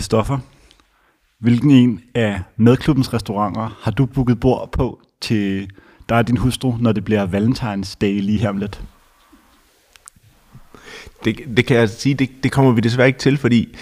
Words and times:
Christoffer, 0.00 0.38
hvilken 1.38 1.70
en 1.70 2.00
af 2.14 2.42
medklubbens 2.56 3.14
restauranter 3.14 3.78
har 3.82 3.90
du 3.90 4.06
booket 4.06 4.40
bord 4.40 4.72
på 4.72 5.00
til 5.20 5.70
dig 6.08 6.18
og 6.18 6.28
din 6.28 6.36
hustru, 6.36 6.76
når 6.80 6.92
det 6.92 7.04
bliver 7.04 7.26
Valentines 7.26 7.96
Day 7.96 8.20
lige 8.20 8.38
her 8.38 8.48
om 8.48 8.56
lidt? 8.56 8.82
Det, 11.24 11.36
det 11.56 11.66
kan 11.66 11.76
jeg 11.76 11.90
sige, 11.90 12.14
det, 12.14 12.30
det 12.42 12.52
kommer 12.52 12.72
vi 12.72 12.80
desværre 12.80 13.06
ikke 13.06 13.18
til, 13.18 13.36
fordi 13.38 13.76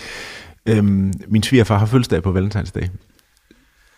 øhm, 0.66 1.12
min 1.28 1.42
svigerfar 1.42 1.78
har 1.78 1.87
fødselsdag 1.87 2.22
på 2.22 2.32
valentinsdag. 2.32 2.88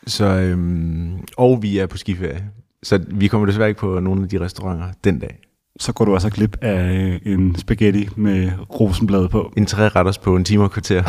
Så, 0.07 0.25
øhm, 0.25 1.25
og 1.37 1.63
vi 1.63 1.79
er 1.79 1.87
på 1.87 1.97
skiferie. 1.97 2.51
Så 2.83 3.05
vi 3.09 3.29
kommer 3.29 3.47
desværre 3.47 3.69
ikke 3.69 3.81
på 3.81 4.01
nogen 4.01 4.23
af 4.23 4.29
de 4.29 4.41
restauranter 4.41 4.93
den 5.05 5.19
dag. 5.19 5.39
Så 5.81 5.93
går 5.93 6.05
du 6.05 6.15
også 6.15 6.31
glip 6.31 6.57
af 6.63 7.21
øh, 7.25 7.33
en 7.33 7.59
spaghetti 7.59 8.09
med 8.17 8.51
rosenblad 8.81 9.29
på. 9.29 9.53
En 9.57 9.67
tre 9.67 9.89
retters 9.89 10.19
på 10.19 10.37
en 10.37 10.45
time 10.45 10.65
og 10.65 10.71
kvarter. 10.71 11.03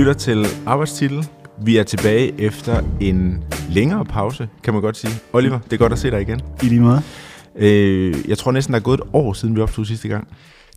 lytter 0.01 0.13
til 0.13 0.45
Arbejdstitel. 0.65 1.27
Vi 1.57 1.77
er 1.77 1.83
tilbage 1.83 2.41
efter 2.41 2.81
en 2.99 3.43
længere 3.69 4.05
pause, 4.05 4.49
kan 4.63 4.73
man 4.73 4.81
godt 4.81 4.97
sige. 4.97 5.13
Oliver, 5.33 5.59
det 5.59 5.73
er 5.73 5.77
godt 5.77 5.93
at 5.93 5.99
se 5.99 6.11
dig 6.11 6.21
igen. 6.21 6.41
I 6.63 6.65
lige 6.65 6.81
måde. 6.81 7.01
Øh, 7.55 8.29
jeg 8.29 8.37
tror 8.37 8.51
næsten, 8.51 8.73
der 8.73 8.79
er 8.79 8.83
gået 8.83 8.99
et 8.99 9.05
år, 9.13 9.33
siden 9.33 9.55
vi 9.55 9.61
optog 9.61 9.85
sidste 9.85 10.07
gang. 10.07 10.27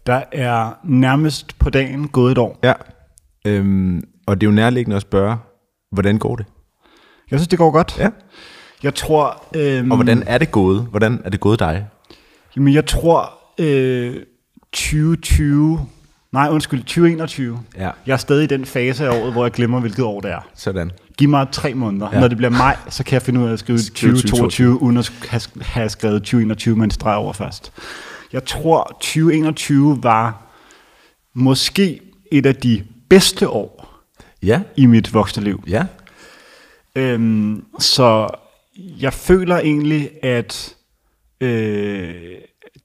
Der 0.07 0.23
er 0.33 0.73
nærmest 0.85 1.59
på 1.59 1.71
dagen 1.71 2.09
gået 2.09 2.33
et 2.33 2.39
år. 2.39 2.59
Ja. 2.63 2.73
Øhm, 3.47 4.03
og 4.27 4.41
det 4.41 4.47
er 4.47 4.51
jo 4.51 4.55
nærliggende 4.55 4.97
at 4.97 5.03
spørge, 5.03 5.37
hvordan 5.93 6.19
går 6.19 6.37
det? 6.37 6.47
Jeg 7.31 7.39
synes, 7.39 7.49
det 7.49 7.59
går 7.59 7.71
godt. 7.71 7.99
Ja. 7.99 8.09
Jeg 8.83 8.95
tror... 8.95 9.45
Øhm, 9.57 9.91
Og 9.91 9.97
hvordan 9.97 10.23
er 10.27 10.39
det 10.39 10.51
gået? 10.51 10.87
Hvordan 10.91 11.21
er 11.25 11.31
det 11.31 11.41
gået 11.41 11.59
dig? 11.59 11.87
Jamen, 12.57 12.75
jeg 12.75 12.87
tror 12.87 13.33
øh, 13.61 14.17
2020... 14.73 15.81
Nej, 16.35 16.49
undskyld, 16.51 16.81
2021. 16.81 17.61
Ja. 17.77 17.91
Jeg 18.07 18.13
er 18.13 18.17
stadig 18.17 18.45
i 18.45 18.47
den 18.47 18.65
fase 18.65 19.05
af 19.07 19.21
året, 19.21 19.33
hvor 19.33 19.45
jeg 19.45 19.53
glemmer, 19.53 19.81
hvilket 19.81 20.05
år 20.05 20.21
det 20.21 20.31
er. 20.31 20.49
Sådan. 20.55 20.91
Giv 21.19 21.29
mig 21.29 21.47
tre 21.53 21.75
måneder. 21.75 22.09
Ja. 22.13 22.21
Når 22.21 22.29
det 22.29 22.37
bliver 22.37 22.51
maj, 22.51 22.77
så 22.89 23.05
kan 23.05 23.15
jeg 23.15 23.23
finde 23.23 23.41
ud 23.41 23.49
af 23.49 23.53
at 23.53 23.59
skrive 23.59 23.79
Skrive 23.79 24.13
2022, 24.13 24.83
uden 24.83 24.97
at 24.97 25.13
have 25.63 25.89
skrevet 25.89 26.23
2021 26.23 26.77
med 26.77 26.85
en 26.85 26.91
streg 26.91 27.17
over 27.17 27.33
først. 27.33 27.73
Jeg 28.33 28.45
tror, 28.45 28.85
2021 29.01 30.03
var 30.03 30.43
måske 31.35 32.01
et 32.33 32.47
af 32.47 32.57
de 32.57 32.85
bedste 33.09 33.49
år 33.49 34.01
Ja. 34.43 34.61
i 34.77 34.87
mit 34.87 35.15
voksne 35.15 35.45
liv. 35.45 35.65
Ja. 35.69 35.85
Øhm, 36.97 37.65
så 37.79 38.29
jeg 38.77 39.13
føler 39.13 39.57
egentlig, 39.59 40.11
at 40.23 40.75
øh, 41.41 42.15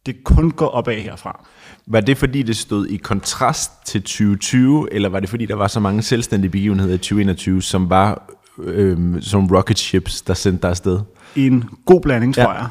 det 0.06 0.24
kun 0.24 0.52
går 0.52 0.68
opad 0.68 0.96
herfra. 0.96 1.46
Var 1.90 2.00
det 2.02 2.18
fordi, 2.18 2.42
det 2.44 2.58
stod 2.58 2.88
i 2.88 2.98
kontrast 2.98 3.72
til 3.86 4.02
2020, 4.02 4.94
eller 4.94 5.10
var 5.10 5.20
det 5.20 5.30
fordi, 5.30 5.46
der 5.46 5.56
var 5.56 5.68
så 5.68 5.80
mange 5.80 6.02
selvstændige 6.02 6.52
begivenheder 6.52 6.94
i 6.94 6.98
2021, 6.98 7.62
som 7.62 7.90
var 7.90 8.30
øhm, 8.64 9.22
som 9.22 9.48
rocket 9.48 9.80
ships, 9.80 10.22
der 10.22 10.34
sendte 10.34 10.62
dig 10.62 10.70
afsted? 10.70 11.00
En 11.36 11.64
god 11.86 12.02
blanding, 12.02 12.36
tror 12.36 12.44
Ja. 12.44 12.50
jeg. 12.54 12.68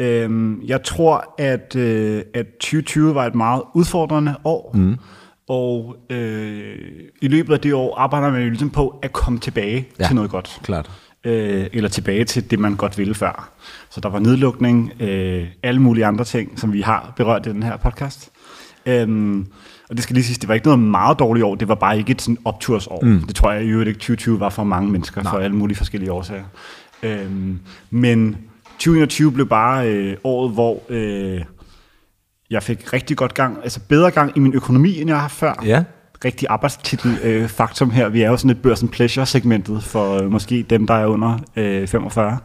Øhm, 0.00 0.62
jeg 0.66 0.82
tror, 0.82 1.34
at, 1.38 1.76
øh, 1.76 2.22
at 2.34 2.46
2020 2.60 3.14
var 3.14 3.26
et 3.26 3.34
meget 3.34 3.62
udfordrende 3.74 4.34
år, 4.44 4.70
mm. 4.74 4.96
og 5.48 5.96
øh, 6.10 6.74
i 7.22 7.28
løbet 7.28 7.52
af 7.54 7.60
det 7.60 7.74
år 7.74 7.96
arbejder 7.98 8.30
man 8.30 8.42
jo 8.42 8.48
ligesom 8.48 8.70
på 8.70 8.98
at 9.02 9.12
komme 9.12 9.38
tilbage 9.38 9.88
ja. 10.00 10.06
til 10.06 10.14
noget 10.14 10.30
godt. 10.30 10.60
Klart. 10.62 10.90
øh, 11.24 11.66
eller 11.72 11.88
tilbage 11.88 12.24
til 12.24 12.50
det, 12.50 12.58
man 12.58 12.74
godt 12.76 12.98
ville 12.98 13.14
før. 13.14 13.50
Så 13.90 14.00
der 14.00 14.08
var 14.08 14.18
nedlukning, 14.18 14.92
øh, 15.00 15.46
alle 15.62 15.82
mulige 15.82 16.06
andre 16.06 16.24
ting, 16.24 16.58
som 16.60 16.72
vi 16.72 16.80
har 16.80 17.12
berørt 17.16 17.46
i 17.46 17.48
den 17.50 17.62
her 17.62 17.76
podcast. 17.76 18.30
Øhm, 18.86 19.46
og 19.90 19.96
det 19.96 20.02
skal 20.02 20.14
lige 20.14 20.24
siges, 20.24 20.38
det 20.38 20.48
var 20.48 20.54
ikke 20.54 20.66
noget 20.66 20.80
meget 20.80 21.18
dårligt 21.18 21.44
år, 21.44 21.54
det 21.54 21.68
var 21.68 21.74
bare 21.74 21.98
ikke 21.98 22.10
et 22.10 22.22
sådan 22.22 22.38
optursår. 22.44 23.00
Mm. 23.04 23.22
Det 23.26 23.34
tror 23.36 23.52
jeg 23.52 23.64
i 23.64 23.68
øvrigt 23.68 23.88
ikke 23.88 23.98
2020 23.98 24.40
var 24.40 24.48
for 24.48 24.64
mange 24.64 24.90
mennesker, 24.92 25.22
Nej. 25.22 25.32
for 25.32 25.38
alle 25.38 25.56
mulige 25.56 25.76
forskellige 25.76 26.12
årsager. 26.12 26.44
Øhm, 27.02 27.58
men 27.90 28.36
2021 28.78 29.32
blev 29.32 29.48
bare 29.48 29.88
øh, 29.88 30.16
året, 30.24 30.52
hvor 30.52 30.82
øh, 30.88 31.40
jeg 32.50 32.62
fik 32.62 32.92
rigtig 32.92 33.16
godt 33.16 33.34
gang, 33.34 33.58
altså 33.62 33.80
bedre 33.88 34.10
gang 34.10 34.32
i 34.36 34.40
min 34.40 34.54
økonomi, 34.54 35.00
end 35.00 35.10
jeg 35.10 35.20
har 35.20 35.28
før 35.28 35.62
Ja. 35.64 35.84
rigtig 36.24 36.46
arbejdstitel 36.50 37.18
øh, 37.22 37.48
faktum 37.48 37.90
her. 37.90 38.08
Vi 38.08 38.22
er 38.22 38.30
jo 38.30 38.36
sådan 38.36 38.50
et 38.50 38.62
børsen 38.62 38.88
pleasure 38.88 39.26
segmentet 39.26 39.82
for 39.84 40.22
øh, 40.22 40.30
måske 40.30 40.62
dem, 40.70 40.86
der 40.86 40.94
er 40.94 41.06
under 41.06 41.38
øh, 41.56 41.86
45. 41.88 42.38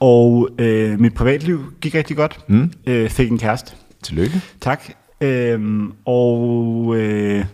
Og 0.00 0.48
øh, 0.58 1.00
mit 1.00 1.14
privatliv 1.14 1.64
gik 1.80 1.94
rigtig 1.94 2.16
godt. 2.16 2.38
Mm. 2.48 2.72
Øh, 2.86 3.10
fik 3.10 3.30
en 3.30 3.38
kæreste. 3.38 3.72
Tillykke. 4.02 4.40
Tak. 4.60 4.82
Øhm, 5.20 5.92
og 6.04 6.94
øh, 6.96 7.44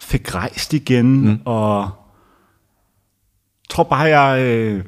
fik 0.00 0.34
rejst 0.34 0.72
igen, 0.72 1.20
mm. 1.20 1.40
og 1.44 1.90
tror 3.70 3.84
bare, 3.84 4.18
jeg 4.18 4.42
øh, 4.42 4.84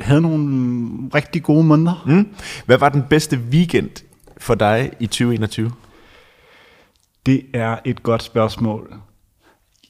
havde 0.00 0.20
nogle 0.20 0.88
rigtig 1.14 1.42
gode 1.42 1.64
måneder. 1.64 2.04
Mm. 2.06 2.28
Hvad 2.66 2.78
var 2.78 2.88
den 2.88 3.02
bedste 3.10 3.40
weekend 3.50 4.04
for 4.38 4.54
dig 4.54 4.92
i 5.00 5.06
2021? 5.06 5.72
Det 7.26 7.46
er 7.54 7.76
et 7.84 8.02
godt 8.02 8.22
spørgsmål. 8.22 8.94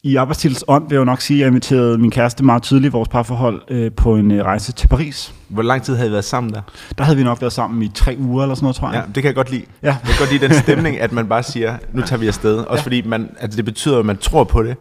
I 0.02 0.16
arbejdstils 0.16 0.64
ånd 0.68 0.88
vil 0.88 0.94
jeg 0.94 1.00
jo 1.00 1.04
nok 1.04 1.20
sige, 1.20 1.36
at 1.36 1.40
jeg 1.40 1.46
inviterede 1.48 1.98
min 1.98 2.10
kæreste 2.10 2.44
meget 2.44 2.62
tydeligt 2.62 2.90
i 2.90 2.92
vores 2.92 3.08
parforhold 3.08 3.62
øh, 3.68 3.92
på 3.92 4.16
en 4.16 4.30
øh, 4.30 4.44
rejse 4.44 4.72
til 4.72 4.88
Paris. 4.88 5.34
Hvor 5.48 5.62
lang 5.62 5.82
tid 5.82 5.96
havde 5.96 6.08
I 6.08 6.12
været 6.12 6.24
sammen 6.24 6.52
der? 6.52 6.60
Der 6.98 7.04
havde 7.04 7.16
vi 7.18 7.24
nok 7.24 7.40
været 7.40 7.52
sammen 7.52 7.82
i 7.82 7.88
tre 7.94 8.16
uger 8.18 8.42
eller 8.42 8.54
sådan 8.54 8.64
noget, 8.64 8.76
tror 8.76 8.88
Ja, 8.88 8.94
jeg. 8.94 9.04
det 9.06 9.14
kan 9.14 9.24
jeg 9.24 9.34
godt 9.34 9.50
lide. 9.50 9.62
Ja. 9.82 9.86
Jeg 9.86 9.98
kan 10.04 10.14
godt 10.18 10.32
lide 10.32 10.48
den 10.48 10.54
stemning, 10.54 11.00
at 11.00 11.12
man 11.12 11.26
bare 11.28 11.42
siger, 11.42 11.76
nu 11.92 12.02
tager 12.02 12.20
vi 12.20 12.26
afsted. 12.26 12.56
Også 12.58 12.80
ja. 12.80 12.84
fordi 12.84 13.02
man, 13.02 13.30
altså 13.40 13.56
det 13.56 13.64
betyder, 13.64 13.98
at 13.98 14.06
man 14.06 14.16
tror 14.16 14.44
på 14.44 14.62
det. 14.62 14.76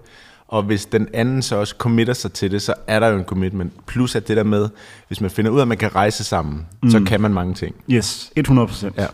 Og 0.47 0.63
hvis 0.63 0.85
den 0.85 1.07
anden 1.13 1.41
så 1.41 1.55
også 1.55 1.75
committer 1.77 2.13
sig 2.13 2.31
til 2.31 2.51
det, 2.51 2.61
så 2.61 2.73
er 2.87 2.99
der 2.99 3.07
jo 3.07 3.17
en 3.17 3.23
commitment. 3.23 3.73
Plus 3.87 4.15
at 4.15 4.27
det 4.27 4.37
der 4.37 4.43
med, 4.43 4.69
hvis 5.07 5.21
man 5.21 5.29
finder 5.31 5.51
ud 5.51 5.57
af, 5.57 5.61
at 5.61 5.67
man 5.67 5.77
kan 5.77 5.95
rejse 5.95 6.23
sammen, 6.23 6.65
mm. 6.83 6.89
så 6.89 7.03
kan 7.07 7.21
man 7.21 7.33
mange 7.33 7.53
ting. 7.53 7.75
Yes, 7.89 8.31
100 8.35 8.67
procent. 8.67 8.97
Ja. 8.97 9.05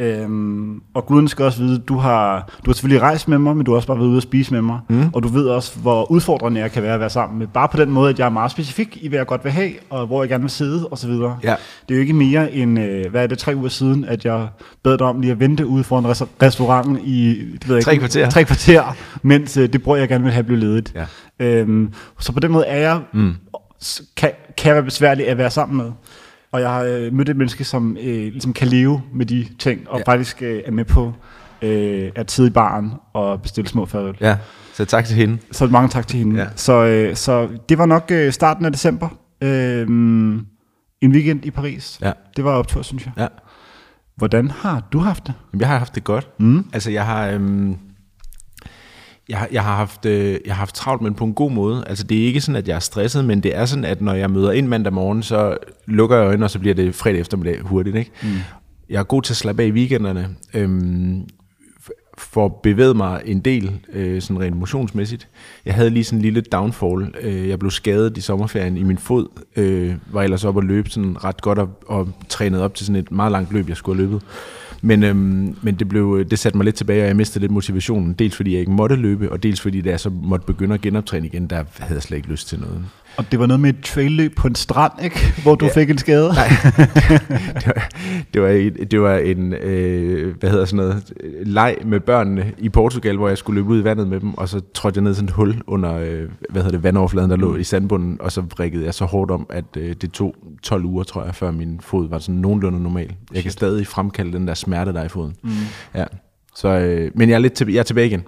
Øhm, 0.00 0.80
og 0.94 1.06
guden 1.06 1.28
skal 1.28 1.44
også 1.44 1.62
vide, 1.62 1.78
du 1.78 1.96
har, 1.98 2.48
du 2.64 2.70
har 2.70 2.74
selvfølgelig 2.74 3.02
rejst 3.02 3.28
med 3.28 3.38
mig, 3.38 3.56
men 3.56 3.64
du 3.66 3.70
har 3.70 3.76
også 3.76 3.88
bare 3.88 3.98
været 3.98 4.06
ude 4.08 4.16
at 4.16 4.22
spise 4.22 4.54
med 4.54 4.62
mig. 4.62 4.78
Mm. 4.88 5.08
Og 5.12 5.22
du 5.22 5.28
ved 5.28 5.48
også, 5.48 5.78
hvor 5.78 6.10
udfordrende 6.10 6.60
jeg 6.60 6.72
kan 6.72 6.82
være 6.82 6.94
at 6.94 7.00
være 7.00 7.10
sammen 7.10 7.38
med. 7.38 7.46
Bare 7.46 7.68
på 7.68 7.76
den 7.76 7.90
måde, 7.90 8.10
at 8.10 8.18
jeg 8.18 8.26
er 8.26 8.30
meget 8.30 8.50
specifik 8.50 8.98
i, 9.00 9.08
hvad 9.08 9.18
jeg 9.18 9.26
godt 9.26 9.44
vil 9.44 9.52
have, 9.52 9.70
og 9.90 10.06
hvor 10.06 10.22
jeg 10.22 10.28
gerne 10.28 10.42
vil 10.42 10.50
sidde, 10.50 10.88
osv. 10.90 11.10
Ja. 11.10 11.54
Det 11.88 11.90
er 11.90 11.94
jo 11.94 12.00
ikke 12.00 12.12
mere 12.12 12.52
end, 12.52 12.78
øh, 12.80 13.10
hvad 13.10 13.22
er 13.22 13.26
det, 13.26 13.38
tre 13.38 13.56
uger 13.56 13.68
siden, 13.68 14.04
at 14.04 14.24
jeg 14.24 14.48
bad 14.84 14.98
dig 14.98 15.06
om 15.06 15.20
lige 15.20 15.30
at 15.30 15.40
vente 15.40 15.66
ude 15.66 15.84
foran 15.84 16.06
res- 16.06 16.28
restauranten 16.42 16.98
i 17.04 17.28
det 17.52 17.68
ved 17.68 17.76
jeg 17.76 17.84
Tre 17.84 17.92
ikke, 17.92 18.00
kvarter. 18.00 18.30
tre 18.30 18.44
kvarter, 18.44 18.96
mens 19.22 19.56
øh, 19.56 19.72
det 19.72 19.82
bror, 19.82 19.96
jeg 19.96 20.08
gerne 20.08 20.24
vil 20.24 20.32
have, 20.32 20.44
blev 20.44 20.58
ledigt. 20.58 20.94
Ja. 21.40 21.46
Øhm, 21.46 21.92
så 22.20 22.32
på 22.32 22.40
den 22.40 22.52
måde 22.52 22.64
er 22.66 22.78
jeg, 22.78 23.00
mm. 23.12 23.34
kan, 24.16 24.30
kan 24.56 24.66
jeg 24.68 24.74
være 24.74 24.84
besværlig 24.84 25.28
at 25.28 25.38
være 25.38 25.50
sammen 25.50 25.76
med. 25.76 25.92
Og 26.52 26.60
jeg 26.60 26.70
har 26.70 26.82
øh, 26.82 27.12
mødt 27.12 27.28
et 27.28 27.36
menneske, 27.36 27.64
som 27.64 27.96
øh, 28.00 28.06
ligesom 28.32 28.52
kan 28.52 28.68
leve 28.68 29.02
med 29.14 29.26
de 29.26 29.46
ting, 29.58 29.88
og 29.88 29.98
Ja. 29.98 30.04
faktisk 30.12 30.42
øh, 30.42 30.62
er 30.66 30.70
med 30.70 30.84
på 30.84 31.12
øh, 31.62 32.10
at 32.14 32.30
sidde 32.30 32.48
i 32.48 32.52
baren 32.52 32.92
og 33.12 33.42
bestille 33.42 33.68
små 33.68 33.86
fadøl. 33.86 34.16
Ja, 34.20 34.36
så 34.74 34.84
tak 34.84 35.04
til 35.04 35.16
hende. 35.16 35.38
Så 35.52 35.66
mange 35.66 35.88
tak 35.88 36.06
til 36.06 36.18
hende. 36.18 36.40
Ja. 36.40 36.46
Så, 36.56 36.72
øh, 36.84 37.16
så 37.16 37.48
det 37.68 37.78
var 37.78 37.86
nok 37.86 38.08
øh, 38.10 38.32
starten 38.32 38.64
af 38.64 38.72
december. 38.72 39.08
Øh, 39.40 39.86
en 41.00 41.12
weekend 41.12 41.44
i 41.44 41.50
Paris. 41.50 41.98
Ja. 42.02 42.12
Det 42.36 42.44
var 42.44 42.50
optur, 42.52 42.82
synes 42.82 43.04
jeg. 43.06 43.12
Ja. 43.18 43.26
Hvordan 44.16 44.50
har 44.50 44.88
du 44.92 44.98
haft 44.98 45.26
det? 45.26 45.34
Jamen, 45.52 45.60
Jeg 45.60 45.68
har 45.68 45.78
haft 45.78 45.94
det 45.94 46.04
godt. 46.04 46.28
Mm. 46.40 46.64
Altså, 46.72 46.90
jeg 46.90 47.06
har, 47.06 47.28
øhm, 47.28 47.76
jeg, 49.28 49.38
har- 49.38 49.48
jeg, 49.52 49.62
har 49.62 49.76
haft, 49.76 50.06
øh, 50.06 50.38
jeg 50.46 50.54
har 50.54 50.58
haft 50.58 50.74
travlt, 50.74 51.02
men 51.02 51.14
på 51.14 51.24
en 51.24 51.34
god 51.34 51.50
måde. 51.50 51.84
Altså, 51.86 52.04
det 52.04 52.20
er 52.22 52.26
ikke 52.26 52.40
sådan, 52.40 52.56
at 52.56 52.68
jeg 52.68 52.74
er 52.74 52.78
stresset, 52.80 53.24
men 53.24 53.40
det 53.42 53.56
er 53.56 53.64
sådan, 53.64 53.84
at 53.84 54.00
når 54.00 54.14
jeg 54.14 54.30
møder 54.30 54.52
ind 54.52 54.68
mandag 54.68 54.92
morgen, 54.92 55.22
så 55.22 55.56
lukker 55.86 56.16
jeg 56.16 56.26
øjnene, 56.26 56.46
og 56.46 56.50
så 56.50 56.58
bliver 56.58 56.74
det 56.74 56.94
fredag 56.94 57.20
eftermiddag 57.20 57.60
hurtigt. 57.60 57.96
Ikke? 57.96 58.10
Mm. 58.22 58.28
Jeg 58.90 58.98
er 58.98 59.02
god 59.04 59.22
til 59.22 59.32
at 59.32 59.36
slappe 59.36 59.62
af 59.62 59.66
i 59.66 59.70
weekenderne. 59.70 60.28
Øhm, 60.54 61.20
f- 61.86 62.14
får 62.18 62.60
bevæget 62.62 62.96
mig 62.96 63.22
en 63.24 63.40
del, 63.40 63.72
øh, 63.92 64.22
sådan 64.22 64.40
rent 64.42 64.56
motionsmæssigt. 64.56 65.28
Jeg 65.64 65.74
havde 65.74 65.90
lige 65.90 66.04
sådan 66.04 66.18
en 66.18 66.22
lille 66.22 66.40
downfall. 66.40 67.14
Øh, 67.20 67.48
jeg 67.48 67.58
blev 67.58 67.70
skadet 67.70 68.16
i 68.16 68.20
sommerferien 68.20 68.76
i 68.76 68.82
min 68.82 68.98
fod. 68.98 69.26
Øh, 69.56 69.94
var 70.12 70.22
ellers 70.22 70.44
op 70.44 70.56
og 70.56 70.62
løbe 70.62 70.90
sådan 70.90 71.24
ret 71.24 71.40
godt 71.42 71.58
og, 71.58 71.68
og 71.86 72.08
trænet 72.28 72.60
op 72.62 72.74
til 72.74 72.86
sådan 72.86 73.02
et 73.02 73.12
meget 73.12 73.32
langt 73.32 73.52
løb, 73.52 73.68
jeg 73.68 73.76
skulle 73.76 73.96
have 74.02 74.10
løbet. 74.10 74.22
Men, 74.82 75.02
øhm, 75.02 75.56
men 75.62 75.74
det, 75.74 75.88
blev, 75.88 76.16
øh, 76.20 76.30
det 76.30 76.38
satte 76.38 76.58
mig 76.58 76.64
lidt 76.64 76.76
tilbage, 76.76 77.02
og 77.02 77.06
jeg 77.06 77.16
mistede 77.16 77.40
lidt 77.40 77.52
motivationen. 77.52 78.12
Dels 78.12 78.36
fordi 78.36 78.52
jeg 78.52 78.60
ikke 78.60 78.72
måtte 78.72 78.96
løbe, 78.96 79.32
og 79.32 79.42
dels 79.42 79.60
fordi 79.60 79.80
da 79.80 79.90
jeg 79.90 80.00
så 80.00 80.10
måtte 80.10 80.46
begynde 80.46 80.74
at 80.74 80.80
genoptræne 80.80 81.26
igen, 81.26 81.46
der 81.46 81.64
havde 81.78 81.94
jeg 81.94 82.02
slet 82.02 82.16
ikke 82.16 82.28
lyst 82.28 82.48
til 82.48 82.60
noget. 82.60 82.84
Og 83.18 83.24
det 83.32 83.38
var 83.40 83.46
noget 83.46 83.60
med 83.60 83.70
et 83.70 83.80
trailløb 83.84 84.34
på 84.36 84.46
en 84.48 84.54
strand, 84.54 84.92
ikke? 85.04 85.18
Hvor 85.42 85.54
du 85.54 85.64
Ja. 85.64 85.70
fik 85.80 85.90
en 85.90 85.98
skade. 85.98 86.28
Nej, 86.28 86.48
det 87.62 87.66
var, 87.66 87.82
det 88.34 88.42
var, 88.42 88.48
en, 88.48 88.72
det 88.90 89.00
var 89.00 89.14
en, 89.16 89.52
øh, 89.52 90.36
hvad 90.40 90.50
hedder 90.50 90.64
sådan 90.64 90.76
noget, 90.76 91.12
leg 91.46 91.76
med 91.84 92.00
børnene 92.00 92.52
i 92.58 92.68
Portugal, 92.68 93.16
hvor 93.16 93.28
jeg 93.28 93.38
skulle 93.38 93.60
løbe 93.60 93.68
ud 93.68 93.80
i 93.80 93.84
vandet 93.84 94.08
med 94.08 94.20
dem, 94.20 94.34
og 94.34 94.48
så 94.48 94.60
trådte 94.74 94.98
jeg 94.98 95.02
ned 95.04 95.12
i 95.12 95.14
sådan 95.14 95.28
et 95.28 95.34
hul 95.34 95.54
under, 95.66 95.94
øh, 95.94 96.22
hvad 96.50 96.62
hedder 96.62 96.70
det, 96.70 96.82
vandoverfladen, 96.82 97.30
der 97.30 97.36
lå 97.36 97.56
i 97.56 97.64
sandbunden, 97.64 98.16
og 98.20 98.32
så 98.32 98.40
vrikkede 98.56 98.84
jeg 98.84 98.94
så 98.94 99.04
hårdt 99.04 99.30
om, 99.30 99.46
at 99.50 99.64
øh, 99.76 99.94
det 100.00 100.12
tog 100.12 100.34
12 100.62 100.84
uger, 100.84 101.02
tror 101.04 101.24
jeg, 101.24 101.34
før 101.34 101.50
min 101.50 101.80
fod 101.82 102.08
var 102.08 102.18
sådan 102.18 102.34
nogenlunde 102.40 102.82
normal. 102.82 103.12
Jeg 103.34 103.42
kan 103.42 103.52
stadig 103.52 103.86
fremkalde 103.86 104.32
den 104.32 104.48
der 104.48 104.54
smerte, 104.54 104.92
der 104.92 105.00
er 105.00 105.04
i 105.04 105.08
foden. 105.08 105.34
Mm. 105.42 105.50
Ja. 105.94 106.04
Så, 106.54 106.68
øh, 106.68 107.10
men 107.14 107.28
jeg 107.28 107.34
er 107.34 107.38
lidt 107.38 107.52
til, 107.52 107.72
jeg 107.72 107.78
er 107.78 107.82
tilbage 107.82 108.06
igen. 108.06 108.22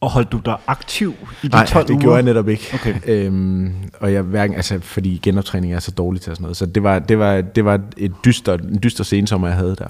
Og 0.00 0.10
holdt 0.10 0.32
du 0.32 0.40
dig 0.44 0.56
aktiv 0.66 1.14
i 1.42 1.48
de 1.48 1.52
Nej, 1.56 1.66
12 1.66 1.86
det 1.86 1.90
uger? 1.92 2.00
gjorde 2.02 2.14
jeg 2.16 2.24
netop 2.24 2.48
ikke. 2.48 2.70
Okay. 2.74 2.94
Øhm, 3.06 3.72
og 4.00 4.12
jeg 4.12 4.22
hverken, 4.22 4.56
altså, 4.56 4.78
fordi 4.80 5.20
genoptræning 5.22 5.74
er 5.74 5.78
så 5.78 5.90
dårligt 5.90 6.22
til 6.24 6.30
og 6.30 6.36
sådan 6.36 6.42
noget. 6.42 6.56
Så 6.56 6.66
det 6.66 6.82
var, 6.82 6.98
det 6.98 7.18
var, 7.18 7.40
det 7.40 7.64
var 7.64 7.80
et 7.96 8.12
dyster, 8.24 8.54
en 8.54 8.78
dyster 8.82 9.04
sensommer, 9.04 9.48
jeg 9.48 9.56
havde 9.56 9.76
der. 9.78 9.86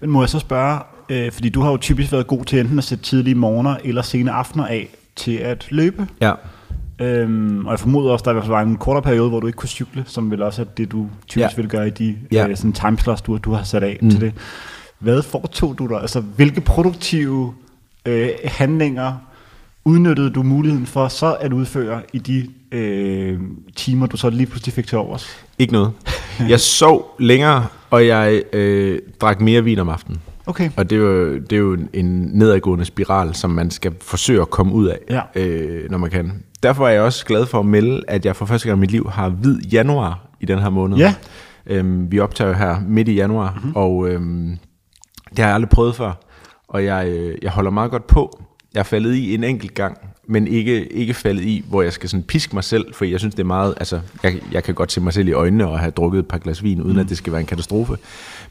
Men 0.00 0.10
må 0.10 0.22
jeg 0.22 0.28
så 0.28 0.38
spørge, 0.38 0.78
øh, 1.08 1.32
fordi 1.32 1.48
du 1.48 1.60
har 1.60 1.70
jo 1.70 1.76
typisk 1.76 2.12
været 2.12 2.26
god 2.26 2.44
til 2.44 2.60
enten 2.60 2.78
at 2.78 2.84
sætte 2.84 3.04
tidlige 3.04 3.34
morgener 3.34 3.76
eller 3.84 4.02
sene 4.02 4.30
aftener 4.32 4.66
af 4.66 4.88
til 5.16 5.32
at 5.36 5.66
løbe. 5.70 6.06
Ja. 6.20 6.32
Øhm, 7.00 7.66
og 7.66 7.70
jeg 7.70 7.80
formoder 7.80 8.10
også, 8.12 8.30
at 8.30 8.36
der 8.42 8.48
var 8.48 8.60
en 8.62 8.76
kortere 8.76 9.02
periode, 9.02 9.28
hvor 9.28 9.40
du 9.40 9.46
ikke 9.46 9.56
kunne 9.56 9.68
cykle, 9.68 10.04
som 10.06 10.30
vel 10.30 10.42
også 10.42 10.62
er 10.62 10.66
det, 10.66 10.92
du 10.92 11.08
typisk 11.28 11.56
Ja. 11.56 11.62
vil 11.62 11.68
gøre 11.68 11.86
i 11.86 11.90
de 11.90 12.16
Ja. 12.32 12.48
øh, 12.48 12.56
sådan 12.56 12.72
timeslots, 12.72 13.22
du, 13.22 13.36
du 13.36 13.52
har 13.52 13.62
sat 13.64 13.82
af 13.82 13.98
Mm. 14.02 14.10
til 14.10 14.20
det. 14.20 14.32
Hvad 14.98 15.22
foretog 15.22 15.78
du 15.78 15.86
der? 15.86 15.98
Altså, 15.98 16.20
hvilke 16.20 16.60
produktive 16.60 17.54
øh, 18.06 18.28
handlinger 18.44 19.12
udnyttede 19.84 20.30
du 20.30 20.42
muligheden 20.42 20.86
for 20.86 21.08
så 21.08 21.36
at 21.40 21.52
udføre 21.52 22.02
i 22.12 22.18
de 22.18 22.46
øh, 22.72 23.38
timer, 23.76 24.06
du 24.06 24.16
så 24.16 24.30
lige 24.30 24.46
pludselig 24.46 24.72
fik 24.74 24.86
til 24.86 24.98
overs? 24.98 25.28
Ikke 25.58 25.72
noget. 25.72 25.92
Jeg 26.48 26.60
sov 26.60 27.14
længere, 27.18 27.66
og 27.90 28.06
jeg 28.06 28.42
øh, 28.52 28.98
drak 29.20 29.40
mere 29.40 29.64
vin 29.64 29.78
om 29.78 29.88
aftenen. 29.88 30.20
Okay. 30.46 30.70
Og 30.76 30.90
det 30.90 30.96
er, 30.96 31.00
jo, 31.02 31.34
det 31.38 31.52
er 31.52 31.56
jo 31.56 31.78
en 31.92 32.30
nedadgående 32.32 32.84
spiral, 32.84 33.34
som 33.34 33.50
man 33.50 33.70
skal 33.70 33.92
forsøge 34.00 34.40
at 34.40 34.50
komme 34.50 34.72
ud 34.72 34.86
af, 34.86 34.98
Ja. 35.10 35.20
øh, 35.40 35.90
når 35.90 35.98
man 35.98 36.10
kan. 36.10 36.32
Derfor 36.62 36.86
er 36.88 36.92
jeg 36.92 37.02
også 37.02 37.26
glad 37.26 37.46
for 37.46 37.60
at 37.60 37.66
melde, 37.66 38.02
at 38.08 38.24
jeg 38.24 38.36
for 38.36 38.46
første 38.46 38.68
gang 38.68 38.78
i 38.78 38.80
mit 38.80 38.90
liv 38.90 39.10
har 39.10 39.28
hvid 39.28 39.58
januar 39.60 40.26
i 40.40 40.46
den 40.46 40.58
her 40.58 40.70
måned. 40.70 40.98
Ja. 40.98 41.14
Øhm, 41.66 42.12
vi 42.12 42.20
optager 42.20 42.48
jo 42.48 42.54
her 42.56 42.76
midt 42.86 43.08
i 43.08 43.14
januar, 43.14 43.52
mm-hmm. 43.56 43.72
og 43.76 44.08
øhm, 44.08 44.58
det 45.30 45.38
har 45.38 45.46
jeg 45.46 45.54
aldrig 45.54 45.68
prøvet 45.70 45.94
før. 45.94 46.12
Og 46.68 46.84
jeg, 46.84 47.08
øh, 47.08 47.34
jeg 47.42 47.50
holder 47.50 47.70
meget 47.70 47.90
godt 47.90 48.06
på. 48.06 48.42
Jeg 48.74 48.80
er 48.80 48.84
faldet 48.84 49.14
i 49.14 49.34
en 49.34 49.44
enkelt 49.44 49.74
gang, 49.74 49.98
men 50.26 50.46
ikke, 50.46 50.92
ikke 50.92 51.14
faldet 51.14 51.42
i, 51.42 51.64
hvor 51.68 51.82
jeg 51.82 51.92
skal 51.92 52.08
sådan 52.08 52.24
piske 52.24 52.56
mig 52.56 52.64
selv, 52.64 52.94
for 52.94 53.04
jeg 53.04 53.18
synes, 53.18 53.34
det 53.34 53.42
er 53.42 53.46
meget, 53.46 53.74
altså, 53.76 54.00
jeg, 54.22 54.40
jeg 54.52 54.64
kan 54.64 54.74
godt 54.74 54.92
se 54.92 55.00
mig 55.00 55.12
selv 55.12 55.28
i 55.28 55.32
øjnene 55.32 55.68
og 55.68 55.78
have 55.78 55.90
drukket 55.90 56.18
et 56.18 56.28
par 56.28 56.38
glas 56.38 56.62
vin, 56.62 56.82
uden 56.82 56.92
mm. 56.92 57.00
at 57.00 57.08
det 57.08 57.16
skal 57.16 57.32
være 57.32 57.40
en 57.40 57.46
katastrofe. 57.46 57.96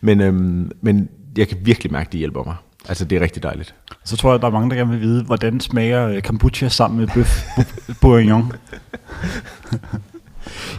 Men, 0.02 0.22
øhm, 0.22 0.72
men 0.82 1.10
jeg 1.38 1.48
kan 1.48 1.58
virkelig 1.62 1.92
mærke, 1.92 2.08
at 2.08 2.12
det 2.12 2.18
hjælper 2.18 2.44
mig. 2.44 2.56
Altså, 2.90 3.06
det 3.06 3.16
er 3.16 3.22
rigtig 3.22 3.44
dejligt. 3.44 3.76
Så 4.06 4.18
tror 4.18 4.32
jeg, 4.32 4.42
der 4.42 4.48
er 4.48 4.52
mange, 4.52 4.70
der 4.70 4.76
gerne 4.76 4.92
vil 4.92 5.02
vide, 5.02 5.24
hvordan 5.24 5.60
smager 5.60 6.08
øh, 6.08 6.22
kombucha 6.22 6.68
sammen 6.68 7.00
med 7.00 7.08
bøf 7.14 7.44
bourguignon. 8.02 8.52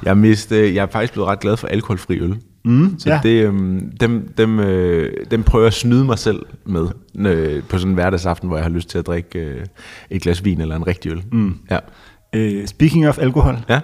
Jeg 0.04 0.16
mest, 0.16 0.52
øh, 0.52 0.74
jeg 0.74 0.82
er 0.82 0.86
faktisk 0.86 1.12
blevet 1.12 1.28
ret 1.28 1.40
glad 1.40 1.56
for 1.56 1.68
alkoholfri 1.68 2.18
øl. 2.18 2.36
Mm, 2.64 2.98
Så 2.98 3.10
ja. 3.10 3.20
det, 3.22 3.44
øhm, 3.46 3.90
dem, 4.00 4.32
dem, 4.38 4.60
øh, 4.60 5.12
dem 5.30 5.42
prøver 5.42 5.64
jeg 5.64 5.66
at 5.66 5.74
snyde 5.74 6.04
mig 6.04 6.18
selv 6.18 6.42
med 6.64 6.88
øh, 7.18 7.62
på 7.62 7.78
sådan 7.78 7.88
en 7.88 7.94
hverdagsaften, 7.94 8.48
hvor 8.48 8.56
jeg 8.56 8.64
har 8.64 8.70
lyst 8.70 8.88
til 8.88 8.98
at 8.98 9.06
drikke 9.06 9.38
øh, 9.38 9.66
et 10.10 10.22
glas 10.22 10.44
vin 10.44 10.60
eller 10.60 10.76
en 10.76 10.86
rigtig 10.86 11.12
øl. 11.12 11.22
Mm. 11.32 11.54
Ja. 11.70 11.78
Øh, 12.32 12.66
speaking 12.66 13.08
of 13.08 13.18
alkohol, 13.18 13.56
ja. 13.68 13.80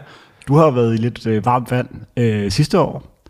du 0.48 0.56
har 0.56 0.70
været 0.70 0.94
i 0.94 0.96
lidt 0.96 1.26
øh, 1.26 1.44
varmt 1.44 1.70
vand 1.70 1.88
øh, 2.16 2.50
sidste 2.50 2.78
år, 2.80 3.22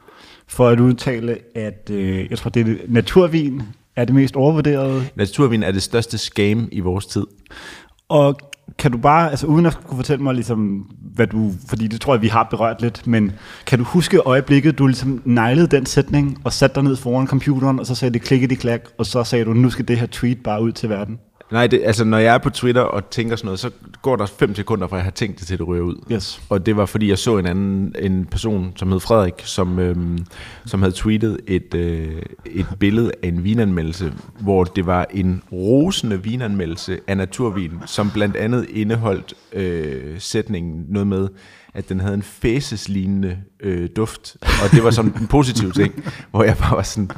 for 0.49 0.69
at 0.69 0.81
udtale, 0.81 1.39
at 1.55 1.91
øh, 1.93 2.31
jeg 2.31 2.39
tror, 2.39 2.51
det 2.51 2.69
er 2.69 2.75
naturvin 2.89 3.63
er 3.97 4.05
det 4.05 4.15
mest 4.15 4.37
overvurderede. 4.37 5.07
Naturvin 5.15 5.63
er 5.63 5.73
det 5.73 5.83
største 5.83 6.19
scam 6.19 6.69
i 6.73 6.81
vores 6.81 7.07
tid. 7.07 7.27
Og 8.09 8.39
kan 8.79 8.93
du 8.93 8.99
bare, 8.99 9.31
altså 9.31 9.47
uden 9.47 9.67
at 9.67 9.79
kunne 9.85 9.97
fortælle 9.97 10.23
mig 10.23 10.35
ligesom, 10.35 10.87
hvad 11.17 11.27
du, 11.27 11.53
fordi 11.69 11.87
det 11.87 12.01
tror 12.01 12.15
jeg, 12.15 12.23
vi 12.23 12.29
har 12.29 12.43
berørt 12.43 12.83
lidt, 12.83 13.07
men 13.07 13.33
kan 13.67 13.79
du 13.79 13.85
huske 13.85 14.19
øjeblikket, 14.19 14.79
du 14.79 14.87
ligesom 14.87 15.23
neglede 15.25 15.67
den 15.67 15.87
sætning, 15.87 16.41
og 16.45 16.53
satte 16.53 16.75
dig 16.75 16.83
ned 16.83 16.97
foran 16.97 17.27
computeren, 17.27 17.81
og 17.81 17.87
så 17.87 17.95
sagde 17.95 18.15
det 18.15 18.23
klikket 18.23 18.53
i 18.53 18.55
klak, 18.55 18.81
og 18.99 19.07
så 19.07 19.25
sagde 19.25 19.45
du, 19.45 19.53
nu 19.53 19.71
skal 19.71 19.89
det 19.89 19.99
her 19.99 20.07
tweet 20.07 20.43
bare 20.43 20.63
ud 20.63 20.73
til 20.73 20.89
verden. 20.89 21.19
Nej, 21.51 21.67
det, 21.67 21.83
altså 21.85 22.05
når 22.05 22.19
jeg 22.19 22.35
er 22.35 22.39
på 22.39 22.51
Twitter 22.51 22.83
og 22.83 23.11
tænker 23.11 23.37
sådan 23.37 23.47
noget, 23.47 23.59
så 23.61 23.71
går 24.03 24.17
der 24.17 24.27
fem 24.27 24.55
sekunder 24.55 24.87
fra 24.89 24.97
jeg 24.97 25.05
har 25.05 25.11
tænkt 25.11 25.39
det 25.39 25.47
til 25.47 25.59
det 25.59 25.69
ryger 25.69 25.83
ud. 25.83 25.97
Yes. 26.13 26.43
Og 26.49 26.67
det 26.67 26.77
var 26.77 26.87
fordi 26.87 27.09
jeg 27.09 27.19
så 27.19 27.39
en 27.39 27.47
anden 27.47 27.95
en 27.99 28.25
person, 28.25 28.73
som 28.77 28.93
hed 28.93 29.01
Frederik, 29.01 29.35
som, 29.39 29.79
øhm, 29.79 30.19
som 30.67 30.83
havde 30.83 30.95
tweetet 30.95 31.41
et, 31.47 31.75
øh, 31.75 32.23
et 32.47 32.67
billede 32.79 33.13
af 33.23 33.29
en 33.29 33.45
vinanmeldelse, 33.45 34.13
hvor 34.41 34.65
det 34.65 34.87
var 34.87 35.07
en 35.11 35.43
rosende 35.53 36.23
vinanmeldelse 36.23 36.99
af 37.07 37.17
naturvin, 37.17 37.73
som 37.87 38.11
blandt 38.11 38.37
andet 38.37 38.67
indeholdt 38.71 39.35
øh, 39.53 40.15
sætningen 40.19 40.85
noget 40.89 41.07
med, 41.07 41.29
at 41.77 41.89
den 41.89 42.01
havde 42.01 42.15
en 42.15 42.23
fæseslignende 42.23 43.39
øh, 43.61 43.89
duft. 43.97 44.37
Og 44.43 44.71
det 44.71 44.85
var 44.85 44.91
sådan 44.91 45.13
en 45.21 45.27
positiv 45.27 45.73
ting, 45.73 46.05
hvor 46.31 46.45
jeg 46.45 46.57
bare 46.57 46.77
var 46.77 46.83
sådan, 46.83 47.11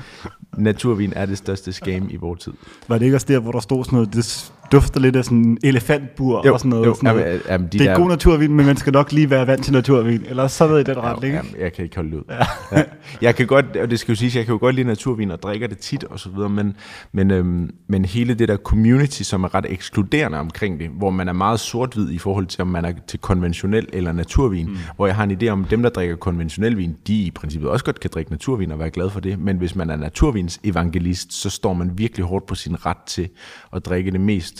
naturvin 0.56 1.12
er 1.16 1.26
det 1.26 1.38
største 1.38 1.72
scam 1.72 2.08
i 2.10 2.16
vores 2.16 2.40
tid. 2.40 2.52
Var 2.88 2.98
det 2.98 3.04
ikke 3.04 3.16
også 3.16 3.26
der, 3.26 3.38
hvor 3.38 3.52
der 3.52 3.60
stod 3.60 3.84
sådan 3.84 3.96
noget, 3.96 4.12
this 4.12 4.52
dufter 4.72 5.00
lidt 5.00 5.16
af 5.16 5.24
sådan 5.24 5.38
en 5.38 5.58
elefantbur 5.62 6.46
Jo, 6.46 6.52
og 6.52 6.60
sådan 6.60 6.70
noget? 6.70 6.86
jo, 6.86 6.94
sådan 6.94 7.14
noget. 7.14 7.26
jamen, 7.26 7.40
jamen, 7.48 7.68
de 7.72 7.78
det 7.78 7.86
er 7.86 7.90
der- 7.92 8.00
god 8.00 8.08
naturvin, 8.08 8.54
men 8.54 8.66
man 8.66 8.76
skal 8.76 8.92
nok 8.92 9.12
lige 9.12 9.30
være 9.30 9.46
vant 9.46 9.64
til 9.64 9.72
naturvin, 9.72 10.22
eller 10.28 10.46
sådan 10.46 10.70
noget 10.70 10.88
i 10.88 10.92
den. 10.92 10.98
Ja, 11.04 11.14
ikke? 11.24 11.36
jamen, 11.36 11.52
jeg 11.60 11.72
kan 11.72 11.84
ikke 11.84 11.96
holde 11.96 12.10
det 12.10 12.16
ud. 12.16 12.22
Ja. 12.30 12.36
Ja. 12.78 12.82
Jeg 13.22 13.34
kan 13.36 13.46
godt, 13.46 13.76
og 13.76 13.90
det 13.90 13.98
skal 14.00 14.12
jo 14.12 14.16
siges, 14.16 14.36
jeg 14.36 14.44
kan 14.44 14.52
jo 14.52 14.58
godt 14.58 14.74
lide 14.74 14.86
naturvin 14.86 15.30
og 15.30 15.42
drikker 15.42 15.66
det 15.66 15.78
tit 15.78 16.04
og 16.04 16.20
så 16.20 16.28
videre, 16.30 16.48
men, 16.48 16.76
men, 17.12 17.30
øhm, 17.30 17.70
men 17.88 18.04
hele 18.04 18.34
det 18.34 18.48
der 18.48 18.56
community, 18.56 19.22
som 19.22 19.44
er 19.44 19.54
ret 19.54 19.66
ekskluderende 19.68 20.38
omkring 20.38 20.80
det, 20.80 20.88
hvor 20.98 21.10
man 21.10 21.28
er 21.28 21.32
meget 21.32 21.60
sort-hvid 21.60 22.10
i 22.10 22.18
forhold 22.18 22.46
til, 22.46 22.62
om 22.62 22.68
man 22.68 22.84
er 22.84 22.92
til 23.06 23.18
konventionel 23.18 23.86
eller 23.92 24.12
naturvin, 24.12 24.66
mm. 24.66 24.76
hvor 24.96 25.06
jeg 25.06 25.16
har 25.16 25.24
en 25.24 25.38
idé 25.42 25.48
om, 25.48 25.64
dem, 25.64 25.82
der 25.82 25.90
drikker 25.90 26.16
konventionel 26.16 26.76
vin, 26.78 26.96
de 27.06 27.14
i 27.22 27.30
princippet 27.30 27.70
også 27.70 27.84
godt 27.84 28.00
kan 28.00 28.10
drikke 28.14 28.30
naturvin 28.30 28.72
og 28.72 28.78
være 28.78 28.90
glad 28.90 29.10
for 29.10 29.20
det, 29.20 29.38
men 29.38 29.56
hvis 29.56 29.76
man 29.76 29.90
er 29.90 29.96
naturvins 29.96 30.60
evangelist, 30.64 31.32
så 31.32 31.50
står 31.50 31.72
man 31.72 31.90
virkelig 31.98 32.26
hårdt 32.26 32.46
på 32.46 32.54
sin 32.54 32.86
ret 32.86 32.96
til 33.06 33.28
at 33.76 33.86
drikke 33.86 34.10
det 34.10 34.20
mest 34.20 34.57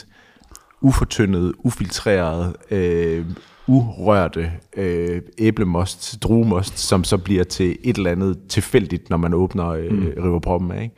ufortyndet, 0.81 1.53
ufiltreret, 1.59 2.55
øh, 2.71 3.25
urørte 3.67 4.51
øh, 4.77 5.21
æblemost, 5.37 6.23
druemost, 6.23 6.79
som 6.79 7.03
så 7.03 7.17
bliver 7.17 7.43
til 7.43 7.77
et 7.83 7.97
eller 7.97 8.11
andet 8.11 8.37
tilfældigt, 8.49 9.09
når 9.09 9.17
man 9.17 9.33
åbner 9.33 9.67
øh, 9.67 9.91
mm. 9.91 10.13
river 10.23 10.39
proppen 10.39 10.71
af, 10.71 10.83
ikke? 10.83 10.95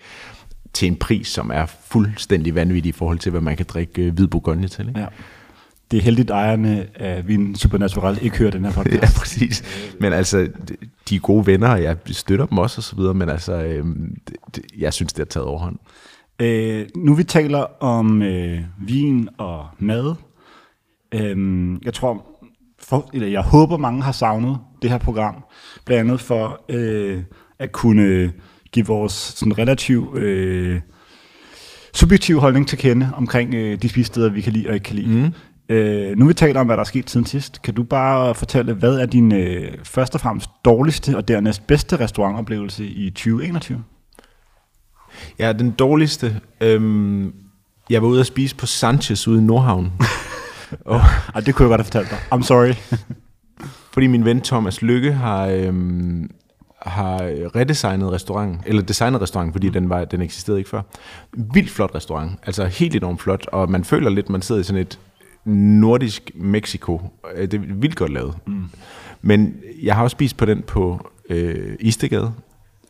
til 0.73 0.87
en 0.87 0.95
pris, 0.95 1.27
som 1.27 1.51
er 1.53 1.65
fuldstændig 1.65 2.55
vanvittig 2.55 2.89
i 2.89 2.93
forhold 2.93 3.19
til, 3.19 3.29
hvad 3.31 3.41
man 3.41 3.57
kan 3.57 3.65
drikke 3.69 4.01
øh, 4.01 4.13
hvid 4.13 4.27
bourgogne 4.27 4.67
til. 4.67 4.87
Ikke? 4.87 4.99
Ja. 4.99 5.05
Det 5.91 5.97
er 5.97 6.01
heldigt 6.01 6.29
ejerne 6.29 6.87
af 6.95 7.27
Vin 7.27 7.55
Supernatural 7.55 8.17
ikke 8.21 8.37
hører 8.37 8.51
den 8.51 8.65
her 8.65 8.71
podcast. 8.83 9.01
Ja, 9.01 9.19
præcis. 9.19 9.63
Men 9.99 10.13
altså, 10.13 10.47
de 11.09 11.15
er 11.15 11.19
gode 11.19 11.45
venner, 11.45 11.69
og 11.69 11.83
jeg 11.83 11.97
støtter 12.05 12.45
dem 12.45 12.57
også 12.57 12.79
og 12.79 12.83
så 12.83 12.95
videre, 12.95 13.13
men 13.13 13.29
altså, 13.29 13.63
øh, 13.63 13.85
jeg 14.77 14.93
synes, 14.93 15.13
det 15.13 15.19
har 15.19 15.25
taget 15.25 15.47
overhånd. 15.47 15.77
Øh, 16.41 16.85
nu 16.95 17.13
vi 17.13 17.23
taler 17.23 17.83
om 17.83 18.21
øh, 18.21 18.59
vin 18.79 19.29
og 19.37 19.65
mad. 19.79 20.15
Øh, 21.13 21.37
jeg 21.85 21.93
tror, 21.93 22.25
for, 22.79 23.09
eller 23.13 23.27
jeg 23.27 23.41
håber 23.41 23.77
mange 23.77 24.01
har 24.01 24.11
savnet 24.11 24.57
det 24.81 24.89
her 24.89 24.97
program, 24.97 25.43
blandt 25.85 25.99
andet 25.99 26.21
for 26.21 26.61
øh, 26.69 27.23
at 27.59 27.71
kunne 27.71 28.33
give 28.71 28.85
vores 28.85 29.13
sådan 29.13 29.57
relativ 29.57 30.15
øh, 30.17 30.81
subjektiv 31.93 32.39
holdning 32.39 32.67
til 32.67 32.77
kende 32.77 33.09
omkring 33.15 33.55
øh, 33.55 33.81
de 33.81 33.89
spisesteder, 33.89 34.29
vi 34.29 34.41
kan 34.41 34.53
lide 34.53 34.67
og 34.67 34.73
ikke 34.73 34.83
kan 34.83 34.95
lide. 34.95 35.07
Mm. 35.07 35.33
Øh, 35.75 36.17
nu 36.17 36.27
vi 36.27 36.33
taler 36.33 36.59
om, 36.59 36.65
hvad 36.65 36.77
der 36.77 36.81
er 36.81 36.85
sket 36.85 37.09
siden 37.09 37.25
sidst, 37.25 37.61
kan 37.61 37.73
du 37.73 37.83
bare 37.83 38.35
fortælle, 38.35 38.73
hvad 38.73 38.95
er 38.95 39.05
din 39.05 39.31
øh, 39.35 39.77
først 39.83 40.15
og 40.15 40.21
fremmest 40.21 40.49
dårligste 40.65 41.17
og 41.17 41.27
dernæst 41.27 41.67
bedste 41.67 41.99
restaurantoplevelse 41.99 42.85
i 42.85 43.09
2021? 43.09 43.83
Ja, 45.39 45.53
den 45.53 45.71
dårligste. 45.71 46.39
Øhm, 46.61 47.33
jeg 47.89 48.01
var 48.01 48.07
ude 48.07 48.19
at 48.19 48.25
spise 48.25 48.55
på 48.55 48.65
Sanchez 48.65 49.27
ude 49.27 49.39
i 49.39 49.43
Nordhavn. 49.43 49.91
og, 50.85 51.01
Ej, 51.35 51.41
det 51.41 51.55
kunne 51.55 51.63
jeg 51.63 51.77
godt 51.77 51.81
have 51.81 51.85
fortalt 51.85 52.09
dig. 52.09 52.17
I'm 52.39 52.43
sorry. 52.43 52.73
fordi 53.93 54.07
min 54.07 54.25
ven 54.25 54.41
Thomas 54.41 54.81
Lykke 54.81 55.11
har, 55.13 55.47
øhm, 55.47 56.31
har 56.81 57.19
redesignet 57.55 58.11
restauranten, 58.11 58.61
eller 58.65 58.81
designet 58.81 59.21
restauranten, 59.21 59.53
fordi 59.53 59.69
den, 59.69 59.89
var, 59.89 60.05
den 60.05 60.21
eksisterede 60.21 60.59
ikke 60.59 60.69
før. 60.69 60.81
Vildt 61.53 61.69
flot 61.71 61.95
restaurant, 61.95 62.31
altså 62.45 62.65
helt 62.65 62.95
enormt 62.95 63.21
flot, 63.21 63.47
og 63.51 63.71
man 63.71 63.83
føler 63.83 64.09
lidt, 64.09 64.29
man 64.29 64.41
sidder 64.41 64.61
i 64.61 64.63
sådan 64.63 64.81
et 64.81 64.99
nordisk 65.45 66.31
Mexico. 66.35 67.01
Øh, 67.35 67.41
Det 67.41 67.53
er 67.53 67.59
vildt 67.75 67.95
godt 67.95 68.11
lavet. 68.13 68.35
Mm. 68.47 68.63
Men 69.21 69.55
jeg 69.83 69.95
har 69.95 70.03
også 70.03 70.13
spist 70.13 70.37
på 70.37 70.45
den 70.45 70.61
på 70.61 71.11
øh, 71.29 71.75
Istegade, 71.79 72.33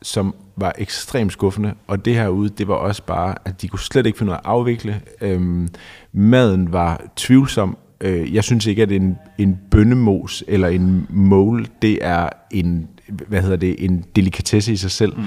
som 0.02 0.36
var 0.56 0.74
ekstremt 0.78 1.32
skuffende, 1.32 1.74
og 1.88 2.06
det 2.06 2.16
herude, 2.16 2.50
det 2.50 2.68
var 2.68 2.74
også 2.74 3.04
bare, 3.04 3.36
at 3.46 3.62
de 3.62 3.68
kunne 3.68 3.80
slet 3.80 4.06
ikke 4.06 4.18
finde 4.18 4.34
af 4.34 4.38
at 4.38 4.42
afvikle. 4.46 5.02
Øhm, 5.22 5.68
maden 6.14 6.74
var 6.74 7.02
tvivlsom, 7.16 7.78
Øh, 8.02 8.36
jeg 8.36 8.44
synes 8.44 8.66
ikke, 8.66 8.84
at 8.84 8.92
en, 8.92 9.18
en 9.38 9.60
bønnemos 9.72 10.44
eller 10.48 10.68
en 10.68 11.08
mole, 11.10 11.66
det 11.82 12.00
er 12.02 12.30
en, 12.52 12.88
hvad 13.28 13.42
hedder 13.42 13.58
det, 13.58 13.86
en 13.86 14.06
delikatesse 14.16 14.74
i 14.74 14.76
sig 14.76 14.92
selv. 14.92 15.18
Mm. 15.18 15.24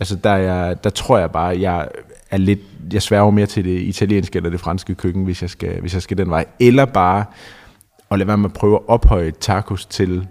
Altså 0.00 0.16
der, 0.16 0.30
er, 0.30 0.74
der 0.74 0.90
tror 0.90 1.18
jeg 1.18 1.30
bare, 1.30 1.60
jeg 1.60 1.88
er 2.30 2.36
lidt, 2.36 2.60
jeg 2.92 3.02
sværger 3.02 3.30
mere 3.30 3.46
til 3.46 3.64
det 3.64 3.80
italienske 3.80 4.36
eller 4.36 4.50
det 4.50 4.60
franske 4.60 4.94
køkken, 4.94 5.24
hvis 5.24 5.42
jeg 5.42 5.50
skal, 5.50 5.80
hvis 5.80 5.94
jeg 5.94 6.02
skal 6.02 6.18
den 6.18 6.30
vej. 6.30 6.44
Eller 6.60 6.84
bare 6.84 7.24
at 8.10 8.18
lade 8.18 8.28
være 8.28 8.38
med 8.38 8.50
at 8.50 8.52
prøve 8.52 8.74
at 8.74 8.88
ophøje 8.88 9.30
tacos 9.30 9.86
til 9.86 10.26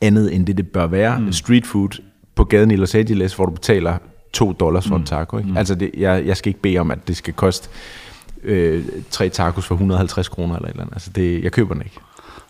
andet 0.00 0.34
end 0.34 0.46
det, 0.46 0.56
det 0.56 0.68
bør 0.68 0.86
være. 0.86 1.18
Mm. 1.18 1.32
Street 1.32 1.66
food 1.66 2.02
på 2.34 2.44
gaden 2.44 2.70
i 2.70 2.76
Los 2.76 2.94
Angeles, 2.94 3.34
hvor 3.34 3.46
du 3.46 3.52
betaler 3.52 3.98
2 4.32 4.52
dollars 4.52 4.88
for 4.88 4.96
mm. 4.96 5.00
en 5.00 5.06
taco. 5.06 5.38
Ikke? 5.38 5.50
Mm. 5.50 5.56
Altså, 5.56 5.74
det, 5.74 5.90
jeg, 5.96 6.26
jeg 6.26 6.36
skal 6.36 6.50
ikke 6.50 6.60
bede 6.60 6.78
om, 6.78 6.90
at 6.90 7.08
det 7.08 7.16
skal 7.16 7.34
koste 7.34 7.68
øh, 8.42 8.84
tre 9.10 9.28
tacos 9.28 9.66
for 9.66 9.74
150 9.74 10.28
kroner 10.28 10.56
eller 10.56 10.68
et 10.68 10.70
eller 10.70 10.82
andet. 10.82 10.94
Altså, 10.94 11.10
det, 11.10 11.44
jeg 11.44 11.52
køber 11.52 11.74
den 11.74 11.82
ikke. 11.82 11.96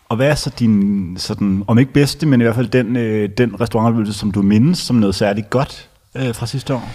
Og 0.09 0.15
hvad 0.15 0.29
er 0.29 0.35
så 0.35 0.49
din, 0.59 1.15
sådan, 1.17 1.63
om 1.67 1.79
ikke 1.79 1.93
bedste, 1.93 2.25
men 2.25 2.41
i 2.41 2.43
hvert 2.43 2.55
fald 2.55 2.67
den, 2.67 2.95
øh, 2.95 3.29
den 3.37 3.61
restaurantoplevelse, 3.61 4.19
som 4.19 4.31
du 4.31 4.41
mindes 4.41 4.79
som 4.79 4.95
noget 4.95 5.15
særligt 5.15 5.49
godt 5.49 5.89
øh, 6.15 6.35
fra 6.35 6.45
sidste 6.45 6.73
år? 6.73 6.89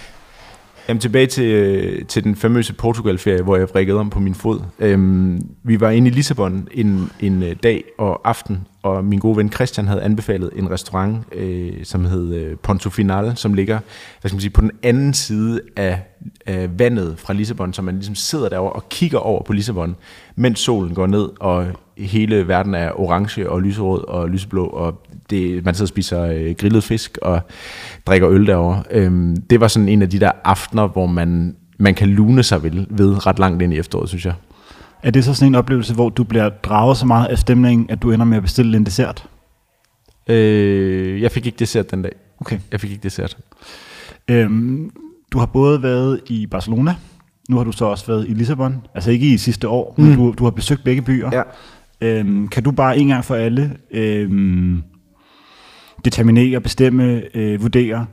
Jamen 0.89 1.01
tilbage 1.01 1.27
til, 1.27 1.45
øh, 1.45 2.05
til 2.05 2.23
den 2.23 2.35
famøse 2.35 2.73
Portugal-ferie, 2.73 3.41
hvor 3.41 3.57
jeg 3.57 3.69
vrikkede 3.69 3.99
om 3.99 4.09
på 4.09 4.19
min 4.19 4.35
fod. 4.35 4.59
Øhm, 4.79 5.41
vi 5.63 5.79
var 5.79 5.89
inde 5.89 6.07
i 6.07 6.11
Lissabon 6.11 6.67
en, 6.71 7.11
en 7.19 7.43
øh, 7.43 7.55
dag 7.63 7.83
og 7.97 8.21
aften, 8.29 8.67
og 8.83 9.05
min 9.05 9.19
gode 9.19 9.37
ven 9.37 9.51
Christian 9.51 9.87
havde 9.87 10.01
anbefalet 10.01 10.49
en 10.55 10.71
restaurant, 10.71 11.17
øh, 11.31 11.73
som 11.83 12.05
hed 12.05 12.33
øh, 12.33 12.57
Ponto 12.57 12.89
Final, 12.89 13.37
som 13.37 13.53
ligger 13.53 13.79
hvad 14.21 14.29
skal 14.29 14.35
man 14.35 14.41
sige, 14.41 14.51
på 14.51 14.61
den 14.61 14.71
anden 14.83 15.13
side 15.13 15.61
af, 15.75 16.01
af 16.45 16.79
vandet 16.79 17.19
fra 17.19 17.33
Lissabon, 17.33 17.73
så 17.73 17.81
man 17.81 17.95
ligesom 17.95 18.15
sidder 18.15 18.49
derovre 18.49 18.73
og 18.73 18.89
kigger 18.89 19.19
over 19.19 19.43
på 19.43 19.53
Lissabon, 19.53 19.95
mens 20.35 20.59
solen 20.59 20.95
går 20.95 21.07
ned, 21.07 21.29
og 21.39 21.67
hele 21.99 22.47
verden 22.47 22.75
er 22.75 22.99
orange 22.99 23.49
og 23.49 23.61
lyserød 23.61 24.07
og 24.07 24.29
lyseblå, 24.29 24.65
og 24.65 25.01
det, 25.29 25.65
man 25.65 25.73
sidder 25.73 25.85
og 25.85 25.89
spiser 25.89 26.23
øh, 26.23 26.55
grillet 26.57 26.83
fisk 26.83 27.17
og 27.21 27.41
drikker 28.05 28.29
øl 28.29 28.47
derovre. 28.47 28.83
Øhm, 28.91 29.37
det 29.41 29.59
var 29.59 29.67
sådan 29.67 29.89
en 29.89 30.01
af 30.01 30.09
de 30.09 30.19
der 30.19 30.31
aftener, 30.43 30.87
hvor 30.87 31.05
man, 31.05 31.55
man 31.79 31.95
kan 31.95 32.07
lune 32.07 32.43
sig 32.43 32.63
ved, 32.63 32.85
ved 32.89 33.27
ret 33.27 33.39
langt 33.39 33.61
ind 33.61 33.73
i 33.73 33.77
efteråret, 33.77 34.09
synes 34.09 34.25
jeg. 34.25 34.33
Er 35.03 35.11
det 35.11 35.25
så 35.25 35.33
sådan 35.33 35.47
en 35.47 35.55
oplevelse, 35.55 35.93
hvor 35.93 36.09
du 36.09 36.23
bliver 36.23 36.49
draget 36.49 36.97
så 36.97 37.05
meget 37.05 37.25
af 37.27 37.37
stemningen, 37.37 37.89
at 37.89 38.01
du 38.01 38.11
ender 38.11 38.25
med 38.25 38.37
at 38.37 38.43
bestille 38.43 38.77
en 38.77 38.85
dessert? 38.85 39.25
Øh, 40.29 41.21
jeg 41.21 41.31
fik 41.31 41.45
ikke 41.45 41.59
dessert 41.59 41.91
den 41.91 42.01
dag. 42.01 42.11
Okay. 42.41 42.59
Jeg 42.71 42.79
fik 42.79 42.91
ikke 42.91 43.03
dessert. 43.03 43.37
Øhm, 44.27 44.91
du 45.31 45.39
har 45.39 45.45
både 45.45 45.83
været 45.83 46.19
i 46.27 46.47
Barcelona, 46.47 46.95
nu 47.49 47.57
har 47.57 47.63
du 47.63 47.71
så 47.71 47.85
også 47.85 48.07
været 48.07 48.29
i 48.29 48.33
Lissabon, 48.33 48.81
altså 48.95 49.11
ikke 49.11 49.33
i 49.33 49.37
sidste 49.37 49.67
år, 49.67 49.95
mm. 49.97 50.03
men 50.03 50.15
du, 50.17 50.33
du 50.37 50.43
har 50.43 50.51
besøgt 50.51 50.83
begge 50.83 51.01
byer. 51.01 51.29
Ja. 51.33 51.41
Øhm, 52.01 52.47
kan 52.47 52.63
du 52.63 52.71
bare 52.71 52.97
en 52.97 53.07
gang 53.07 53.25
for 53.25 53.35
alle 53.35 53.77
øhm, 53.91 54.83
determinere, 56.05 56.61
bestemme, 56.61 57.23
øh, 57.33 57.61
vurdere, 57.61 58.05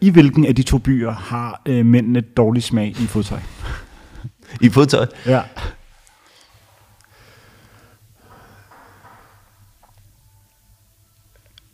i 0.00 0.10
hvilken 0.10 0.46
af 0.46 0.54
de 0.54 0.62
to 0.62 0.78
byer 0.78 1.12
har 1.12 1.62
øh, 1.66 1.86
mændene 1.86 2.20
dårlig 2.20 2.62
smag 2.62 2.88
i 2.88 3.06
fodtøj? 3.06 3.40
I 4.66 4.68
fodtøj? 4.68 5.06
Ja. 5.26 5.42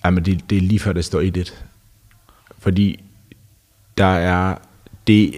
Jamen, 0.04 0.24
det, 0.24 0.50
det 0.50 0.58
er 0.58 0.62
lige 0.62 0.78
før, 0.78 0.92
det 0.92 1.04
står 1.04 1.20
i 1.20 1.30
det. 1.30 1.64
Fordi 2.58 3.04
der 3.98 4.06
er... 4.06 4.56
Det, 5.06 5.34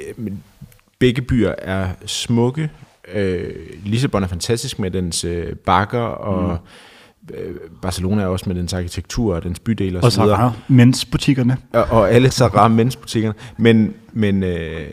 begge 0.99 1.23
byer 1.23 1.55
er 1.59 1.93
smukke. 2.07 2.71
Øh, 3.15 3.51
Lissabon 3.85 4.23
er 4.23 4.27
fantastisk 4.27 4.79
med 4.79 4.91
dens 4.91 5.25
øh, 5.25 5.57
bakker, 5.57 6.01
og 6.01 6.59
mm. 7.29 7.35
øh, 7.35 7.55
Barcelona 7.83 8.23
er 8.23 8.27
også 8.27 8.45
med 8.49 8.57
dens 8.57 8.73
arkitektur 8.73 9.35
og 9.35 9.43
dens 9.43 9.59
bydel 9.59 9.97
og, 9.97 10.05
Og 10.05 10.13
så 10.13 10.23
videre. 10.23 10.37
Zara, 10.37 10.53
mensbutikkerne. 10.69 11.57
Og, 11.73 11.85
og 11.91 12.11
alle 12.11 12.31
Zara 12.31 12.69
mensbutikkerne. 12.69 13.35
Men, 13.57 13.95
men 14.13 14.43
øh, 14.43 14.87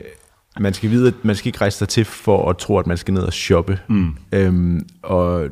man 0.60 0.74
skal 0.74 0.90
vide, 0.90 1.08
at 1.08 1.14
man 1.24 1.36
skal 1.36 1.48
ikke 1.48 1.62
rejse 1.62 1.78
sig 1.78 1.90
til 1.90 2.06
for 2.06 2.50
at 2.50 2.58
tro, 2.58 2.78
at 2.78 2.88
man 2.88 2.98
skal 2.98 3.14
ned 3.14 3.24
og 3.24 3.34
shoppe. 3.34 3.80
Mm. 3.90 4.16
Øhm, 4.32 4.86
og 5.04 5.50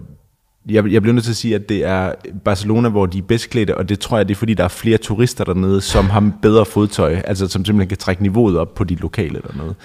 jeg, 0.70 0.92
jeg 0.92 1.02
bliver 1.02 1.14
nødt 1.14 1.24
til 1.24 1.32
at 1.32 1.38
sige, 1.38 1.56
at 1.56 1.70
det 1.70 1.86
er 1.86 2.14
Barcelona, 2.46 2.90
hvor 2.90 3.06
de 3.06 3.18
er 3.18 3.22
bedst 3.22 3.50
klædte, 3.50 3.78
og 3.78 3.90
det 3.90 4.00
tror 4.00 4.18
jeg, 4.18 4.28
det 4.28 4.34
er 4.34 4.38
fordi, 4.38 4.54
der 4.54 4.64
er 4.64 4.68
flere 4.68 4.98
turister 4.98 5.44
dernede, 5.44 5.82
som 5.82 6.10
har 6.10 6.32
bedre 6.42 6.66
fodtøj, 6.66 7.22
altså 7.26 7.48
som 7.48 7.66
simpelthen 7.66 7.90
kan 7.90 7.98
trække 7.98 8.22
niveauet 8.22 8.58
op 8.58 8.76
på 8.76 8.84
de 8.84 8.96
lokale 8.96 9.42
dernede. 9.48 9.76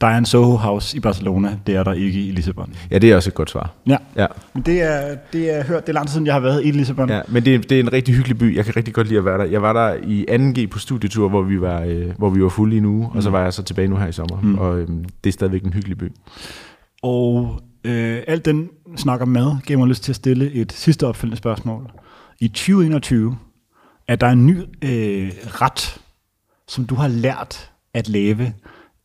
Der 0.00 0.06
er 0.06 0.18
en 0.18 0.26
Soho 0.26 0.56
House 0.56 0.96
i 0.96 1.00
Barcelona, 1.00 1.58
det 1.66 1.76
er 1.76 1.82
der 1.84 1.92
ikke 1.92 2.26
i 2.26 2.30
Lissabon. 2.30 2.74
Ja, 2.90 2.98
det 2.98 3.12
er 3.12 3.16
også 3.16 3.30
et 3.30 3.34
godt 3.34 3.50
svar. 3.50 3.70
Ja, 3.86 3.96
Ja, 4.16 4.26
men 4.54 4.62
det 4.62 4.82
er, 4.82 5.16
det 5.32 5.56
er 5.58 5.64
hørt, 5.64 5.82
det 5.86 5.88
er 5.88 5.94
lang 5.94 6.06
tid 6.06 6.12
siden, 6.12 6.26
jeg 6.26 6.34
har 6.34 6.40
været 6.40 6.64
i 6.64 6.70
Lissabon. 6.70 7.08
ja 7.10 7.20
men 7.28 7.44
det, 7.44 7.54
er- 7.54 7.58
det 7.58 7.72
er 7.72 7.80
en 7.80 7.92
rigtig 7.92 8.14
hyggelig 8.14 8.38
by. 8.38 8.56
Jeg 8.56 8.64
kan 8.64 8.76
rigtig 8.76 8.94
godt 8.94 9.06
lide 9.08 9.18
at 9.18 9.24
være 9.24 9.38
der. 9.38 9.44
Jeg 9.44 9.62
var 9.62 9.72
der 9.72 9.94
i 10.06 10.26
2G 10.30 10.66
på 10.70 10.78
studietur, 10.78 11.28
hvor 11.28 11.42
vi 11.42 11.60
var, 11.60 11.82
øh, 11.82 12.10
hvor 12.18 12.30
vi 12.30 12.42
var 12.42 12.48
fulde 12.48 12.74
i 12.74 12.78
en 12.78 12.84
uge, 12.84 13.08
og 13.14 13.22
så 13.22 13.30
var 13.30 13.42
jeg 13.42 13.52
så 13.52 13.62
tilbage 13.62 13.88
nu 13.88 13.96
her 13.96 14.06
i 14.06 14.12
sommer. 14.12 14.40
Mm. 14.42 14.58
Og 14.58 14.78
øhm, 14.78 15.04
det 15.24 15.30
er 15.30 15.32
stadigvæk 15.32 15.62
en 15.64 15.72
hyggelig 15.72 15.98
by. 15.98 16.12
Og 17.02 17.60
øh, 17.84 18.22
alt 18.26 18.44
den 18.44 18.68
snak 18.96 19.20
om 19.20 19.28
mad 19.28 19.56
giver 19.66 19.78
mig 19.78 19.88
lyst 19.88 20.02
til 20.04 20.12
at 20.12 20.16
stille 20.16 20.52
et 20.52 20.72
sidste 20.72 21.06
opfølgende 21.06 21.36
spørgsmål. 21.36 21.90
I 22.40 22.48
2021 22.48 23.36
er 24.08 24.16
der 24.16 24.28
en 24.28 24.46
ny 24.46 24.58
øh, 24.58 25.30
ret, 25.46 26.00
som 26.68 26.84
du 26.86 26.94
har 26.94 27.08
lært 27.08 27.70
at 27.94 28.08
lave, 28.08 28.52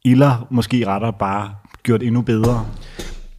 eller 0.06 0.48
måske 0.50 0.88
rettere 0.88 1.14
bare 1.14 1.52
gjort 1.84 2.04
endnu 2.04 2.22
bedre. 2.22 2.66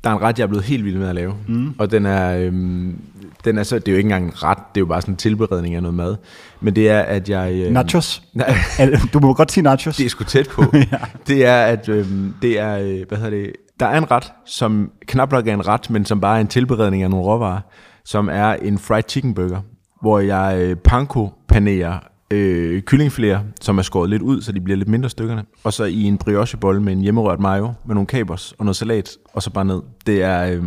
Der 0.05 0.11
er 0.11 0.15
en 0.15 0.23
ret, 0.23 0.39
jeg 0.39 0.45
er 0.45 0.49
blevet 0.49 0.65
helt 0.65 0.85
vild 0.85 0.99
med 0.99 1.09
at 1.09 1.15
lave. 1.15 1.35
Mm. 1.49 1.75
Og 1.79 1.91
den 1.91 2.07
er, 2.07 2.37
øhm, 2.37 3.01
den 3.45 3.59
er 3.59 3.63
så, 3.63 3.79
det 3.79 3.89
er 3.89 3.93
jo 3.93 3.97
ikke 3.99 4.07
engang 4.07 4.25
en 4.25 4.43
ret, 4.43 4.59
det 4.59 4.81
er 4.81 4.81
jo 4.81 4.87
bare 4.87 5.01
sådan 5.01 5.15
en 5.15 5.19
tilberedning 5.19 5.75
af 5.75 5.83
noget 5.83 5.95
mad. 5.95 6.17
Men 6.61 6.77
det 6.77 6.91
er, 6.91 7.01
at 7.01 7.29
jeg... 7.29 7.53
Øhm, 7.55 7.73
Nachos. 7.73 8.23
Du 9.13 9.21
må 9.21 9.35
godt 9.35 9.53
sige 9.53 9.65
nachos. 9.65 9.97
det 9.97 10.07
er 10.07 10.11
sgu 10.11 10.25
tæt 10.25 10.49
på. 10.49 10.63
ja. 10.93 10.99
Det 11.27 11.47
er, 11.47 11.63
at 11.63 11.89
øhm, 11.89 12.35
det 12.43 12.61
er, 12.61 12.79
øh, 12.79 13.09
hvad 13.09 13.19
hedder 13.19 13.31
det, 13.31 13.53
der 13.81 13.87
er 13.87 13.99
en 13.99 14.11
ret, 14.11 14.33
som 14.47 14.91
knap 15.07 15.33
nok 15.33 15.47
er 15.47 15.55
en 15.55 15.69
ret, 15.69 15.91
men 15.91 16.05
som 16.05 16.21
bare 16.21 16.37
er 16.37 16.41
en 16.41 16.47
tilberedning 16.47 17.03
af 17.03 17.11
nogle 17.11 17.27
råvarer, 17.27 17.61
som 18.05 18.29
er 18.33 18.53
en 18.53 18.79
fried 18.79 19.03
chicken 19.09 19.35
burger, 19.35 19.61
hvor 20.03 20.19
jeg 20.19 20.57
øh, 20.59 20.77
panko 20.77 21.31
panerer 21.49 21.99
øh, 22.35 22.83
kyllingflæer, 22.83 23.41
som 23.61 23.79
er 23.79 23.83
skåret 23.83 24.11
lidt 24.11 24.23
ud, 24.23 24.43
så 24.43 24.53
de 24.53 24.61
bliver 24.61 24.77
lidt 24.77 24.89
mindre 24.89 25.11
stykkerne, 25.11 25.45
og 25.65 25.73
så 25.73 25.85
i 25.85 26.03
en 26.03 26.19
briochebolle 26.19 26.83
med 26.83 26.93
en 26.93 27.01
hjemmerørt 27.01 27.41
mayo, 27.41 27.73
med 27.87 27.95
nogle 27.95 28.07
kapers 28.07 28.55
og 28.59 28.65
noget 28.65 28.77
salat, 28.77 29.11
og 29.33 29.43
så 29.43 29.51
bare 29.51 29.65
ned. 29.65 29.83
Det 30.07 30.23
er, 30.23 30.47
øh, 30.47 30.63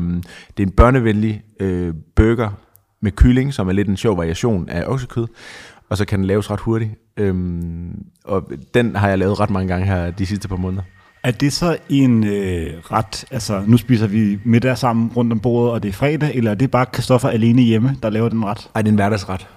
det 0.58 0.64
er 0.64 0.68
en 0.68 0.72
børnevenlig 0.72 1.42
øh, 1.60 1.94
burger 2.16 2.50
med 3.02 3.12
kylling, 3.12 3.54
som 3.54 3.68
er 3.68 3.72
lidt 3.72 3.88
en 3.88 3.98
sjov 3.98 4.18
variation 4.18 4.70
af 4.70 4.84
oksekød, 4.88 5.28
og 5.90 5.98
så 5.98 6.06
kan 6.06 6.20
den 6.20 6.28
laves 6.28 6.52
ret 6.52 6.60
hurtigt. 6.60 6.92
Øhm, 7.18 8.06
og 8.26 8.52
den 8.74 8.96
har 8.96 9.10
jeg 9.10 9.18
lavet 9.18 9.40
ret 9.40 9.50
mange 9.50 9.68
gange 9.68 9.86
her 9.86 10.12
de 10.12 10.26
sidste 10.26 10.48
par 10.48 10.56
måneder. 10.56 10.84
Er 11.24 11.32
det 11.32 11.54
så 11.54 11.78
en 11.90 12.24
øh, 12.24 12.74
ret, 12.92 13.26
altså 13.32 13.64
nu 13.68 13.78
spiser 13.78 14.08
vi 14.08 14.40
middag 14.44 14.78
sammen 14.78 15.12
rundt 15.16 15.34
om 15.34 15.40
bordet, 15.40 15.72
og 15.72 15.84
det 15.84 15.90
er 15.90 15.94
fredag, 15.94 16.36
eller 16.36 16.52
er 16.52 16.56
det 16.56 16.72
bare 16.72 16.86
Christoffer 16.94 17.30
alene 17.30 17.62
hjemme, 17.62 17.96
der 18.04 18.10
laver 18.10 18.30
den 18.30 18.46
ret? 18.46 18.70
Ej, 18.76 18.82
det 18.82 18.88
er 18.88 18.92
en 18.92 18.96
hverdagsret. 18.96 19.48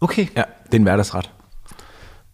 Okay. 0.00 0.26
Ja, 0.36 0.42
det 0.66 0.74
er 0.74 0.78
en 0.78 0.82
hverdagsret. 0.82 1.30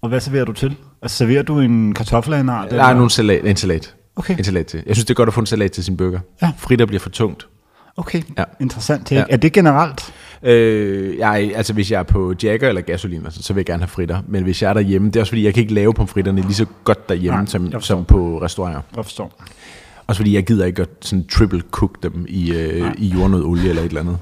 Og 0.04 0.08
hvad 0.08 0.20
serverer 0.20 0.44
du 0.44 0.52
til? 0.52 0.76
Altså 1.02 1.16
serverer 1.16 1.42
du 1.42 1.58
en 1.60 1.94
kartoffel 1.94 2.34
af 2.34 2.40
en 2.40 2.48
art? 2.48 2.70
Der 2.70 2.84
er 2.84 2.94
nogle 2.94 3.10
salat, 3.10 3.46
en 3.46 3.56
salat. 3.56 3.94
Okay. 4.16 4.38
En 4.38 4.44
salat 4.44 4.66
til. 4.66 4.82
Jeg 4.86 4.96
synes, 4.96 5.04
det 5.04 5.10
er 5.10 5.14
godt 5.14 5.26
at 5.28 5.34
få 5.34 5.40
en 5.40 5.46
salat 5.46 5.72
til 5.72 5.84
sin 5.84 5.96
burger. 5.96 6.18
Ja. 6.42 6.52
Fritter 6.58 6.86
bliver 6.86 7.00
for 7.00 7.10
tungt. 7.10 7.46
Okay, 7.96 8.22
Ja. 8.38 8.44
interessant. 8.60 9.12
Ja. 9.12 9.24
Er 9.30 9.36
det 9.36 9.52
generelt? 9.52 10.14
Øh, 10.42 11.18
jeg, 11.18 11.52
altså 11.54 11.72
hvis 11.72 11.90
jeg 11.90 11.98
er 11.98 12.02
på 12.02 12.34
Jagger 12.42 12.68
eller 12.68 12.80
gasolin, 12.80 13.24
altså, 13.24 13.42
så 13.42 13.52
vil 13.52 13.60
jeg 13.60 13.66
gerne 13.66 13.82
have 13.82 13.88
fritter. 13.88 14.20
Men 14.28 14.42
hvis 14.42 14.62
jeg 14.62 14.68
er 14.68 14.72
derhjemme, 14.74 15.08
det 15.08 15.16
er 15.16 15.20
også 15.20 15.30
fordi, 15.30 15.44
jeg 15.44 15.54
kan 15.54 15.60
ikke 15.60 15.74
lave 15.74 15.94
pomfritterne 15.94 16.40
lige 16.42 16.54
så 16.54 16.66
godt 16.84 17.08
derhjemme, 17.08 17.36
Nej, 17.38 17.46
som, 17.46 17.80
som 17.80 18.04
på 18.04 18.38
restauranter. 18.42 18.80
Jeg 18.96 19.04
forstår. 19.04 19.42
Også 20.06 20.18
fordi 20.18 20.34
jeg 20.34 20.44
gider 20.46 20.64
ikke 20.66 20.82
at 20.82 20.88
sådan 21.00 21.26
triple 21.28 21.62
cook 21.70 22.02
dem 22.02 22.26
i, 22.28 22.52
øh, 22.52 22.92
i 22.98 23.06
jordnød 23.08 23.44
olie 23.44 23.68
eller 23.68 23.82
et 23.82 23.88
eller 23.88 24.00
andet. 24.00 24.18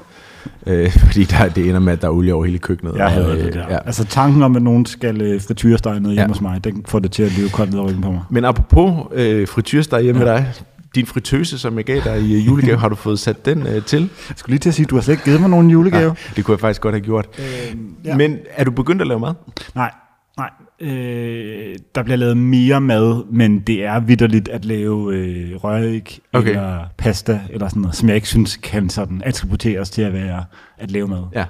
Øh, 0.66 0.92
fordi 1.06 1.24
der, 1.24 1.48
det 1.48 1.68
ender 1.68 1.80
med, 1.80 1.92
at 1.92 2.02
der 2.02 2.08
er 2.08 2.12
olie 2.12 2.34
over 2.34 2.44
hele 2.44 2.58
køkkenet. 2.58 2.94
Jeg 2.96 3.22
og, 3.26 3.36
øh, 3.38 3.44
det 3.44 3.54
der. 3.54 3.60
ja. 3.60 3.72
Ja. 3.72 3.78
Altså 3.86 4.04
tanken 4.04 4.42
om, 4.42 4.56
at 4.56 4.62
nogen 4.62 4.86
skal 4.86 5.22
øh, 5.22 5.40
frityrestege 5.40 6.00
noget 6.00 6.14
hjemme 6.16 6.20
Ja. 6.22 6.26
hos 6.28 6.40
mig, 6.40 6.64
den 6.64 6.84
får 6.88 6.98
det 6.98 7.10
til 7.12 7.22
at 7.22 7.38
løbe 7.38 7.50
koldt 7.50 7.70
ned 7.72 7.80
over 7.80 7.92
på 8.02 8.10
mig. 8.10 8.20
Men 8.30 8.44
apropos 8.44 8.92
øh, 9.12 9.48
frityresteg 9.48 10.02
hjemme 10.02 10.20
ja. 10.20 10.26
med 10.26 10.34
dig, 10.34 10.52
din 10.94 11.06
fritøse, 11.06 11.58
som 11.58 11.76
jeg 11.76 11.84
gav 11.84 12.00
dig 12.04 12.20
i 12.22 12.34
øh, 12.36 12.46
julegave, 12.46 12.78
har 12.78 12.88
du 12.88 12.94
fået 12.94 13.18
sat 13.18 13.44
den 13.46 13.66
øh, 13.66 13.82
til? 13.84 14.00
Jeg 14.00 14.08
skulle 14.36 14.52
lige 14.52 14.58
til 14.58 14.68
at 14.68 14.74
sige, 14.74 14.84
at 14.86 14.90
du 14.90 14.94
har 14.94 15.02
slet 15.02 15.14
ikke 15.14 15.24
givet 15.24 15.40
mig 15.40 15.50
nogen 15.50 15.70
julegave. 15.70 16.16
Ja, 16.26 16.32
det 16.36 16.44
kunne 16.44 16.52
jeg 16.52 16.60
faktisk 16.60 16.80
godt 16.80 16.94
have 16.94 17.04
gjort. 17.04 17.28
Øh, 17.38 17.76
Ja. 18.04 18.16
Men 18.16 18.38
er 18.56 18.64
du 18.64 18.70
begyndt 18.70 19.00
at 19.02 19.08
lave 19.08 19.20
mad? 19.20 19.34
Nej, 19.74 19.90
nej. 20.38 20.50
Øh, 20.82 21.76
der 21.94 22.02
bliver 22.02 22.16
lavet 22.16 22.36
mere 22.36 22.80
mad, 22.80 23.24
men 23.30 23.60
det 23.60 23.84
er 23.84 24.00
vidderligt 24.00 24.48
at 24.48 24.64
lave 24.64 25.14
øh, 25.16 25.56
røræg 25.64 26.18
Okay. 26.32 26.48
eller 26.50 26.84
pasta 26.98 27.40
eller 27.50 27.68
sådan 27.68 27.82
noget, 27.82 27.96
som 27.96 28.08
jeg 28.08 28.16
ikke 28.16 28.28
synes 28.28 28.56
kan 28.56 28.88
sådan 28.90 29.22
attributeres 29.24 29.90
til 29.90 30.02
at 30.02 30.12
være 30.12 30.44
at 30.78 30.90
lave 30.90 31.08
mad. 31.08 31.22
Ja. 31.34 31.44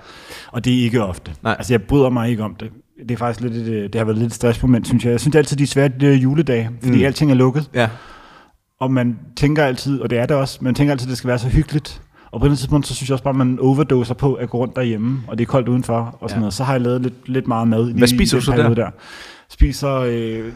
Og 0.52 0.64
det 0.64 0.78
er 0.78 0.84
ikke 0.84 1.04
ofte. 1.04 1.32
Nej. 1.42 1.54
Altså 1.58 1.72
jeg 1.72 1.82
bryder 1.82 2.10
mig 2.10 2.30
ikke 2.30 2.42
om 2.42 2.54
det. 2.54 2.70
Det 3.02 3.10
er 3.10 3.16
faktisk 3.16 3.40
lidt, 3.40 3.54
et, 3.54 3.72
øh, 3.72 3.82
det 3.82 3.94
har 3.94 4.04
været 4.04 4.18
lidt 4.18 4.34
stressmoment, 4.34 4.86
synes 4.86 5.04
jeg. 5.04 5.10
Jeg 5.10 5.20
synes 5.20 5.36
altid, 5.36 5.56
de 5.56 5.62
er 5.62 5.66
svært 5.66 6.00
de 6.00 6.14
juledage, 6.14 6.70
fordi 6.82 6.98
mm. 6.98 7.04
alting 7.04 7.30
er 7.30 7.34
lukket. 7.34 7.70
Ja. 7.74 7.88
Og 8.80 8.92
man 8.92 9.18
tænker 9.36 9.64
altid, 9.64 10.00
og 10.00 10.10
det 10.10 10.18
er 10.18 10.26
det 10.26 10.36
også, 10.36 10.58
man 10.60 10.74
tænker 10.74 10.92
altid, 10.92 11.06
at 11.06 11.10
det 11.10 11.18
skal 11.18 11.28
være 11.28 11.38
så 11.38 11.48
hyggeligt. 11.48 12.02
Og 12.32 12.40
på 12.40 12.46
et 12.46 12.58
tidspunkt, 12.58 12.86
så 12.86 12.94
synes 12.94 13.08
jeg 13.08 13.14
også 13.14 13.24
bare, 13.24 13.30
at 13.32 13.36
man 13.36 13.58
overdoser 13.60 14.14
på 14.14 14.34
at 14.34 14.50
gå 14.50 14.58
rundt 14.58 14.76
derhjemme, 14.76 15.22
og 15.28 15.38
det 15.38 15.44
er 15.44 15.46
koldt 15.46 15.68
udenfor, 15.68 16.16
og 16.20 16.30
sådan 16.30 16.38
Ja. 16.38 16.40
noget. 16.40 16.54
Så 16.54 16.64
har 16.64 16.72
jeg 16.72 16.80
lavet 16.80 17.02
lidt, 17.02 17.28
lidt 17.28 17.46
meget 17.46 17.68
mad. 17.68 17.84
lige 17.86 17.98
Hvad 17.98 18.08
spiser 18.08 18.36
i 18.36 18.40
du 18.40 18.44
så 18.44 18.52
der? 18.52 18.74
der? 18.74 18.90
Spiser 19.48 19.94
øh, 19.94 20.52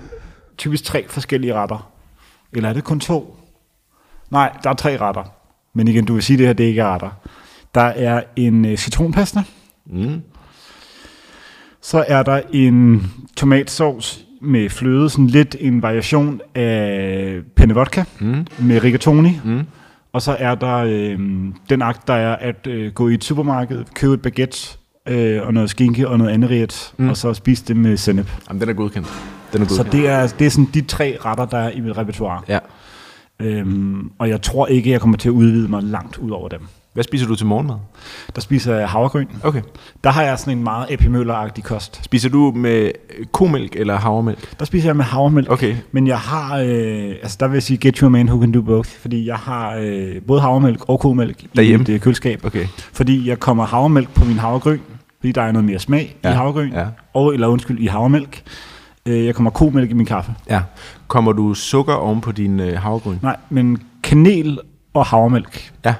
typisk 0.59 0.85
tre 0.85 1.05
forskellige 1.09 1.55
retter. 1.55 1.91
Eller 2.53 2.69
er 2.69 2.73
det 2.73 2.85
kun 2.85 3.01
to? 3.01 3.37
Nej, 4.31 4.57
der 4.65 4.71
er 4.71 4.75
tre 4.75 4.97
retter. 5.01 5.23
Men 5.75 5.89
igen, 5.89 6.05
du 6.05 6.15
vil 6.15 6.23
sige 6.23 6.39
det 6.39 6.47
her, 6.47 6.53
det 6.53 6.65
ikke 6.65 6.81
er 6.81 6.87
retter. 6.95 7.11
Der 7.75 7.81
er 7.81 8.23
en 8.37 8.65
øh, 8.65 8.77
citronpasta, 8.77 9.43
Mm. 9.87 10.21
så 11.83 12.05
er 12.09 12.23
der 12.23 12.41
en 12.53 13.13
tomatsauce 13.37 14.21
med 14.41 14.71
fløde, 14.71 15.11
sådan 15.11 15.27
lidt 15.27 15.57
en 15.61 15.83
variation 15.83 16.41
af 16.55 17.41
penne 17.57 17.75
vodka 17.75 18.05
Mm. 18.21 18.47
med 18.59 18.85
rigatoni. 18.85 19.41
Mm. 19.45 19.63
Og 20.17 20.23
så 20.23 20.37
er 20.39 20.55
der 20.55 20.77
øh, 20.77 21.19
den 21.71 21.83
akt, 21.83 22.09
der 22.09 22.15
er 22.15 22.37
at 22.37 22.67
øh, 22.67 22.93
gå 22.93 23.09
i 23.09 23.15
et 23.15 23.25
supermarked, 23.25 23.85
købe 23.95 24.15
et 24.15 24.23
baguette 24.23 24.59
øh, 25.09 25.47
og 25.47 25.55
noget 25.55 25.71
skinke 25.71 26.09
og 26.09 26.19
noget 26.19 26.31
andet 26.31 26.51
ret, 26.51 26.93
Mm. 26.97 27.09
og 27.09 27.17
så 27.17 27.35
spise 27.35 27.65
det 27.65 27.77
med 27.77 27.97
sennep. 27.97 28.31
Jamen, 28.49 28.61
den 28.61 28.69
er 28.69 28.73
godkendt. 28.73 29.09
Den 29.53 29.63
er 29.63 29.67
Så 29.67 29.77
godkendt. 29.77 29.93
det 29.93 30.09
er, 30.09 30.27
det 30.39 30.47
er 30.47 30.51
sådan 30.51 30.69
de 30.75 30.81
tre 30.81 31.17
retter, 31.25 31.45
der 31.45 31.59
er 31.59 31.71
i 31.71 31.81
mit 31.81 31.97
repertoire. 31.99 32.41
Ja. 32.49 32.59
Øhm, 33.41 34.11
og 34.19 34.29
jeg 34.29 34.43
tror 34.43 34.67
ikke, 34.67 34.91
jeg 34.91 35.01
kommer 35.01 35.17
til 35.17 35.29
at 35.29 35.33
udvide 35.33 35.69
mig 35.69 35.83
langt 35.83 36.19
ud 36.19 36.31
over 36.31 36.49
dem. 36.49 36.61
Hvad 36.97 37.05
spiser 37.05 37.27
du 37.27 37.35
til 37.37 37.47
morgenmad? 37.47 37.75
Der 38.35 38.41
spiser 38.41 38.75
jeg 38.75 38.89
havregryn. 38.89 39.27
Okay. 39.43 39.63
Der 40.05 40.11
har 40.11 40.23
jeg 40.23 40.39
sådan 40.39 40.59
en 40.59 40.65
meget 40.65 40.87
epimølleragtig 40.91 41.65
kost. 41.65 42.01
Spiser 42.05 42.29
du 42.29 42.53
med 42.57 42.91
komælk 43.33 43.77
eller 43.77 43.97
havremælk? 43.97 44.59
Der 44.59 44.65
spiser 44.65 44.89
jeg 44.89 44.97
med 44.97 45.05
havremælk. 45.05 45.51
Okay. 45.51 45.77
Men 45.93 46.07
jeg 46.07 46.19
har, 46.19 46.57
øh, 46.59 47.09
altså 47.23 47.37
der 47.41 47.47
vil 47.49 47.55
jeg 47.55 47.63
sige, 47.63 47.77
get 47.77 47.97
you 47.99 48.07
a 48.07 48.11
man 48.11 48.29
who 48.29 48.41
can 48.41 48.53
do 48.53 48.63
both. 48.63 48.89
Fordi 48.91 49.27
jeg 49.27 49.37
har 49.37 49.75
øh, 49.81 50.23
både 50.27 50.41
havremælk 50.41 50.89
og 50.89 51.01
komælk 51.01 51.43
Derhjemme? 51.57 51.83
i 51.83 51.87
det 51.87 52.01
køleskab. 52.01 52.45
Okay. 52.45 52.67
Fordi 52.93 53.29
jeg 53.29 53.41
kommer 53.41 53.65
havremælk 53.67 54.15
på 54.15 54.25
min 54.25 54.39
havregryn, 54.39 54.79
fordi 55.21 55.33
der 55.33 55.43
er 55.43 55.53
noget 55.53 55.65
mere 55.65 55.79
smag 55.79 56.17
Ja, 56.25 56.31
i 56.31 56.35
havregryn. 56.35 56.73
ja. 56.73 56.87
Og, 57.15 57.35
eller 57.35 57.47
undskyld, 57.47 57.79
i 57.81 57.87
havremælk. 57.87 58.43
Øh, 59.07 59.27
jeg 59.27 59.35
kommer 59.35 59.51
komælk 59.51 59.91
i 59.91 59.95
min 59.95 60.07
kaffe. 60.07 60.35
Ja. 60.51 60.61
Kommer 61.09 61.33
du 61.33 61.55
sukker 61.55 61.95
oven 61.95 62.21
på 62.21 62.33
din 62.33 62.61
øh, 62.61 62.79
havregryn? 62.79 63.17
Nej, 63.23 63.37
men 63.51 63.79
kanel 64.03 64.59
og 64.95 65.07
havremælk. 65.07 65.73
Ja. 65.85 65.95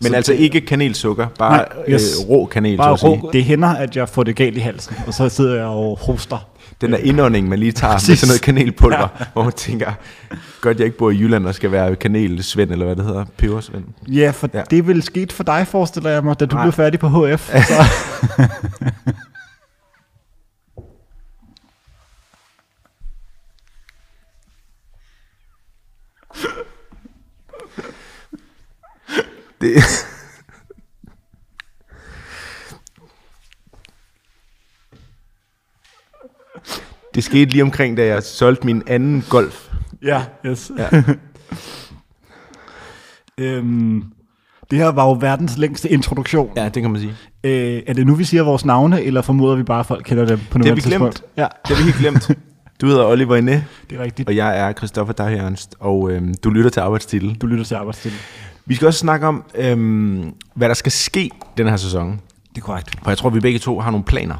Men 0.00 0.10
Så 0.10 0.16
altså 0.16 0.32
det- 0.32 0.38
ikke 0.38 0.60
kanelsukker, 0.60 1.26
bare 1.38 1.56
Nej, 1.56 1.68
yes. 1.94 2.16
øh, 2.24 2.30
rå 2.30 2.46
kanel, 2.46 2.76
Bare 2.76 2.98
så 2.98 3.06
rå. 3.14 3.30
Det 3.32 3.44
hænder, 3.44 3.68
at 3.68 3.96
jeg 3.96 4.08
får 4.08 4.22
det 4.22 4.36
galt 4.36 4.56
i 4.56 4.60
halsen, 4.60 4.96
og 5.06 5.14
så 5.14 5.28
sidder 5.28 5.54
jeg 5.54 5.64
og 5.64 5.98
hoster. 6.02 6.48
Den 6.80 6.92
der 6.92 6.98
indånding, 6.98 7.48
man 7.48 7.58
lige 7.58 7.72
tager 7.72 7.92
med 7.92 8.16
sådan 8.16 8.28
noget 8.28 8.40
kanelpulver, 8.42 8.98
ja. 9.20 9.24
hvor 9.32 9.42
man 9.42 9.52
tænker, 9.52 9.92
godt 10.60 10.78
jeg 10.78 10.84
ikke 10.86 10.98
bor 10.98 11.10
i 11.10 11.14
Jylland 11.18 11.46
og 11.46 11.54
skal 11.54 11.72
være 11.72 11.96
kanelsvend, 11.96 12.70
eller 12.70 12.84
hvad 12.86 12.96
det 12.96 13.04
hedder, 13.04 13.24
pebersvend. 13.36 13.84
Ja, 14.08 14.30
for 14.34 14.48
Ja. 14.54 14.62
det 14.70 14.86
vel 14.86 15.02
sket 15.02 15.32
for 15.32 15.44
dig, 15.44 15.66
forestiller 15.70 16.10
jeg 16.10 16.24
mig, 16.24 16.40
da 16.40 16.46
du 16.46 16.56
Nej. 16.56 16.64
blev 16.64 16.72
færdig 16.72 17.00
på 17.00 17.08
HF. 17.08 17.50
Så. 17.66 17.84
Det, 29.60 29.74
det 37.14 37.24
skete 37.24 37.50
lige 37.50 37.62
omkring, 37.62 37.96
da 37.96 38.06
jeg 38.06 38.22
solgte 38.22 38.66
min 38.66 38.82
anden 38.86 39.24
golf. 39.30 39.68
Ja, 40.02 40.22
yes. 40.46 40.70
Ja. 40.78 41.02
øhm, 43.44 44.04
det 44.70 44.78
her 44.78 44.88
var 44.88 45.04
jo 45.04 45.12
verdens 45.20 45.58
længste 45.58 45.88
introduktion. 45.88 46.50
Ja, 46.56 46.68
det 46.68 46.82
kan 46.82 46.90
man 46.90 47.00
sige. 47.00 47.14
Øh, 47.44 47.82
er 47.86 47.92
det 47.92 48.06
nu, 48.06 48.14
vi 48.14 48.24
siger 48.24 48.42
vores 48.42 48.64
navne, 48.64 49.02
eller 49.02 49.22
formoder 49.22 49.56
vi 49.56 49.62
bare, 49.62 49.80
at 49.80 49.86
folk 49.86 50.04
kender 50.04 50.24
dem 50.24 50.38
på 50.38 50.44
Det 50.44 50.52
har 50.52 50.58
nuværende 50.58 50.82
vi 50.82 50.88
glemt. 50.90 51.12
tidspunkt? 51.14 51.22
Ja, 51.36 51.46
Det 51.68 51.76
har 51.76 51.84
vi 51.84 51.90
helt 51.90 51.96
glemt. 51.96 52.38
Du 52.80 52.86
hedder 52.86 53.04
Oliver 53.04 53.36
Ine, 53.36 53.64
det 53.90 53.98
er 53.98 54.02
rigtigt. 54.02 54.28
og 54.28 54.36
jeg 54.36 54.58
er 54.58 54.72
Christoffer 54.72 55.12
Dahl 55.14 55.34
Ernst, 55.38 55.74
og 55.80 56.10
øhm, 56.10 56.34
du 56.34 56.50
lytter 56.50 56.70
til 56.70 56.80
Arbejdstitel. 56.80 57.34
Du 57.34 57.46
lytter 57.46 57.64
til 57.64 57.74
arbejdstid. 57.74 58.10
Vi 58.68 58.74
skal 58.74 58.86
også 58.86 58.98
snakke 59.00 59.26
om, 59.26 59.44
øhm, 59.54 60.32
hvad 60.54 60.68
der 60.68 60.74
skal 60.74 60.92
ske 60.92 61.30
den 61.58 61.68
her 61.68 61.76
sæson. 61.76 62.20
Det 62.54 62.60
er 62.60 62.64
korrekt. 62.66 62.90
For 63.02 63.10
jeg 63.10 63.18
tror, 63.18 63.30
vi 63.30 63.40
begge 63.40 63.58
to 63.58 63.80
har 63.80 63.90
nogle 63.90 64.04
planer. 64.04 64.34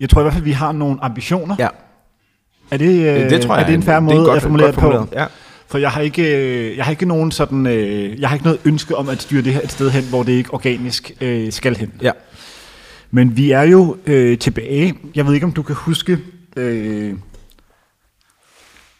Jeg 0.00 0.10
tror 0.10 0.20
i 0.20 0.22
hvert 0.24 0.32
fald, 0.34 0.44
vi 0.44 0.52
har 0.52 0.72
nogle 0.72 0.98
ambitioner. 1.04 1.56
Ja, 1.58 1.68
Er 2.70 2.76
det, 2.76 2.86
øh, 3.24 3.30
det 3.30 3.40
tror 3.42 3.54
jeg 3.54 3.62
er 3.62 3.66
det 3.66 3.74
en 3.74 3.82
færre 3.82 4.00
det 4.00 4.10
er 4.10 4.14
måde 4.14 4.24
godt- 4.26 4.36
at 4.36 4.42
formulere 4.42 4.66
godt 4.66 4.74
det 4.74 4.82
på? 4.82 4.90
formuleret, 4.90 5.08
ja. 5.12 5.26
For 5.68 5.78
jeg 5.78 5.90
har 5.90 6.00
ikke, 6.00 6.22
øh, 6.70 6.76
jeg 6.76 6.84
har 6.84 6.90
ikke 6.90 7.06
nogen 7.06 7.30
sådan, 7.30 7.66
øh, 7.66 8.20
jeg 8.20 8.28
har 8.28 8.36
ikke 8.36 8.44
noget 8.44 8.60
ønske 8.64 8.96
om 8.96 9.08
at 9.08 9.22
styre 9.22 9.42
det 9.42 9.52
her 9.54 9.60
et 9.60 9.72
sted 9.72 9.90
hen, 9.90 10.04
hvor 10.04 10.22
det 10.22 10.32
ikke 10.32 10.54
organisk 10.54 11.12
øh, 11.20 11.52
skal 11.52 11.76
hen. 11.76 11.92
Ja. 12.02 12.10
Men 13.10 13.36
vi 13.36 13.50
er 13.50 13.62
jo 13.62 13.96
øh, 14.06 14.38
tilbage. 14.38 14.94
Jeg 15.14 15.26
ved 15.26 15.34
ikke, 15.34 15.46
om 15.46 15.52
du 15.52 15.62
kan 15.62 15.74
huske, 15.74 16.18
øh, 16.56 17.14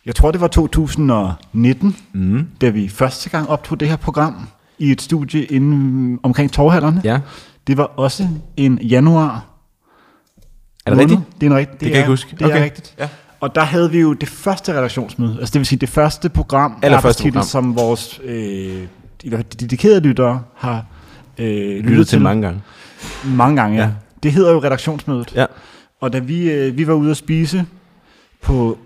jeg 0.08 0.14
tror 0.14 0.30
det 0.30 0.40
var 0.40 0.46
2019, 0.48 1.96
Mm. 2.12 2.46
da 2.60 2.68
vi 2.68 2.88
første 2.88 3.30
gang 3.30 3.48
optog 3.48 3.80
det 3.80 3.88
her 3.88 3.96
program 3.96 4.48
i 4.78 4.90
et 4.90 5.02
studie 5.02 5.44
inden 5.44 6.18
omkring 6.22 6.52
Torvhallerne. 6.52 7.00
Ja. 7.04 7.20
Det 7.66 7.76
var 7.76 7.84
også 7.84 8.28
en 8.56 8.78
januar. 8.78 9.44
Er 10.86 10.90
det 10.90 10.98
rigtigt? 11.00 11.20
Det 11.40 11.46
er 11.46 11.50
en 11.50 11.56
rigtigt. 11.56 11.80
Det 11.80 11.86
kan 11.86 11.90
jeg 11.94 11.98
ikke 12.00 12.08
huske. 12.10 12.36
Det 12.38 12.46
Okay. 12.46 12.60
er 12.60 12.64
rigtigt. 12.64 12.94
Ja. 12.98 13.08
Og 13.40 13.54
der 13.54 13.60
havde 13.60 13.90
vi 13.90 14.00
jo 14.00 14.12
det 14.12 14.28
første 14.28 14.72
redaktionsmøde, 14.72 15.36
altså 15.40 15.52
det 15.52 15.58
vil 15.58 15.66
sige 15.66 15.78
det 15.78 15.88
første 15.88 16.28
program, 16.28 16.78
Allerførste 16.82 16.96
arbejdstitel, 16.96 17.32
program. 17.32 17.46
som 17.46 17.76
vores 17.76 18.20
øh, 18.24 18.82
de 19.22 19.42
dedikerede 19.60 20.00
lyttere 20.00 20.42
har 20.56 20.84
øh, 21.38 21.46
lyttet, 21.46 21.84
Lyttet 21.84 22.08
til 22.08 22.20
mange 22.20 22.42
gange. 22.42 22.60
mange 23.24 23.56
gange. 23.56 23.76
Ja. 23.76 23.82
Ja. 23.84 23.90
Det 24.22 24.32
hedder 24.32 24.52
jo 24.52 24.58
redaktionsmødet. 24.62 25.32
Ja. 25.36 25.46
Og 26.00 26.12
da 26.12 26.18
vi, 26.18 26.50
øh, 26.50 26.76
vi 26.76 26.86
var 26.86 26.94
ude 26.94 27.10
at 27.10 27.16
spise 27.16 27.64
på, 28.42 28.78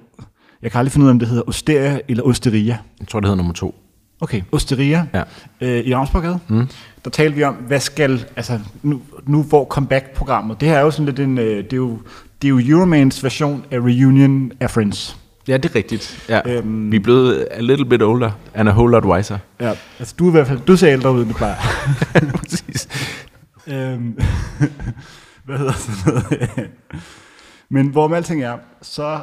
jeg 0.62 0.70
kan 0.70 0.79
aldrig 0.79 0.92
finde 0.92 1.05
ud 1.05 1.09
af, 1.09 1.12
om 1.12 1.18
det 1.18 1.29
hedder 1.29 1.42
Osteria 1.48 2.01
eller 2.09 2.22
Osteria. 2.22 2.79
Jeg 3.01 3.09
tror, 3.09 3.20
det 3.20 3.27
hedder 3.27 3.37
nummer 3.37 3.53
to. 3.53 3.75
Okay, 4.20 4.42
Osteria 4.53 5.07
Ja. 5.14 5.22
øh, 5.61 5.85
i 5.85 5.94
Ravnsborgade. 5.94 6.38
Mm. 6.48 6.68
Der 7.05 7.11
talte 7.11 7.37
vi 7.37 7.42
om, 7.44 7.55
hvad 7.55 7.81
skal, 7.81 8.25
altså 8.37 8.59
nu, 8.83 9.01
nu 9.27 9.42
hvor 9.42 9.64
comeback-programmet, 9.64 10.61
det 10.61 10.68
her 10.68 10.77
er 10.77 10.81
jo 10.81 10.90
sådan 10.90 11.07
lidt 11.07 11.20
en, 11.20 11.38
øh, 11.38 11.64
det 11.64 11.72
er 11.72 11.77
jo, 11.77 11.98
det 12.42 12.48
er 12.48 12.51
jo 12.51 12.61
Euromans 12.64 13.25
version 13.25 13.64
af 13.70 13.79
Reunion 13.79 14.53
af 14.61 14.70
Friends. 14.70 15.16
Ja, 15.48 15.57
det 15.57 15.70
er 15.70 15.75
rigtigt. 15.75 16.25
Ja. 16.29 16.40
Øhm. 16.46 16.90
Vi 16.92 16.96
er 16.96 17.01
blevet 17.01 17.48
a 17.51 17.61
little 17.61 17.87
bit 17.87 18.03
older 18.03 18.31
and 18.55 18.68
a 18.68 18.72
whole 18.72 18.90
lot 18.92 19.05
wiser. 19.05 19.38
Ja, 19.61 19.72
altså 19.98 20.14
du 20.18 20.25
er 20.25 20.29
i 20.29 20.33
hvert 20.33 20.46
fald, 20.46 20.61
du 20.61 20.77
ser 20.77 20.92
ældre 20.92 21.12
ud, 21.12 21.20
end 21.22 21.29
du 21.29 21.35
plejer. 21.37 21.57
Præcis. 22.38 22.88
øhm, 23.66 24.18
hvad 25.44 25.59
hedder 25.59 25.72
sådan 25.72 26.12
noget? 26.14 26.70
Men 27.75 27.87
hvorom 27.88 28.12
alting 28.12 28.42
er, 28.42 28.57
så... 28.83 29.20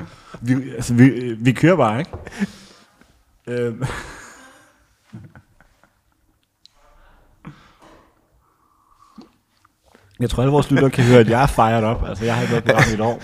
vi, 0.46 0.70
altså, 0.70 0.94
vi, 0.94 1.34
vi 1.38 1.52
kører 1.52 1.76
bare, 1.76 1.98
ikke? 1.98 2.10
øhm, 3.46 3.84
jeg 10.20 10.30
tror, 10.30 10.42
alle 10.42 10.52
vores 10.52 10.70
lyttere 10.70 10.90
kan 10.90 11.04
høre, 11.04 11.20
at 11.20 11.28
jeg 11.30 11.42
er 11.42 11.46
fired 11.46 11.84
op. 11.84 12.04
Altså, 12.08 12.24
jeg 12.24 12.34
har 12.34 12.42
ikke 12.42 12.52
været 12.52 12.64
på 12.64 12.90
i 12.90 12.94
et 12.94 13.00
år. 13.00 13.22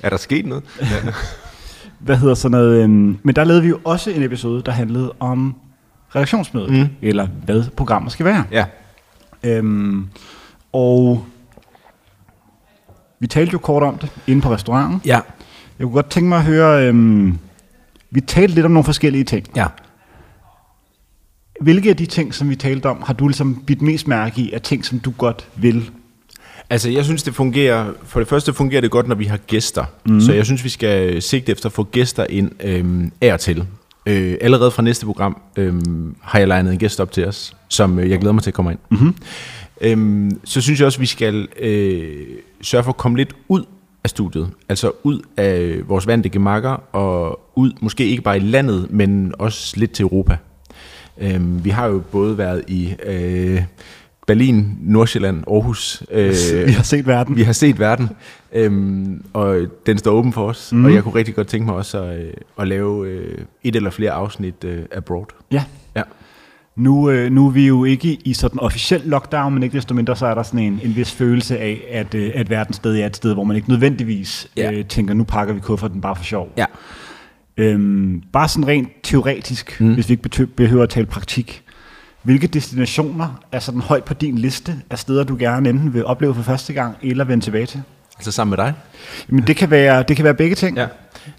Er 0.00 0.10
der 0.10 0.16
sket 0.16 0.46
noget? 0.46 0.64
Ja. 0.80 1.12
Hvad 1.98 2.16
hedder 2.16 2.34
sådan 2.34 2.50
noget? 2.50 2.82
Øhm, 2.82 3.18
men 3.22 3.36
der 3.36 3.44
lavede 3.44 3.62
vi 3.62 3.68
jo 3.68 3.80
også 3.84 4.10
en 4.10 4.22
episode, 4.22 4.62
der 4.62 4.72
handlede 4.72 5.12
om 5.20 5.56
redaktionsmødet. 6.16 6.70
Mm. 6.70 6.88
Eller 7.02 7.26
hvad 7.26 7.64
programmer 7.76 8.10
skal 8.10 8.26
være. 8.26 8.44
ja. 8.50 8.64
Øhm, 9.44 10.08
og 10.72 11.24
vi 13.18 13.26
talte 13.26 13.52
jo 13.52 13.58
kort 13.58 13.82
om 13.82 13.98
det 13.98 14.10
inde 14.26 14.42
på 14.42 14.54
restauranten. 14.54 15.02
Ja. 15.04 15.20
Jeg 15.82 15.86
kunne 15.86 15.94
godt 15.94 16.10
tænke 16.10 16.28
mig 16.28 16.38
at 16.38 16.44
høre, 16.44 16.88
øhm, 16.88 17.38
vi 18.10 18.20
talte 18.20 18.54
lidt 18.54 18.66
om 18.66 18.72
nogle 18.72 18.84
forskellige 18.84 19.24
ting. 19.24 19.46
Ja. 19.56 19.66
Hvilke 21.60 21.90
af 21.90 21.96
de 21.96 22.06
ting, 22.06 22.34
som 22.34 22.50
vi 22.50 22.56
talte 22.56 22.86
om, 22.86 23.02
har 23.06 23.12
du 23.14 23.28
ligesom 23.28 23.62
bidt 23.66 23.82
mest 23.82 24.08
mærke 24.08 24.40
i, 24.40 24.52
af 24.52 24.60
ting, 24.60 24.84
som 24.84 24.98
du 24.98 25.12
godt 25.18 25.48
vil? 25.56 25.90
Altså, 26.70 26.90
jeg 26.90 27.04
synes, 27.04 27.22
det 27.22 27.34
fungerer... 27.34 27.92
For 28.04 28.20
det 28.20 28.28
første 28.28 28.52
fungerer 28.52 28.80
det 28.80 28.90
godt, 28.90 29.08
når 29.08 29.14
vi 29.14 29.24
har 29.24 29.36
gæster. 29.36 29.84
Mm. 30.06 30.20
Så 30.20 30.32
jeg 30.32 30.44
synes, 30.44 30.64
vi 30.64 30.68
skal 30.68 31.22
sigte 31.22 31.52
efter 31.52 31.66
at 31.66 31.72
få 31.72 31.84
gæster 31.84 32.26
ind 32.30 32.50
øhm, 32.60 33.12
af 33.20 33.32
og 33.32 33.40
til. 33.40 33.66
Øh, 34.06 34.36
allerede 34.40 34.70
fra 34.70 34.82
næste 34.82 35.06
program 35.06 35.40
øhm, 35.56 36.16
har 36.22 36.38
jeg 36.38 36.48
legnet 36.48 36.72
en 36.72 36.78
gæst 36.78 37.00
op 37.00 37.12
til 37.12 37.26
os, 37.26 37.56
som 37.68 37.98
øh, 37.98 38.10
jeg 38.10 38.18
glæder 38.18 38.32
mig 38.32 38.42
til 38.42 38.50
at 38.50 38.54
komme 38.54 38.70
ind. 38.70 38.78
Mm-hmm. 38.90 39.14
Øhm, 39.80 40.40
så 40.44 40.60
synes 40.60 40.80
jeg 40.80 40.86
også, 40.86 40.98
vi 40.98 41.06
skal 41.06 41.48
øh, 41.60 42.26
sørge 42.60 42.84
for 42.84 42.90
at 42.90 42.96
komme 42.96 43.16
lidt 43.18 43.34
ud 43.48 43.64
af 44.04 44.10
studiet. 44.10 44.50
Altså 44.68 44.92
ud 45.02 45.20
af 45.36 45.78
vores 45.88 46.06
vante 46.06 46.28
gemakker, 46.28 46.82
og 46.92 47.40
ud 47.54 47.72
måske 47.80 48.06
ikke 48.06 48.22
bare 48.22 48.36
i 48.36 48.40
landet, 48.40 48.86
men 48.90 49.34
også 49.38 49.74
lidt 49.76 49.92
til 49.92 50.02
Europa. 50.02 50.36
Øhm, 51.18 51.64
vi 51.64 51.70
har 51.70 51.86
jo 51.86 52.02
både 52.10 52.38
været 52.38 52.64
i 52.68 52.94
øh, 53.06 53.62
Berlin, 54.26 54.78
Nordsjælland, 54.80 55.44
Aarhus. 55.50 56.02
Øh, 56.10 56.32
Vi 56.66 56.72
har 56.72 56.82
set 56.82 57.06
verden. 57.06 57.36
vi 57.36 57.42
har 57.42 57.52
set 57.52 57.78
verden, 57.78 58.10
øhm, 58.52 59.24
og 59.32 59.60
den 59.86 59.98
står 59.98 60.12
åben 60.12 60.32
for 60.32 60.48
os. 60.48 60.72
Mm. 60.72 60.84
Og 60.84 60.94
jeg 60.94 61.02
kunne 61.02 61.14
rigtig 61.14 61.34
godt 61.34 61.46
tænke 61.46 61.66
mig 61.66 61.74
også 61.74 62.02
at, 62.02 62.20
øh, 62.20 62.32
at 62.58 62.68
lave 62.68 63.08
øh, 63.08 63.38
et 63.62 63.76
eller 63.76 63.90
flere 63.90 64.10
afsnit 64.10 64.64
øh, 64.64 64.82
abroad. 64.92 65.26
Ja. 65.50 65.64
Ja. 65.96 66.02
Nu, 66.76 67.10
øh, 67.10 67.32
nu 67.32 67.46
er 67.46 67.50
vi 67.50 67.66
jo 67.66 67.84
ikke 67.84 68.18
i 68.24 68.34
sådan 68.34 68.60
officiel 68.60 69.02
lockdown, 69.04 69.54
men 69.54 69.62
ikke 69.62 69.76
desto 69.76 69.94
mindre, 69.94 70.16
så 70.16 70.26
er 70.26 70.34
der 70.34 70.42
sådan 70.42 70.60
en, 70.60 70.80
en 70.82 70.96
vis 70.96 71.12
følelse 71.12 71.58
af, 71.58 71.80
at, 71.90 72.14
øh, 72.14 72.32
at 72.34 72.50
verden 72.50 72.74
stadig 72.74 73.02
er 73.02 73.06
et 73.06 73.16
sted, 73.16 73.34
hvor 73.34 73.44
man 73.44 73.56
ikke 73.56 73.68
nødvendigvis 73.68 74.48
Ja. 74.56 74.72
øh, 74.72 74.84
tænker, 74.84 75.14
nu 75.14 75.24
pakker 75.24 75.54
vi 75.54 75.60
kufferten 75.60 76.00
bare 76.00 76.16
for 76.16 76.24
sjov. 76.24 76.48
Ja. 76.56 76.64
Øhm, 77.56 78.22
bare 78.32 78.48
sådan 78.48 78.68
rent 78.68 78.88
teoretisk, 79.02 79.80
mm. 79.80 79.94
hvis 79.94 80.08
vi 80.08 80.12
ikke 80.12 80.46
behøver 80.46 80.82
at 80.82 80.88
tale 80.88 81.06
praktik. 81.06 81.62
Hvilke 82.22 82.46
destinationer 82.46 83.40
er 83.52 83.58
sådan 83.58 83.80
højt 83.80 84.04
på 84.04 84.14
din 84.14 84.38
liste 84.38 84.74
af 84.90 84.98
steder, 84.98 85.24
du 85.24 85.36
gerne 85.38 85.68
enten 85.68 85.94
vil 85.94 86.06
opleve 86.06 86.34
for 86.34 86.42
første 86.42 86.72
gang, 86.72 86.96
eller 87.02 87.24
vende 87.24 87.44
tilbage 87.44 87.66
til? 87.66 87.82
Altså 88.16 88.32
sammen 88.32 88.50
med 88.50 88.64
dig? 88.64 88.74
Men 89.28 89.46
det 89.46 89.56
kan 89.56 89.70
være, 89.70 90.02
det 90.08 90.16
kan 90.16 90.24
være 90.24 90.34
begge 90.34 90.54
ting. 90.56 90.76
Ja. 90.76 90.86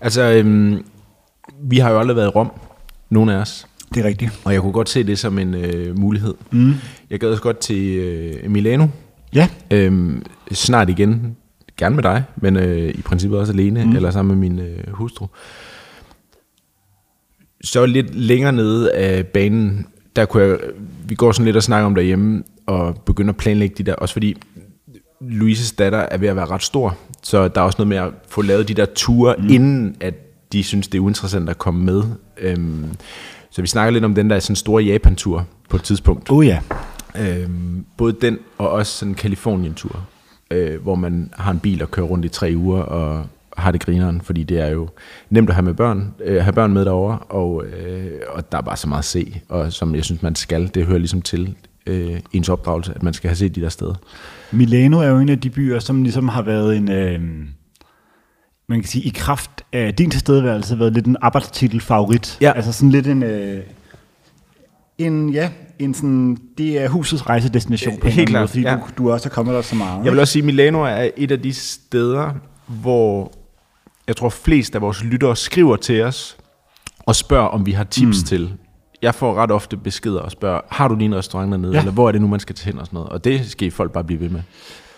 Altså, 0.01 0.21
øhm, 0.21 0.85
vi 1.63 1.77
har 1.77 1.91
jo 1.91 1.99
aldrig 1.99 2.15
været 2.15 2.27
i 2.27 2.29
Rom, 2.29 2.51
nogen 3.09 3.29
af 3.29 3.35
os. 3.35 3.67
Det 3.93 4.03
er 4.05 4.07
rigtigt. 4.07 4.31
Og 4.43 4.53
jeg 4.53 4.61
kunne 4.61 4.73
godt 4.73 4.89
se 4.89 5.03
det 5.03 5.19
som 5.19 5.39
en 5.39 5.53
øh, 5.53 5.99
mulighed. 5.99 6.33
Mm. 6.51 6.73
Jeg 7.09 7.19
gad 7.19 7.29
også 7.29 7.43
godt 7.43 7.57
til 7.59 7.97
øh, 7.97 8.51
Milano. 8.51 8.87
Ja, 9.35 9.47
Øhm, 9.71 10.25
snart 10.51 10.89
igen. 10.89 11.35
Gerne 11.77 11.95
med 11.95 12.03
dig, 12.03 12.23
men 12.35 12.55
øh, 12.55 12.89
i 12.89 13.01
princippet 13.01 13.39
også 13.39 13.53
alene, 13.53 13.85
mm. 13.85 13.95
eller 13.95 14.11
sammen 14.11 14.39
med 14.39 14.49
min 14.49 14.59
øh, 14.59 14.93
hustru. 14.93 15.27
Så 17.63 17.85
lidt 17.85 18.15
længere 18.15 18.51
nede 18.51 18.91
af 18.91 19.27
banen, 19.27 19.87
der 20.15 20.25
kunne 20.25 20.43
jeg, 20.43 20.57
vi 21.07 21.15
går 21.15 21.31
sådan 21.31 21.45
lidt 21.45 21.55
og 21.55 21.63
snakker 21.63 21.85
om 21.85 21.95
derhjemme, 21.95 22.43
og 22.65 23.01
begynder 23.05 23.33
at 23.33 23.37
planlægge 23.37 23.75
de 23.77 23.83
der, 23.83 23.95
også 23.95 24.13
fordi 24.13 24.37
Louises 25.21 25.71
datter 25.71 25.99
er 25.99 26.17
ved 26.17 26.27
at 26.27 26.35
være 26.35 26.45
ret 26.45 26.63
stor, 26.63 26.97
så 27.23 27.47
der 27.47 27.61
er 27.61 27.65
også 27.65 27.75
noget 27.77 27.87
med 27.87 27.97
at 27.97 28.09
få 28.27 28.41
lavet 28.41 28.67
de 28.67 28.73
der 28.73 28.85
ture, 28.95 29.35
mm. 29.39 29.49
inden 29.49 29.95
at 29.99 30.13
de 30.53 30.63
synes, 30.63 30.87
det 30.87 30.97
er 30.97 31.01
uinteressant 31.01 31.49
at 31.49 31.57
komme 31.57 31.83
med. 31.85 32.03
Øhm, 32.37 32.85
så 33.53 33.61
vi 33.61 33.67
snakker 33.67 33.91
lidt 33.91 34.05
om 34.05 34.15
den 34.15 34.29
der 34.29 34.39
sådan 34.39 34.55
store 34.55 34.83
Japan-tur 34.83 35.47
på 35.69 35.75
et 35.75 35.83
tidspunkt. 35.83 36.31
oh 36.31 36.45
ja. 36.45 36.59
Øhm, 37.19 37.85
både 37.97 38.15
den 38.21 38.37
og 38.57 38.69
også 38.69 38.97
sådan 38.97 39.11
en 39.11 39.15
Kalifornien-tur, 39.15 40.05
øh, 40.51 40.81
hvor 40.81 40.95
man 40.95 41.29
har 41.37 41.51
en 41.51 41.59
bil 41.59 41.81
og 41.81 41.91
kører 41.91 42.05
rundt 42.05 42.25
i 42.25 42.29
tre 42.29 42.53
uger 42.55 42.81
og 42.81 43.25
har 43.57 43.71
det 43.71 43.81
grineren, 43.81 44.21
fordi 44.21 44.43
det 44.43 44.59
er 44.59 44.67
jo 44.67 44.89
nemt 45.29 45.49
at 45.49 45.55
have, 45.55 45.65
med 45.65 45.73
børn, 45.73 46.13
øh, 46.23 46.41
have 46.41 46.53
børn 46.53 46.73
med 46.73 46.85
derovre, 46.85 47.17
og, 47.17 47.65
øh, 47.65 48.11
og 48.29 48.51
der 48.51 48.57
er 48.57 48.61
bare 48.61 48.77
så 48.77 48.89
meget 48.89 48.99
at 48.99 49.05
se, 49.05 49.41
og 49.49 49.73
som 49.73 49.95
jeg 49.95 50.03
synes, 50.03 50.21
man 50.21 50.35
skal, 50.35 50.71
det 50.73 50.85
hører 50.85 50.99
ligesom 50.99 51.21
til 51.21 51.55
øh, 51.87 52.19
ens 52.33 52.49
opdragelse, 52.49 52.93
at 52.95 53.03
man 53.03 53.13
skal 53.13 53.27
have 53.27 53.35
set 53.35 53.55
de 53.55 53.61
der 53.61 53.69
steder. 53.69 53.95
Milano 54.51 54.99
er 54.99 55.07
jo 55.07 55.17
en 55.17 55.29
af 55.29 55.39
de 55.39 55.49
byer, 55.49 55.79
som 55.79 56.03
ligesom 56.03 56.27
har 56.27 56.41
været 56.41 56.77
en, 56.77 56.91
øh, 56.91 57.19
man 58.73 58.81
kan 58.81 58.89
sige, 58.89 59.03
i 59.03 59.09
kraft 59.15 59.51
af 59.73 59.93
din 59.93 60.11
tilstedeværelse, 60.11 60.79
været 60.79 60.93
lidt 60.93 61.05
en 61.05 61.17
arbejdstitel 61.21 61.81
favorit. 61.81 62.37
Ja. 62.41 62.51
Altså 62.51 62.71
sådan 62.71 62.89
lidt 62.89 63.07
en, 63.07 63.23
øh, 63.23 63.63
en 64.97 65.29
ja, 65.29 65.49
en 65.79 65.93
sådan, 65.93 66.37
det 66.57 66.81
er 66.81 66.89
husets 66.89 67.29
rejsedestination 67.29 67.97
på 67.97 68.07
en 68.07 68.13
Helt 68.13 68.29
klart, 68.29 68.55
måde, 68.55 68.67
ja. 68.67 68.75
fordi 68.75 68.93
du, 68.97 69.03
du 69.03 69.11
også 69.11 69.29
er 69.29 69.33
kommet 69.33 69.55
der 69.55 69.61
så 69.61 69.75
meget. 69.75 70.05
Jeg 70.05 70.11
vil 70.11 70.19
også 70.19 70.31
sige, 70.31 70.41
at 70.41 70.45
Milano 70.45 70.81
er 70.81 71.09
et 71.17 71.31
af 71.31 71.41
de 71.41 71.53
steder, 71.53 72.31
hvor 72.67 73.31
jeg 74.07 74.15
tror 74.15 74.29
flest 74.29 74.75
af 74.75 74.81
vores 74.81 75.03
lyttere 75.03 75.35
skriver 75.35 75.75
til 75.75 76.01
os 76.01 76.37
og 76.99 77.15
spørger, 77.15 77.47
om 77.47 77.65
vi 77.65 77.71
har 77.71 77.83
tips 77.83 78.21
mm. 78.21 78.25
til. 78.25 78.53
Jeg 79.01 79.15
får 79.15 79.33
ret 79.33 79.51
ofte 79.51 79.77
beskeder 79.77 80.19
og 80.19 80.31
spørger, 80.31 80.61
har 80.69 80.87
du 80.87 80.95
lige 80.95 81.05
en 81.05 81.15
restaurant 81.15 81.51
dernede, 81.51 81.71
Ja. 81.71 81.75
ja. 81.77 81.81
eller 81.81 81.91
hvor 81.91 82.07
er 82.07 82.11
det 82.11 82.21
nu, 82.21 82.27
man 82.27 82.39
skal 82.39 82.55
til 82.55 82.65
hen 82.65 82.79
og 82.79 82.85
sådan 82.85 82.97
noget. 82.97 83.09
Og 83.09 83.23
det 83.23 83.49
skal 83.49 83.71
folk 83.71 83.91
bare 83.91 84.03
blive 84.03 84.19
ved 84.19 84.29
med. 84.29 84.41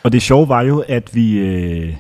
Og 0.04 0.12
det 0.12 0.22
sjove 0.22 0.50
var 0.50 0.62
jo, 0.62 0.84
at 0.88 1.16
vi 1.16 1.38
øh, 1.38 1.96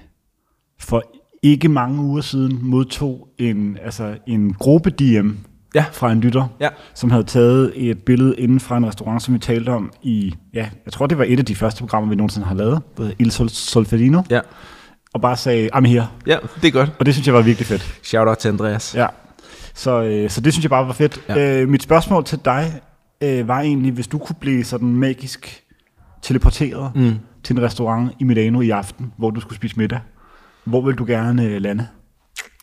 for 0.79 1.03
ikke 1.51 1.69
mange 1.69 2.01
uger 2.03 2.21
siden 2.21 2.59
modtog 2.61 3.27
en, 3.37 3.77
altså 3.83 4.15
en 4.27 4.53
gruppe 4.53 4.89
DM 4.89 5.29
Ja. 5.75 5.85
fra 5.91 6.11
en 6.11 6.19
lytter, 6.21 6.47
Ja. 6.61 6.69
som 6.93 7.11
havde 7.11 7.23
taget 7.23 7.71
et 7.75 7.97
billede 7.99 8.35
inden 8.37 8.59
fra 8.59 8.77
en 8.77 8.85
restaurant, 8.87 9.21
som 9.23 9.33
vi 9.33 9.39
talte 9.39 9.69
om 9.69 9.91
i, 10.03 10.35
ja, 10.53 10.69
jeg 10.85 10.93
tror 10.93 11.07
det 11.07 11.17
var 11.17 11.25
et 11.27 11.39
af 11.39 11.45
de 11.45 11.55
første 11.55 11.79
programmer, 11.79 12.09
vi 12.09 12.15
nogensinde 12.15 12.47
har 12.47 12.55
lavet, 12.55 12.81
Il 13.19 13.31
Sol 13.31 13.49
Solferino, 13.49 14.21
Ja. 14.29 14.39
og 15.13 15.21
bare 15.21 15.37
sagde, 15.37 15.69
I'm 15.75 15.85
here. 15.87 16.07
ja, 16.27 16.37
det 16.61 16.67
er 16.67 16.71
godt. 16.71 16.91
Og 16.99 17.05
det 17.05 17.13
synes 17.13 17.27
jeg 17.27 17.35
var 17.35 17.41
virkelig 17.41 17.67
fedt. 17.67 17.99
Shout 18.03 18.27
out 18.27 18.37
til 18.37 18.47
Andreas. 18.49 18.95
Ja. 18.95 19.07
Så, 19.73 20.03
øh, 20.03 20.29
så 20.29 20.41
det 20.41 20.53
synes 20.53 20.63
jeg 20.63 20.69
bare 20.69 20.87
var 20.87 20.93
fedt. 20.93 21.21
Ja. 21.29 21.61
Øh, 21.61 21.69
mit 21.69 21.83
spørgsmål 21.83 22.23
til 22.25 22.39
dig 22.45 22.73
øh, 23.23 23.47
var 23.47 23.61
egentlig, 23.61 23.91
hvis 23.91 24.07
du 24.07 24.17
kunne 24.17 24.35
blive 24.39 24.63
sådan 24.63 24.87
magisk 24.95 25.63
teleporteret 26.21 26.91
mm. 26.95 27.13
til 27.43 27.55
en 27.57 27.61
restaurant 27.63 28.11
i 28.19 28.23
Milano 28.23 28.61
i 28.61 28.69
aften, 28.69 29.11
hvor 29.17 29.29
du 29.29 29.39
skulle 29.41 29.55
spise 29.55 29.77
middag, 29.77 29.99
hvor 30.65 30.81
vil 30.81 30.95
du 30.95 31.05
gerne 31.05 31.45
øh, 31.45 31.61
lande? 31.61 31.87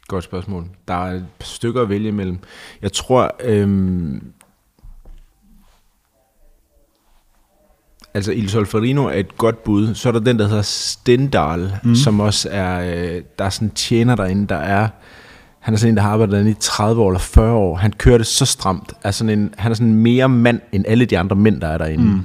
Godt 0.09 0.25
spørgsmål. 0.25 0.67
Der 0.89 0.95
er 0.95 1.13
et 1.15 1.27
par 1.39 1.45
stykker 1.45 1.83
at 1.83 1.89
vælge 1.89 2.09
imellem. 2.09 2.39
Jeg 2.83 2.93
tror, 2.93 3.37
øhm, 3.45 4.33
altså 8.15 8.33
Il 8.33 8.51
Solferino 8.51 9.05
er 9.05 9.13
et 9.13 9.37
godt 9.37 9.65
bud. 9.65 9.95
Så 9.95 10.09
er 10.09 10.13
der 10.13 10.21
den, 10.21 10.39
der 10.39 10.49
hedder 10.49 10.63
Stendal, 10.63 11.73
mm. 11.85 11.95
som 11.95 12.21
også 12.21 12.49
er, 12.53 12.81
øh, 12.81 13.23
der 13.39 13.45
er 13.45 13.51
sådan 13.51 13.69
en 13.69 13.75
tjener 13.75 14.15
derinde, 14.15 14.47
der 14.47 14.57
er, 14.57 14.89
han 15.59 15.75
er 15.75 15.79
sådan 15.79 15.93
en, 15.93 15.97
der 15.97 16.03
har 16.03 16.11
arbejdet 16.11 16.33
derinde 16.33 16.51
i 16.51 16.57
30 16.61 17.03
år 17.03 17.09
eller 17.09 17.21
40 17.21 17.53
år. 17.53 17.77
Han 17.77 17.93
kører 17.93 18.19
det 18.19 18.27
så 18.27 18.47
stramt. 18.47 18.93
Er 19.03 19.11
sådan 19.11 19.39
en, 19.39 19.55
han 19.59 19.73
er 19.73 19.75
sådan 19.75 19.95
mere 19.95 20.29
mand 20.29 20.61
end 20.73 20.85
alle 20.89 21.05
de 21.05 21.19
andre 21.19 21.37
mænd, 21.37 21.61
der 21.61 21.69
er 21.69 21.79
derinde. 21.79 22.05
Mm. 22.05 22.21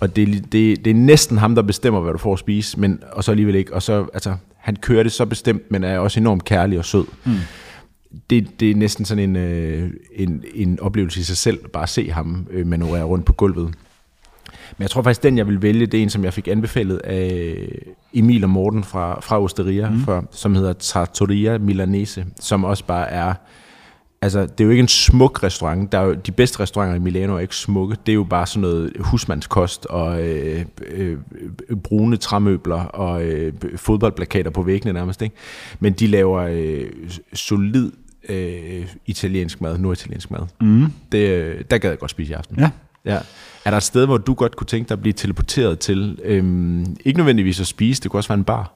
Og 0.00 0.16
det, 0.16 0.52
det, 0.52 0.84
det 0.84 0.90
er 0.90 0.94
næsten 0.94 1.38
ham, 1.38 1.54
der 1.54 1.62
bestemmer, 1.62 2.00
hvad 2.00 2.12
du 2.12 2.18
får 2.18 2.32
at 2.32 2.38
spise, 2.38 2.80
men, 2.80 3.02
og 3.12 3.24
så 3.24 3.30
alligevel 3.30 3.54
ikke. 3.54 3.74
Og 3.74 3.82
så, 3.82 4.06
altså, 4.14 4.34
han 4.56 4.76
kører 4.76 5.02
det 5.02 5.12
så 5.12 5.26
bestemt, 5.26 5.70
men 5.70 5.84
er 5.84 5.98
også 5.98 6.20
enormt 6.20 6.44
kærlig 6.44 6.78
og 6.78 6.84
sød. 6.84 7.04
Mm. 7.24 7.32
Det, 8.30 8.60
det 8.60 8.70
er 8.70 8.74
næsten 8.74 9.04
sådan 9.04 9.24
en, 9.24 9.36
øh, 9.36 9.90
en, 10.14 10.44
en 10.54 10.80
oplevelse 10.80 11.20
i 11.20 11.22
sig 11.22 11.36
selv, 11.36 11.68
bare 11.68 11.82
at 11.82 11.88
se 11.88 12.10
ham 12.10 12.46
øh, 12.50 12.66
manøvrere 12.66 13.02
rundt 13.02 13.24
på 13.24 13.32
gulvet. 13.32 13.74
Men 14.76 14.82
jeg 14.82 14.90
tror 14.90 15.02
faktisk, 15.02 15.22
den 15.22 15.38
jeg 15.38 15.46
vil 15.46 15.62
vælge, 15.62 15.86
det 15.86 15.98
er 15.98 16.02
en, 16.02 16.10
som 16.10 16.24
jeg 16.24 16.34
fik 16.34 16.48
anbefalet 16.48 16.98
af 16.98 17.68
Emil 18.14 18.44
og 18.44 18.50
Morten 18.50 18.84
fra, 18.84 19.20
fra 19.20 19.42
Osteria, 19.42 19.90
mm. 19.90 20.00
fra, 20.00 20.24
som 20.30 20.54
hedder 20.54 20.72
Trattoria 20.72 21.58
Milanese, 21.58 22.26
som 22.40 22.64
også 22.64 22.84
bare 22.84 23.10
er... 23.10 23.34
Altså, 24.22 24.40
det 24.40 24.60
er 24.60 24.64
jo 24.64 24.70
ikke 24.70 24.80
en 24.80 24.88
smuk 24.88 25.42
restaurant. 25.42 25.92
Der 25.92 25.98
er 25.98 26.02
jo, 26.02 26.14
de 26.14 26.32
bedste 26.32 26.60
restauranter 26.60 26.96
i 26.96 26.98
Milano 26.98 27.34
er 27.34 27.38
ikke 27.38 27.56
smukke. 27.56 27.96
Det 28.06 28.12
er 28.12 28.14
jo 28.14 28.24
bare 28.24 28.46
sådan 28.46 28.60
noget 28.60 28.92
husmandskost 28.98 29.86
og 29.86 30.22
øh, 30.22 30.64
øh, 30.86 31.18
brune 31.82 32.16
træmøbler 32.16 32.80
og 32.80 33.24
øh, 33.24 33.52
fodboldplakater 33.76 34.50
på 34.50 34.62
væggene 34.62 34.92
nærmest. 34.92 35.22
Ikke? 35.22 35.36
Men 35.80 35.92
de 35.92 36.06
laver 36.06 36.40
øh, 36.40 36.86
solid 37.32 37.92
øh, 38.28 38.86
italiensk 39.06 39.60
mad, 39.60 39.78
norditaliensk 39.78 40.30
mad. 40.30 40.40
Mm. 40.60 40.86
Det, 41.12 41.28
øh, 41.28 41.64
der 41.70 41.78
gad 41.78 41.90
jeg 41.90 41.98
godt 41.98 42.10
spise 42.10 42.30
i 42.30 42.34
aften. 42.34 42.58
Ja. 42.58 42.70
Ja. 43.04 43.18
Er 43.64 43.70
der 43.70 43.76
et 43.76 43.82
sted, 43.82 44.06
hvor 44.06 44.18
du 44.18 44.34
godt 44.34 44.56
kunne 44.56 44.66
tænke 44.66 44.88
dig 44.88 44.94
at 44.94 45.00
blive 45.00 45.12
teleporteret 45.12 45.78
til? 45.78 46.18
Øhm, 46.24 46.96
ikke 47.04 47.16
nødvendigvis 47.16 47.60
at 47.60 47.66
spise, 47.66 48.02
det 48.02 48.10
kunne 48.10 48.20
også 48.20 48.28
være 48.28 48.38
en 48.38 48.44
bar. 48.44 48.74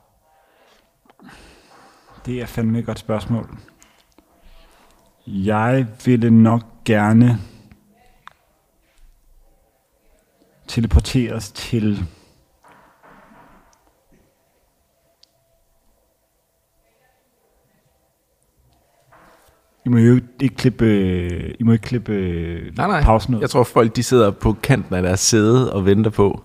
Det 2.27 2.43
er 2.43 2.47
fandme 2.47 2.79
et 2.79 2.87
godt 2.87 2.99
spørgsmål. 2.99 3.49
Jeg 5.27 5.87
ville 6.05 6.31
nok 6.31 6.85
gerne 6.85 7.39
teleporteres 10.69 11.53
til 11.53 12.07
I 19.85 19.89
må 19.89 19.99
jo 19.99 20.21
ikke 20.41 20.55
klippe, 20.57 20.85
øh, 20.85 21.55
I 21.59 21.63
må 21.63 21.73
ikke 21.73 21.83
klippe 21.83 22.13
øh, 22.13 22.77
pausen 22.77 23.35
ud. 23.35 23.41
Jeg 23.41 23.51
tror, 23.51 23.65
folk 23.65 23.97
de 23.97 24.03
sidder 24.03 24.31
på 24.31 24.53
kanten 24.53 24.95
af 24.95 25.03
deres 25.03 25.21
sæde 25.21 25.73
og 25.73 25.87
venter 25.87 26.11
på 26.11 26.43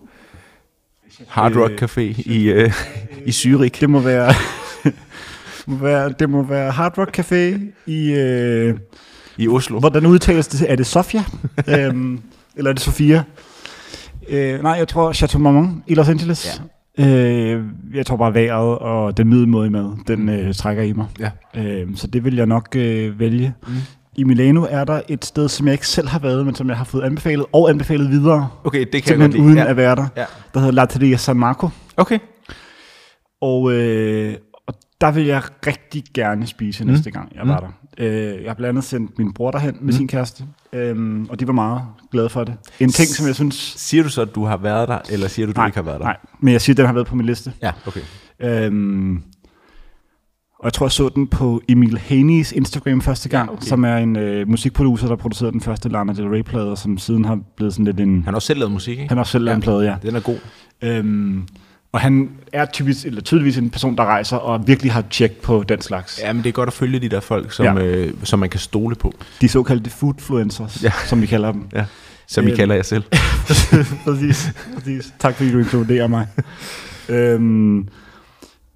Hard 1.28 1.56
Rock 1.56 1.84
Café 1.84 2.32
i, 2.32 2.44
øh, 2.50 2.72
i 3.30 3.30
Zürich. 3.30 3.80
Det 3.80 3.90
må 3.90 4.00
være, 4.00 4.34
må 5.68 5.76
være, 5.78 6.14
det 6.20 6.30
må 6.30 6.44
være 6.44 6.72
Hard 6.72 6.98
Rock 6.98 7.20
Café 7.20 7.60
i, 7.86 8.14
øh, 8.14 8.78
I 9.38 9.48
Oslo. 9.48 9.80
hvordan 9.80 10.06
udtales 10.06 10.48
det? 10.48 10.72
Er 10.72 10.76
det 10.76 10.86
Sofia? 10.86 11.24
øhm, 11.78 12.22
eller 12.56 12.70
er 12.70 12.74
det 12.74 12.82
Sofia? 12.84 13.24
Øh, 14.30 14.64
nej, 14.64 14.72
jeg 14.72 14.88
tror 14.88 15.14
Chateau 15.14 15.42
Marmont 15.42 15.84
i 15.88 15.96
Los 15.96 16.10
Angeles. 16.10 16.62
Ja. 16.98 17.06
Øh, 17.08 17.64
jeg 17.94 18.06
tror 18.06 18.18
bare 18.18 18.34
vejret 18.34 18.78
og 18.80 19.18
den 19.18 19.30
middelmåde 19.30 19.70
mad, 19.70 19.98
den 20.08 20.30
øh, 20.30 20.54
trækker 20.54 20.84
i 20.84 20.94
mig. 20.94 21.06
Ja. 21.20 21.32
Øh, 21.56 21.88
så 21.96 22.08
det 22.08 22.24
vil 22.24 22.36
jeg 22.36 22.46
nok 22.46 22.76
øh, 22.76 23.20
vælge. 23.20 23.54
Mm. 23.68 23.74
I 24.16 24.24
Milano 24.24 24.66
er 24.70 24.84
der 24.84 25.02
et 25.10 25.26
sted, 25.26 25.50
som 25.50 25.68
jeg 25.68 25.74
ikke 25.74 25.88
selv 25.88 26.08
har 26.08 26.20
været, 26.20 26.46
men 26.46 26.56
som 26.56 26.70
jeg 26.70 26.78
har 26.78 26.86
fået 26.86 27.04
anbefalet 27.04 27.46
og 27.54 27.70
anbefalet 27.70 28.10
videre. 28.10 28.50
Okay, 28.64 28.86
det 28.94 29.04
kan 29.04 29.22
jeg 29.22 29.40
uden 29.40 29.58
ja. 29.58 29.66
at 29.66 29.78
være 29.78 29.96
der. 29.96 30.08
Ja. 30.18 30.26
Der 30.54 30.60
hedder 30.60 30.74
Latteria 30.74 31.18
San 31.18 31.38
Marco. 31.38 31.70
Okay. 31.98 32.20
Og, 33.42 33.74
øh, 33.74 34.36
og 34.47 34.47
der 35.02 35.12
vil 35.12 35.26
jeg 35.26 35.42
rigtig 35.68 36.04
gerne 36.14 36.48
spise 36.48 36.84
mm. 36.86 36.90
næste 36.92 37.12
gang, 37.12 37.36
jeg 37.36 37.48
var 37.48 37.60
der. 37.60 37.68
Øh, 37.98 38.44
jeg 38.44 38.50
har 38.50 38.54
blandt 38.54 38.70
andet 38.70 38.84
sendt 38.84 39.18
min 39.20 39.34
bror 39.34 39.52
derhen 39.52 39.76
med 39.82 39.86
mm. 39.86 39.92
sin 39.92 40.08
kæreste, 40.08 40.44
øhm, 40.74 41.28
og 41.30 41.40
de 41.40 41.48
var 41.48 41.54
meget 41.54 41.82
glade 42.12 42.30
for 42.30 42.44
det. 42.44 42.54
En 42.80 42.90
ting, 42.90 43.08
som 43.10 43.28
jeg 43.28 43.36
synes... 43.36 43.56
Siger 43.78 44.04
du 44.04 44.10
så, 44.10 44.22
at 44.22 44.36
du 44.36 44.46
har 44.46 44.58
været 44.58 44.88
der, 44.88 45.00
eller 45.10 45.28
siger 45.28 45.46
du, 45.46 45.50
at 45.50 45.56
du 45.56 45.66
ikke 45.66 45.78
har 45.78 45.84
været 45.84 46.00
der? 46.00 46.06
Nej, 46.06 46.18
men 46.40 46.52
jeg 46.54 46.62
siger, 46.62 46.74
at 46.74 46.78
den 46.78 46.86
har 46.86 46.94
været 46.94 47.08
på 47.08 47.16
min 47.16 47.26
liste. 47.26 47.54
Ja, 47.62 47.72
okay. 47.88 48.02
Øhm, 48.42 49.16
Og 50.60 50.66
jeg 50.66 50.74
tror, 50.74 50.86
jeg 50.86 50.92
så 50.92 51.10
den 51.10 51.28
på 51.28 51.62
Emil 51.70 51.98
Haney's 51.98 52.56
Instagram 52.56 53.02
første 53.02 53.30
gang, 53.30 53.50
ja, 53.50 53.54
okay. 53.54 53.66
som 53.66 53.84
er 53.86 53.98
en 53.98 54.16
øh, 54.16 54.48
musikproducer, 54.50 55.08
der 55.08 55.16
producerede 55.16 55.52
den 55.52 55.62
første 55.62 55.90
Lana 55.90 56.14
Del 56.14 56.28
Rey-plade, 56.28 56.78
som 56.78 56.98
siden 56.98 57.26
har 57.26 57.40
blevet 57.58 57.74
sådan 57.74 57.86
lidt 57.86 58.00
en... 58.00 58.16
Han 58.16 58.24
har 58.26 58.34
også 58.34 58.46
selv 58.46 58.60
lavet 58.60 58.72
musik, 58.72 59.00
ikke? 59.00 59.08
Han 59.10 59.18
har 59.18 59.22
også 59.24 59.32
selv 59.32 59.44
lavet 59.44 59.54
Ja. 59.54 59.58
en 59.58 59.62
plade, 59.62 59.80
ja. 59.80 59.96
Den 60.02 60.16
er 60.16 60.20
god. 60.20 60.38
Øhm, 60.82 61.48
og 61.98 62.02
han 62.02 62.30
er 62.54 62.66
typisk, 62.66 63.06
eller 63.06 63.22
tydeligvis 63.22 63.58
en 63.58 63.70
person, 63.70 63.98
der 63.98 64.04
rejser 64.06 64.38
og 64.38 64.68
virkelig 64.68 64.92
har 64.92 65.04
tjek 65.10 65.32
på 65.42 65.64
den 65.70 65.82
slags. 65.82 66.20
Ja, 66.24 66.34
men 66.34 66.44
det 66.44 66.50
er 66.50 66.54
godt 66.54 66.68
at 66.68 66.74
følge 66.74 67.00
de 67.00 67.10
der 67.10 67.20
folk, 67.20 67.52
som, 67.52 67.66
Ja. 67.78 67.84
øh, 67.84 68.14
som 68.24 68.40
man 68.40 68.50
kan 68.50 68.60
stole 68.60 68.96
på. 68.96 69.14
De 69.42 69.50
såkaldte 69.50 69.90
foodfluencers, 69.90 70.84
ja. 70.84 70.92
Som 71.06 71.22
vi 71.22 71.26
kalder 71.26 71.52
dem. 71.52 71.64
Ja. 71.74 71.86
Som 72.28 72.46
vi 72.46 72.50
Øhm. 72.52 72.58
kalder 72.58 72.76
jer 72.76 72.84
selv. 72.84 73.04
præcis, 74.06 74.50
præcis. 74.76 75.14
Tak 75.20 75.36
fordi 75.36 75.52
du 75.52 75.60
inkluderer 75.60 76.08
mig. 76.08 76.28
øhm, 77.10 77.88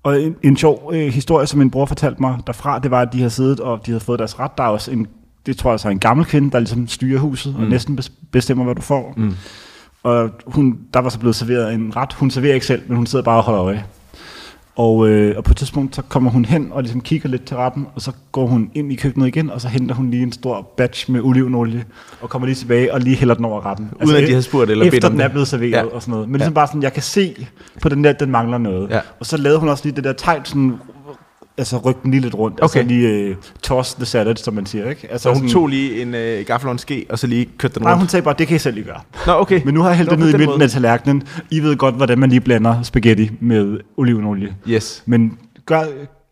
og 0.04 0.22
en, 0.22 0.36
en 0.44 0.58
sjov 0.58 0.92
øh, 0.94 1.14
historie, 1.14 1.48
som 1.48 1.60
min 1.60 1.72
bror 1.72 1.86
fortalte 1.86 2.22
mig 2.22 2.38
derfra, 2.48 2.80
det 2.80 2.92
var, 2.92 3.02
at 3.02 3.10
de 3.14 3.18
havde 3.18 3.30
siddet, 3.32 3.60
og 3.60 3.86
de 3.86 3.92
havde 3.92 4.04
fået 4.04 4.20
deres 4.20 4.40
ret. 4.40 4.52
Der 4.58 4.64
er 4.64 4.68
også 4.68 4.92
en, 4.92 5.08
det 5.46 5.58
tror 5.58 5.72
jeg 5.72 5.80
så 5.80 5.88
er 5.88 5.92
en 5.92 6.00
gammel 6.00 6.26
kvinde, 6.26 6.52
der 6.52 6.60
ligesom 6.60 6.88
styrer 6.88 7.20
huset, 7.20 7.56
mm. 7.56 7.64
og 7.64 7.70
næsten 7.70 8.00
bes- 8.00 8.12
bestemmer, 8.32 8.64
hvad 8.64 8.76
du 8.76 8.82
får. 8.82 9.14
Mm. 9.18 9.36
Og 10.04 10.30
hun, 10.46 10.78
der 10.94 11.00
var 11.00 11.10
så 11.10 11.20
blevet 11.20 11.36
serveret 11.36 11.74
en 11.74 11.96
ret. 11.96 12.14
Hun 12.14 12.32
serverer 12.32 12.54
ikke 12.54 12.66
selv, 12.66 12.82
men 12.88 12.98
hun 12.98 13.06
sidder 13.06 13.26
bare 13.26 13.38
og 13.38 13.44
holder 13.44 13.64
øje. 13.64 13.86
Og, 14.76 15.10
øh, 15.10 15.38
og 15.38 15.44
på 15.44 15.52
et 15.52 15.58
tidspunkt, 15.58 15.96
så 15.96 16.02
kommer 16.02 16.32
hun 16.32 16.46
hen 16.46 16.68
og 16.72 16.82
ligesom 16.84 17.02
kigger 17.02 17.30
lidt 17.30 17.46
til 17.46 17.58
retten, 17.58 17.88
og 17.96 18.02
så 18.02 18.12
går 18.32 18.48
hun 18.48 18.72
ind 18.74 18.92
i 18.92 18.96
køkkenet 18.96 19.28
igen, 19.28 19.50
og 19.50 19.62
så 19.62 19.68
henter 19.68 19.96
hun 19.96 20.12
lige 20.12 20.24
en 20.24 20.32
stor 20.32 20.62
batch 20.78 21.12
med 21.12 21.22
olivenolie, 21.22 21.86
og 22.22 22.30
kommer 22.30 22.46
lige 22.46 22.56
tilbage 22.56 22.94
og 22.94 23.00
lige 23.00 23.16
hælder 23.16 23.36
den 23.36 23.46
over 23.46 23.66
retten. 23.66 23.90
Altså, 24.00 24.14
Uden 24.14 24.24
at 24.24 24.28
de 24.28 24.34
havde 24.34 24.44
spurgt 24.44 24.72
eller 24.72 24.86
Efter 24.86 25.10
den 25.10 25.22
er 25.22 25.28
blevet 25.28 25.48
serveret 25.48 25.72
Ja. 25.72 25.84
og 25.86 26.02
sådan 26.02 26.12
noget. 26.12 26.30
Men 26.30 26.36
ligesom 26.38 26.54
bare 26.54 26.68
sådan, 26.68 26.84
jeg 26.84 26.94
kan 26.94 27.04
se 27.04 27.48
på 27.82 27.90
den 27.90 28.04
der, 28.04 28.14
den 28.14 28.32
mangler 28.32 28.58
noget. 28.58 28.90
Ja. 28.90 29.00
Og 29.20 29.26
så 29.26 29.38
lavede 29.38 29.60
hun 29.60 29.70
også 29.70 29.84
lige 29.86 29.96
det 29.96 30.04
der 30.04 30.14
tegn, 30.14 30.46
sådan, 30.46 30.74
altså 31.58 31.78
rykke 31.78 32.00
den 32.04 32.12
lige 32.12 32.22
lidt 32.22 32.36
rundt. 32.36 32.60
Okay. 32.62 32.80
Altså 32.80 32.94
lige 32.94 33.30
uh, 33.30 33.36
toss 33.64 33.94
the 33.94 34.06
salad, 34.06 34.36
som 34.36 34.54
man 34.54 34.66
siger, 34.66 34.90
ikke? 34.90 35.08
Altså 35.12 35.24
Så 35.24 35.30
hun 35.30 35.38
sådan, 35.38 35.50
tog 35.50 35.68
lige 35.68 36.02
en 36.02 36.16
øh, 36.16 36.46
gaffel 36.46 36.68
og 36.68 36.72
en 36.72 36.78
ske, 36.80 37.06
og 37.10 37.20
så 37.20 37.28
lige 37.28 37.50
kørte 37.58 37.74
den 37.76 37.82
Nej, 37.84 37.92
rundt. 37.92 38.02
hun 38.02 38.10
sagde 38.10 38.24
bare, 38.24 38.36
det 38.40 38.48
kan 38.48 38.56
I 38.56 38.60
selv 38.60 38.76
lige 38.76 38.86
gøre. 38.86 39.00
Nå, 39.28 39.34
okay. 39.34 39.62
Men 39.66 39.74
nu 39.74 39.82
har 39.82 39.88
jeg 39.90 39.98
hældt 39.98 40.12
Nå, 40.12 40.16
det 40.16 40.20
ned 40.26 40.30
i 40.34 40.38
midten 40.38 40.48
måde. 40.48 40.64
af 40.64 40.70
tallerkenen. 40.70 41.24
I 41.52 41.60
ved 41.60 41.76
godt, 41.76 41.96
hvordan 41.96 42.20
man 42.20 42.30
lige 42.30 42.42
blander 42.42 42.82
spaghetti 42.82 43.32
med 43.40 43.80
olivenolie. 43.98 44.56
Yes. 44.70 45.04
Men 45.06 45.38
gør, 45.66 45.84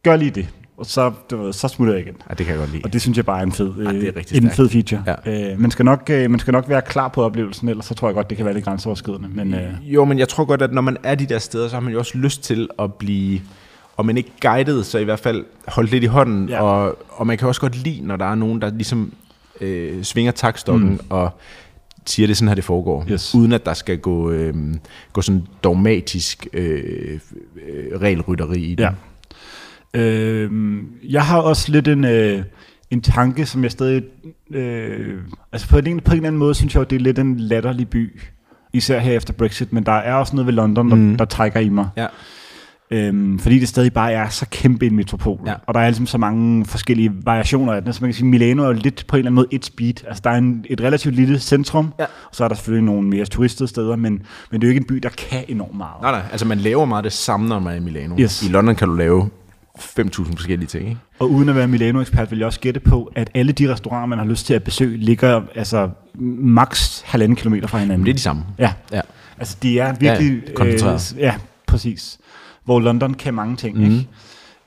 gør 0.04 0.16
lige 0.16 0.32
det, 0.32 0.48
og 0.78 0.86
så, 0.86 1.12
du 1.32 1.38
ved, 1.44 1.54
så 1.54 1.68
smutter 1.68 1.94
jeg 1.94 2.04
igen. 2.04 2.16
Ja, 2.30 2.34
det 2.34 2.46
kan 2.46 2.54
jeg 2.56 2.60
godt 2.60 2.72
lide. 2.72 2.82
Og 2.86 2.94
det 2.94 3.02
synes 3.02 3.18
jeg 3.18 3.26
bare 3.26 3.40
er 3.40 3.44
en 3.44 3.52
fed, 3.52 3.72
Ja, 3.78 3.84
det 3.92 4.08
er 4.08 4.12
øh, 4.32 4.38
en 4.44 4.50
fed 4.52 4.70
feature. 4.70 5.04
Ja. 5.26 5.52
Øh, 5.52 5.60
man, 5.62 5.72
skal 5.72 5.86
nok, 5.86 6.10
øh, 6.12 6.32
man 6.32 6.40
skal 6.40 6.52
nok 6.52 6.70
være 6.70 6.82
klar 6.82 7.08
på 7.08 7.24
oplevelsen, 7.24 7.70
ellers 7.70 7.86
så 7.86 7.94
tror 7.94 8.08
jeg 8.08 8.16
godt, 8.16 8.30
det 8.30 8.38
kan 8.38 8.46
være 8.46 8.54
lidt 8.54 8.66
grænseoverskridende. 8.66 9.30
Men 9.34 9.54
øh, 9.54 9.74
Jo, 9.84 10.06
men 10.06 10.20
jeg 10.20 10.28
tror 10.28 10.46
godt, 10.46 10.62
at 10.62 10.74
når 10.74 10.82
man 10.82 10.98
er 11.04 11.16
de 11.16 11.26
der 11.26 11.40
steder, 11.40 11.68
så 11.68 11.76
har 11.76 11.82
man 11.82 11.94
jo 11.94 12.00
også 12.00 12.18
lyst 12.18 12.44
til 12.44 12.68
at 12.80 12.94
blive, 12.94 13.40
om 14.00 14.06
man 14.06 14.18
ikke 14.18 14.32
guidet, 14.42 14.86
så 14.86 14.98
i 14.98 15.04
hvert 15.04 15.20
fald 15.20 15.46
holdt 15.68 15.92
lidt 15.92 16.04
i 16.04 16.08
hånden. 16.08 16.50
Ja. 16.50 16.62
Og, 16.62 16.98
og 17.10 17.28
man 17.28 17.38
kan 17.38 17.48
også 17.48 17.62
godt 17.62 17.84
lide, 17.84 18.02
når 18.08 18.16
der 18.16 18.26
er 18.26 18.36
nogen, 18.36 18.62
der 18.62 18.70
ligesom 18.70 19.14
øh, 19.62 20.04
svinger 20.04 20.32
takstokken 20.32 20.90
mm. 20.90 21.00
og 21.10 21.30
siger, 22.06 22.28
det 22.28 22.38
sådan 22.38 22.48
her, 22.48 22.56
det 22.56 22.64
foregår. 22.64 23.06
Yes. 23.12 23.36
Uden 23.36 23.52
at 23.54 23.66
der 23.66 23.74
skal 23.74 23.98
gå, 23.98 24.32
øh, 24.32 24.54
gå 25.14 25.22
sådan 25.22 25.44
dogmatisk 25.64 26.48
øh, 26.54 27.20
øh, 27.70 28.02
regelrytteri 28.02 28.60
i 28.60 28.76
det. 28.76 28.84
ja. 28.84 28.90
Øh, 29.94 30.52
jeg 31.10 31.26
har 31.26 31.40
også 31.42 31.72
lidt 31.72 31.88
en, 31.88 32.04
øh, 32.06 32.44
en 32.92 33.02
tanke, 33.02 33.46
som 33.46 33.64
jeg 33.64 33.72
stadig... 33.72 34.04
Øh, 34.52 35.18
altså 35.52 35.70
på 35.70 35.78
en, 35.78 35.84
på 35.84 36.12
en 36.12 36.18
eller 36.18 36.28
anden 36.28 36.38
måde, 36.40 36.56
synes 36.56 36.74
jeg 36.74 36.80
jo, 36.80 36.86
det 36.86 36.96
er 36.96 37.00
lidt 37.00 37.20
en 37.20 37.40
latterlig 37.40 37.90
by. 37.90 38.20
Især 38.74 39.00
her 39.00 39.14
efter 39.14 39.34
Brexit, 39.34 39.74
men 39.74 39.84
der 39.86 39.92
er 39.92 40.14
også 40.14 40.36
noget 40.36 40.46
ved 40.48 40.54
London, 40.54 40.90
der, 40.90 40.96
Mm. 40.96 41.18
der 41.18 41.26
trækker 41.26 41.60
i 41.60 41.70
mig. 41.70 41.90
Ja. 41.98 42.08
Øhm, 42.92 43.40
fordi 43.40 43.60
det 43.60 43.68
stadig 43.68 43.94
bare 43.94 44.12
er 44.12 44.30
så 44.30 44.46
kæmpe 44.52 44.86
en 44.88 44.96
metropol. 44.96 45.40
Ja. 45.46 45.54
Og 45.68 45.74
der 45.74 45.80
er 45.80 45.86
ligesom 45.88 46.08
så 46.08 46.18
mange 46.18 46.66
forskellige 46.66 47.12
variationer 47.24 47.74
af 47.74 47.84
den. 47.84 47.94
Så 47.94 48.02
man 48.02 48.08
kan 48.10 48.14
sige, 48.16 48.26
Milano 48.26 48.64
er 48.64 48.68
jo 48.68 48.74
lidt 48.74 49.06
på 49.08 49.16
en 49.16 49.18
eller 49.20 49.28
anden 49.30 49.36
måde 49.36 49.48
et 49.52 49.66
speed. 49.66 49.94
Altså 50.08 50.22
der 50.24 50.30
er 50.30 50.36
en, 50.38 50.66
et 50.70 50.82
relativt 50.82 51.16
lille 51.16 51.40
centrum, 51.40 51.94
Ja. 52.00 52.04
og 52.04 52.10
så 52.36 52.44
er 52.44 52.48
der 52.48 52.56
selvfølgelig 52.56 52.86
nogle 52.86 53.08
mere 53.08 53.26
turistede 53.26 53.70
steder, 53.70 53.96
men, 53.96 54.22
men 54.52 54.62
det 54.62 54.68
er 54.68 54.68
jo 54.68 54.70
ikke 54.70 54.80
en 54.82 54.88
by, 54.88 54.96
der 54.96 55.10
kan 55.10 55.44
enormt 55.48 55.78
meget. 55.78 56.02
Nej, 56.02 56.12
nej, 56.12 56.22
altså 56.32 56.46
man 56.48 56.58
laver 56.58 56.86
meget 56.86 57.04
det 57.04 57.14
samme, 57.14 57.48
når 57.50 57.60
man 57.60 57.74
er 57.74 57.78
i 57.78 57.80
Milano. 57.80 58.16
Yes. 58.20 58.44
I 58.44 58.48
London 58.50 58.76
kan 58.76 58.88
du 58.88 58.94
lave 58.96 59.30
5.000 59.80 60.32
forskellige 60.36 60.68
ting, 60.68 60.84
ikke? 60.90 60.98
Og 61.20 61.32
uden 61.32 61.50
at 61.50 61.56
være 61.56 61.68
Milano-ekspert, 61.68 62.32
vil 62.32 62.40
jeg 62.40 62.46
også 62.46 62.60
gætte 62.60 62.80
på, 62.80 63.12
at 63.16 63.30
alle 63.34 63.52
de 63.52 63.74
restauranter, 63.74 64.06
man 64.08 64.18
har 64.20 64.26
lyst 64.26 64.46
til 64.46 64.54
at 64.54 64.64
besøge, 64.64 64.98
ligger 64.98 65.42
altså 65.56 65.90
maks 66.40 67.02
halvanden 67.06 67.36
kilometer 67.36 67.68
fra 67.68 67.78
hinanden. 67.78 68.00
Men 68.00 68.06
det 68.06 68.12
er 68.12 68.16
de 68.16 68.22
samme. 68.22 68.44
Ja, 68.60 68.74
Ja. 68.94 69.02
altså 69.38 69.58
de 69.64 69.80
er 69.80 69.94
virkelig... 70.00 70.42
Ja, 70.48 70.54
koncentreret. 70.54 71.14
Øh, 71.18 71.22
ja, 71.22 71.34
præcis. 71.68 72.19
Hvor 72.70 72.80
London 72.80 73.14
kan 73.14 73.34
mange 73.34 73.56
ting, 73.56 73.78
Mhm. 73.78 73.86
mm. 73.88 73.94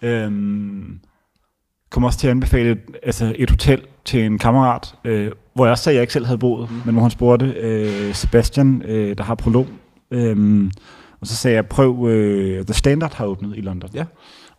ikke? 0.03 0.17
Øhm, 0.25 0.99
kom 1.91 2.05
også 2.05 2.19
til 2.19 2.27
at 2.27 2.31
anbefale 2.31 2.71
et, 2.71 2.79
altså 3.03 3.35
et 3.39 3.51
hotel 3.51 3.83
til 4.05 4.25
en 4.25 4.39
kammerat, 4.39 4.95
øh, 5.05 5.31
hvor 5.55 5.65
jeg 5.65 5.71
også 5.73 5.85
sagde, 5.85 5.95
at 5.95 5.97
jeg 5.99 6.03
ikke 6.03 6.13
selv 6.13 6.27
havde 6.27 6.39
boet, 6.39 6.71
mm. 6.71 6.77
men 6.85 6.95
hvor 6.95 7.03
han 7.03 7.11
spurgte 7.11 7.47
øh, 7.47 8.15
Sebastian, 8.15 8.83
øh, 8.85 9.19
der 9.19 9.25
har 9.25 9.35
prolog, 9.35 9.67
øh, 10.11 10.71
og 11.21 11.27
så 11.27 11.37
sagde 11.37 11.55
jeg, 11.55 11.67
prøv, 11.67 12.09
øh, 12.09 12.65
The 12.65 12.75
Standard 12.75 13.15
har 13.15 13.25
åbnet 13.27 13.57
i 13.57 13.61
London. 13.61 13.91
Ja. 13.95 14.05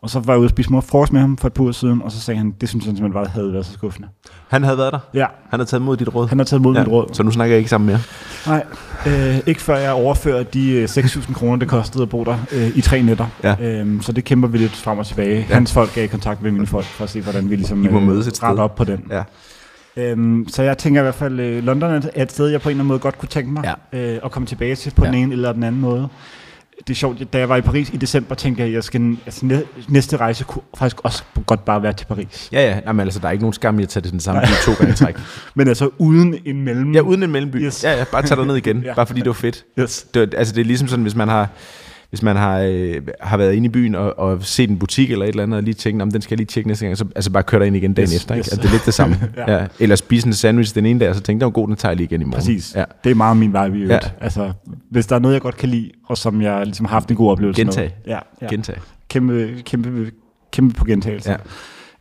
Og 0.04 0.10
så 0.10 0.20
var 0.20 0.34
jeg 0.34 0.40
ude 0.40 0.46
og 0.46 0.50
spise 0.50 0.70
frokost 0.70 1.14
med 1.14 1.22
ham 1.22 1.38
for 1.38 1.48
et 1.48 1.54
par 1.54 1.62
uger 1.64 1.72
siden, 1.72 2.02
og 2.02 2.12
så 2.12 2.20
sagde 2.20 2.38
han, 2.38 2.54
det 2.62 2.70
synes 2.70 2.86
han 2.86 2.96
simpelthen 2.96 3.14
bare 3.24 3.32
havde 3.34 3.54
været 3.54 3.66
så 3.66 3.74
skuffende. 3.74 4.08
Han 4.48 4.64
havde 4.64 4.78
været 4.78 4.94
der. 4.94 5.00
Ja, 5.14 5.26
Han 5.50 5.60
havde 5.60 5.70
taget 5.70 5.82
imod 5.82 5.98
dit 5.98 6.16
råd. 6.16 6.28
han 6.28 6.38
har 6.40 6.46
taget 6.46 6.60
imod 6.60 6.74
ja. 6.76 6.80
mit 6.80 6.88
råd. 6.92 7.10
Så 7.14 7.24
nu 7.24 7.32
snakker 7.32 7.54
jeg 7.54 7.58
ikke 7.58 7.70
sammen 7.70 7.88
mere. 7.88 8.00
Nej, 8.48 8.64
øh, 9.08 9.38
ikke 9.48 9.62
før 9.62 9.78
jeg 9.78 9.92
overfører 9.92 10.44
de 10.44 10.72
øh, 10.72 10.84
6.000 10.90 11.34
kroner, 11.34 11.56
det 11.56 11.68
kostede 11.68 12.04
at 12.04 12.10
bo 12.10 12.24
der 12.24 12.38
øh, 12.52 12.78
i 12.78 12.82
tre 12.82 13.02
nætter. 13.02 13.26
Ja. 13.44 13.56
Øhm, 13.62 14.02
så 14.02 14.12
det 14.12 14.24
kæmper 14.24 14.48
vi 14.48 14.58
lidt 14.58 14.72
frem 14.76 14.98
og 15.00 15.06
tilbage. 15.06 15.46
Ja. 15.50 15.54
Hans 15.56 15.74
folk 15.74 15.98
er 15.98 16.04
i 16.04 16.08
kontakt 16.08 16.42
med 16.42 16.52
mine 16.52 16.68
folk, 16.68 16.86
for 16.86 17.04
at 17.04 17.10
se, 17.10 17.22
hvordan 17.22 17.50
vi 17.50 17.56
ligesom 17.56 17.86
I 17.86 17.88
må 17.88 18.00
mødes 18.00 18.28
et 18.28 18.36
sted. 18.36 18.48
op 18.60 18.76
på 18.76 18.84
den. 18.84 19.04
Ja. 19.12 19.24
Øhm, 19.98 20.46
så 20.50 20.64
jeg 20.64 20.78
tænker 20.78 21.02
i 21.02 21.04
hvert 21.04 21.16
fald, 21.16 21.40
øh, 21.40 21.64
London 21.64 21.92
er 21.92 22.22
et- 22.24 22.32
sted, 22.32 22.48
jeg 22.48 22.62
på 22.62 22.70
en 22.70 22.72
eller 22.72 22.80
anden 22.80 22.88
måde 22.88 23.00
godt 23.00 23.18
kunne 23.18 23.30
tænke 23.30 23.52
mig 23.52 23.76
øh, 23.94 24.18
at 24.26 24.32
komme 24.32 24.46
tilbage 24.46 24.76
til 24.76 24.92
på 24.96 25.06
Ja. 25.06 25.12
den 25.12 25.18
ene 25.20 25.34
eller 25.34 25.54
den 25.54 25.64
anden 25.64 25.82
måde. 25.82 26.08
Det 26.88 26.94
er 26.94 26.96
sjovt, 26.96 27.34
da 27.34 27.38
jeg 27.38 27.50
var 27.50 27.56
i 27.58 27.62
Paris 27.62 27.90
i 27.94 27.98
december, 27.98 28.36
tænkte 28.36 28.62
jeg, 28.62 28.68
at 28.70 28.74
jeg 28.74 28.84
skal, 28.84 29.18
altså, 29.26 29.46
næ- 29.46 29.62
næste 29.88 30.18
rejse 30.18 30.44
kunne 30.44 30.62
faktisk 30.78 31.06
også 31.06 31.24
godt 31.46 31.66
bare 31.66 31.84
være 31.84 31.94
til 31.94 32.06
Paris. 32.06 32.50
Ja, 32.52 32.70
ja. 32.70 32.80
Jamen, 32.88 33.00
altså, 33.08 33.20
der 33.20 33.28
er 33.28 33.32
ikke 33.32 33.44
nogen 33.44 33.54
skam 33.54 33.80
i 33.80 33.84
at 33.84 33.90
tage 33.90 34.04
det 34.04 34.12
den 34.12 34.20
samme 34.20 34.42
by 34.42 34.66
to 34.66 34.72
gange 34.80 34.94
træk. 34.94 35.16
Men 35.56 35.68
altså 35.68 35.90
uden 35.98 36.36
en 36.46 36.62
mellem... 36.62 36.94
Ja, 36.94 37.00
uden 37.00 37.24
en 37.24 37.32
mellemby. 37.32 37.56
Yes. 37.66 37.84
Ja, 37.84 37.98
ja. 37.98 38.04
Bare 38.12 38.22
tag 38.24 38.38
dig 38.38 38.46
ned 38.46 38.56
igen. 38.56 38.84
Ja. 38.86 38.94
Bare 38.94 39.06
fordi 39.08 39.20
det 39.20 39.28
var 39.28 39.34
fedt. 39.34 39.66
Yes. 39.80 40.06
Det, 40.14 40.34
altså, 40.38 40.54
det 40.56 40.62
er 40.62 40.66
ligesom 40.66 40.88
sådan, 40.88 41.04
hvis 41.04 41.16
man 41.16 41.28
har 41.28 41.50
hvis 42.14 42.24
man 42.24 42.36
har, 42.36 42.60
øh, 42.60 43.02
har 43.22 43.38
været 43.38 43.54
inde 43.54 43.66
i 43.66 43.70
byen 43.70 43.96
og, 43.96 44.20
og 44.20 44.44
set 44.44 44.70
en 44.70 44.80
butik 44.80 45.12
eller 45.12 45.26
et 45.26 45.30
eller 45.30 45.44
andet, 45.44 45.58
og 45.58 45.64
lige 45.64 45.74
tænkt, 45.74 46.02
om 46.02 46.12
den 46.12 46.22
skal 46.22 46.34
jeg 46.34 46.38
lige 46.38 46.48
tjekke 46.48 46.68
næste 46.68 46.86
gang, 46.86 46.98
så 46.98 47.06
altså 47.16 47.32
bare 47.32 47.44
køre 47.44 47.68
ind 47.68 47.76
igen 47.76 47.94
dagen 47.94 48.10
Yes, 48.10 48.16
efter. 48.16 48.36
Ikke? 48.36 48.40
yes. 48.40 48.48
Altså, 48.48 48.62
det 48.62 48.68
er 48.68 48.72
lidt 48.72 48.86
det 48.86 48.94
samme. 48.94 49.16
Ja. 49.38 49.54
ja. 49.54 49.68
Eller 49.80 49.96
spise 49.96 50.28
en 50.28 50.34
sandwich 50.34 50.76
den 50.76 50.86
ene 50.86 51.00
dag, 51.00 51.10
og 51.10 51.16
så 51.16 51.22
tænke, 51.22 51.40
den 51.40 51.46
var 51.46 51.52
god, 51.52 51.68
den 51.68 51.76
tager 51.76 51.92
jeg 51.92 51.98
lige 51.98 52.06
igen 52.06 52.22
i 52.22 52.24
morgen. 52.24 52.34
Præcis. 52.36 52.76
Ja. 52.76 52.84
Det 53.04 53.12
er 53.12 53.16
meget 53.16 53.38
min 53.38 53.54
vej, 53.54 53.68
vi 53.70 53.80
ja. 53.86 53.94
Ja. 53.94 54.00
Altså, 54.22 54.52
hvis 54.90 55.06
der 55.06 55.16
er 55.16 55.20
noget, 55.20 55.34
jeg 55.34 55.42
godt 55.42 55.58
kan 55.58 55.70
lide, 55.70 55.92
og 56.06 56.18
som 56.18 56.42
jeg 56.42 56.66
ligesom 56.66 56.86
har 56.86 56.94
haft 56.94 57.10
en 57.10 57.16
god 57.16 57.32
oplevelse 57.32 57.62
Gentag. 57.62 57.84
med. 58.06 58.14
Ja, 58.14 58.20
ja. 58.42 58.48
Gentag. 58.48 58.76
Kæmpe, 59.10 59.62
kæmpe, 59.66 60.12
kæmpe 60.52 60.74
på 60.76 60.86
gentagelse. 60.86 61.32
Ja. 61.32 61.38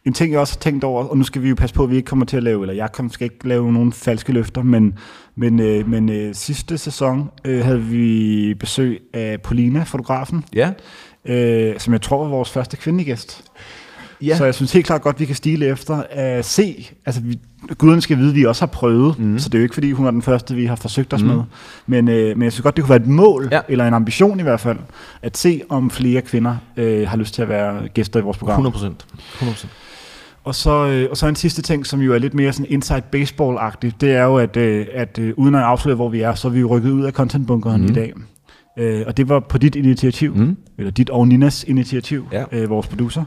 En 0.05 0.13
ting, 0.13 0.33
jeg 0.33 0.41
også 0.41 0.57
har 0.57 0.61
tænkt 0.61 0.85
over, 0.85 1.05
og 1.05 1.17
nu 1.17 1.25
skal 1.25 1.43
vi 1.43 1.49
jo 1.49 1.55
passe 1.55 1.75
på, 1.75 1.85
at 1.85 1.91
vi 1.91 1.97
ikke 1.97 2.07
kommer 2.07 2.27
til 2.27 2.37
at 2.37 2.43
lave, 2.43 2.63
eller 2.63 2.75
jeg 2.75 2.89
skal 3.11 3.25
ikke 3.25 3.49
lave 3.49 3.73
nogen 3.73 3.93
falske 3.93 4.33
løfter, 4.33 4.63
men, 4.63 4.95
men, 5.37 5.61
øh, 5.61 5.89
men 5.89 6.09
øh, 6.09 6.35
sidste 6.35 6.79
sæson 6.79 7.31
øh, 7.45 7.65
havde 7.65 7.81
vi 7.81 8.55
besøg 8.55 9.01
af 9.15 9.41
Paulina, 9.43 9.83
fotografen, 9.83 10.45
Ja. 10.55 10.71
øh, 11.25 11.81
som 11.81 11.93
jeg 11.93 12.01
tror 12.03 12.23
var 12.23 12.31
vores 12.31 12.51
første 12.51 12.77
kvindelige 12.77 13.07
gæst. 13.11 13.45
Ja. 14.23 14.37
Så 14.37 14.45
jeg 14.45 14.55
synes 14.55 14.73
helt 14.73 14.87
klart 14.87 15.03
godt, 15.03 15.21
vi 15.21 15.25
kan 15.25 15.35
stile 15.35 15.67
efter 15.67 16.03
at 16.11 16.45
se, 16.45 16.91
altså 17.07 17.21
vi, 17.21 17.39
guderne 17.79 18.03
skal 18.03 18.19
vide, 18.19 18.29
at 18.29 18.35
vi 18.35 18.45
også 18.45 18.63
har 18.63 18.67
prøvet, 18.67 19.19
mm. 19.19 19.39
så 19.39 19.49
det 19.49 19.55
er 19.55 19.59
jo 19.59 19.63
ikke 19.63 19.75
fordi, 19.75 19.93
hun 19.93 20.07
er 20.07 20.11
den 20.11 20.23
første, 20.23 20.55
vi 20.55 20.67
har 20.67 20.77
forsøgt 20.77 21.13
os 21.13 21.23
mm. 21.23 21.29
med, 21.29 21.43
men, 21.87 22.09
øh, 22.09 22.37
men 22.37 22.43
jeg 22.43 22.53
synes 22.53 22.63
godt, 22.63 22.77
det 22.77 22.85
kunne 22.85 22.91
være 22.91 23.03
et 23.03 23.07
mål, 23.07 23.49
ja. 23.51 23.57
Ja. 23.57 23.63
eller 23.69 23.89
en 23.89 23.95
ambition 23.95 24.41
i 24.41 24.43
hvert 24.43 24.61
fald, 24.61 24.79
at 25.23 25.37
se, 25.37 25.63
om 25.69 25.91
flere 25.91 26.21
kvinder 26.23 26.57
øh, 26.77 27.09
har 27.09 27.17
lyst 27.17 27.35
til 27.35 27.43
at 27.43 27.49
være 27.49 27.89
gæster 27.89 28.21
i 28.21 28.23
vores 28.23 28.39
program. 28.39 28.53
100 28.53 28.73
procent. 28.73 29.07
100 29.35 29.55
procent. 29.55 29.73
Og 30.45 30.55
så, 30.55 30.87
øh, 30.87 31.11
og 31.11 31.17
så 31.17 31.27
en 31.27 31.37
sidste 31.37 31.63
ting, 31.63 31.87
som 31.87 32.01
jo 32.01 32.15
er 32.15 32.19
lidt 32.19 32.35
mere 32.35 32.53
sådan 32.53 32.73
inside 32.73 33.03
baseball-agtigt, 33.17 33.93
det 34.01 34.13
er 34.13 34.25
jo, 34.25 34.37
at, 34.37 34.57
øh, 34.57 34.87
at 34.95 35.19
øh, 35.19 35.35
uden 35.37 35.55
at 35.55 35.63
afsløre, 35.63 35.97
hvor 35.97 36.09
vi 36.09 36.21
er, 36.21 36.35
så 36.35 36.49
er 36.49 36.53
vi 36.53 36.61
jo 36.61 36.69
rykket 36.77 36.91
ud 36.91 37.03
af 37.05 37.13
contentbunkeren 37.13 37.81
mm. 37.83 37.89
i 37.89 37.93
dag. 37.93 38.13
Øh, 38.79 39.03
og 39.07 39.17
det 39.17 39.29
var 39.29 39.41
på 39.41 39.59
dit 39.59 39.77
initiativ, 39.77 40.35
mm. 40.35 40.57
Eller 40.79 40.91
dit 40.91 41.11
og 41.11 41.29
Ninas 41.29 41.65
initiativ, 41.65 42.29
Ja. 42.33 42.45
øh, 42.53 42.71
vores 42.71 42.87
producer. 42.87 43.25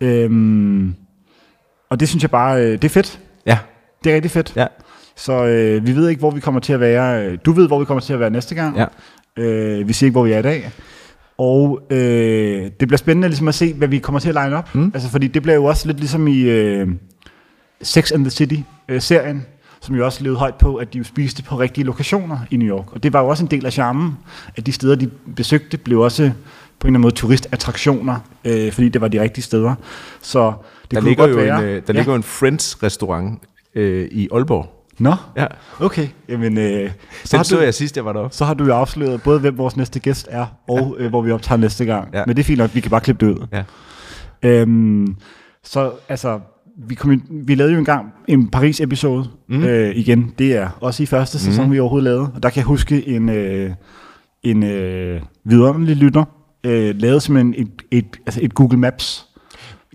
Øhm, 0.00 0.94
og 1.90 2.00
det 2.00 2.08
synes 2.08 2.22
jeg 2.22 2.30
bare, 2.30 2.62
øh, 2.64 2.72
det 2.72 2.84
er 2.84 2.88
fedt. 2.88 3.20
Ja. 3.46 3.58
Det 4.04 4.10
er 4.10 4.14
rigtig 4.14 4.30
fedt. 4.30 4.52
Ja. 4.56 4.66
Så 5.16 5.44
øh, 5.46 5.86
vi 5.86 5.96
ved 5.96 6.08
ikke, 6.08 6.18
hvor 6.18 6.30
vi 6.30 6.40
kommer 6.40 6.60
til 6.60 6.72
at 6.72 6.80
være. 6.80 7.36
Du 7.36 7.52
ved, 7.52 7.66
hvor 7.66 7.78
vi 7.78 7.84
kommer 7.84 8.00
til 8.00 8.12
at 8.12 8.20
være 8.20 8.30
næste 8.30 8.54
gang. 8.54 8.76
Ja. 8.76 8.86
Øh, 9.36 9.88
vi 9.88 9.92
siger 9.92 10.08
ikke, 10.08 10.14
hvor 10.14 10.24
vi 10.24 10.32
er 10.32 10.38
i 10.38 10.42
dag. 10.42 10.70
Og 11.38 11.80
øh, 11.90 12.70
det 12.80 12.88
bliver 12.88 12.96
spændende 12.96 13.28
ligesom 13.28 13.48
at 13.48 13.54
se, 13.54 13.74
hvad 13.74 13.88
vi 13.88 13.98
kommer 13.98 14.18
til 14.20 14.28
at 14.28 14.34
line 14.34 14.56
op. 14.56 14.74
Mm. 14.74 14.90
Altså, 14.94 15.10
fordi 15.10 15.26
det 15.26 15.42
bliver 15.42 15.54
jo 15.56 15.64
også 15.64 15.86
lidt 15.86 15.98
ligesom 15.98 16.28
i 16.28 16.40
øh, 16.40 16.88
Sex 17.82 18.12
and 18.12 18.24
the 18.24 18.30
City-serien, 18.30 19.46
som 19.80 19.94
jo 19.94 20.04
også 20.04 20.22
levede 20.22 20.38
højt 20.38 20.54
på, 20.54 20.76
at 20.76 20.92
de 20.92 20.98
jo 20.98 21.04
spiste 21.04 21.42
på 21.42 21.58
rigtige 21.58 21.84
lokationer 21.84 22.38
i 22.50 22.56
New 22.56 22.68
York. 22.76 22.92
Og 22.92 23.02
det 23.02 23.12
var 23.12 23.20
jo 23.22 23.28
også 23.28 23.44
en 23.44 23.50
del 23.50 23.66
af 23.66 23.72
charmen, 23.72 24.12
at 24.56 24.66
de 24.66 24.72
steder, 24.72 24.94
de 24.94 25.10
besøgte, 25.36 25.76
blev 25.76 26.00
også 26.00 26.22
på 26.22 26.86
en 26.86 26.88
eller 26.88 26.88
anden 26.88 27.00
måde 27.00 27.14
turistattraktioner, 27.14 28.16
øh, 28.44 28.72
fordi 28.72 28.88
det 28.88 29.00
var 29.00 29.08
de 29.08 29.20
rigtige 29.20 29.44
steder. 29.44 29.74
Så 30.22 30.52
det 30.82 30.90
Der 30.90 31.00
kunne 31.00 31.08
ligger 31.08 31.26
godt 31.26 31.36
jo 31.36 31.42
være... 31.42 31.58
en, 31.58 31.64
øh, 31.64 31.82
der 31.86 31.92
ligger 31.92 32.12
jo 32.12 32.16
en 32.16 32.22
Friends-restaurant 32.22 33.38
øh, 33.74 34.08
i 34.10 34.28
Aalborg. 34.32 34.77
Nå, 34.98 35.14
Ja. 35.36 35.46
okay. 35.80 36.08
Jamen, 36.28 36.58
øh, 36.58 36.90
så, 37.24 37.36
Den 37.36 37.44
så 37.44 37.56
du, 37.56 37.62
jeg 37.62 37.74
sidst, 37.74 37.96
jeg 37.96 38.04
var 38.04 38.12
deroppe. 38.12 38.36
så 38.36 38.44
har 38.44 38.54
du 38.54 38.64
jo 38.64 38.74
afsløret 38.74 39.22
både, 39.22 39.40
hvem 39.40 39.58
vores 39.58 39.76
næste 39.76 40.00
gæst 40.00 40.28
er, 40.30 40.46
og 40.68 40.96
øh, 40.98 41.08
hvor 41.08 41.22
vi 41.22 41.30
optager 41.30 41.58
næste 41.58 41.84
gang. 41.84 42.08
Ja. 42.14 42.22
Men 42.26 42.36
det 42.36 42.42
er 42.42 42.44
fint 42.44 42.58
nok, 42.58 42.74
vi 42.74 42.80
kan 42.80 42.90
bare 42.90 43.00
klippe 43.00 43.26
det 43.26 43.32
ud. 43.32 43.46
Ja. 43.52 43.62
Øhm, 44.42 45.16
så 45.64 45.90
altså, 46.08 46.40
vi, 46.88 46.94
kom, 46.94 47.10
jo- 47.10 47.20
vi 47.30 47.54
lavede 47.54 47.72
jo 47.72 47.78
engang 47.78 48.06
en 48.28 48.48
Paris-episode 48.48 49.28
mm. 49.48 49.62
øh, 49.64 49.96
igen. 49.96 50.34
Det 50.38 50.56
er 50.56 50.68
også 50.80 51.02
i 51.02 51.06
første 51.06 51.38
sæson, 51.38 51.66
mm. 51.66 51.72
vi 51.72 51.78
overhovedet 51.80 52.04
lavede. 52.04 52.30
Og 52.34 52.42
der 52.42 52.50
kan 52.50 52.56
jeg 52.56 52.64
huske 52.66 53.08
en, 53.08 53.28
øh, 53.28 53.70
en 54.42 54.62
øh, 54.62 55.20
vidunderlig 55.44 55.96
lytter, 55.96 56.24
øh, 56.64 56.94
lavede 56.98 57.20
simpelthen 57.20 57.54
et, 57.58 57.82
et, 57.90 58.16
altså 58.26 58.40
et 58.42 58.54
Google 58.54 58.78
Maps. 58.78 59.27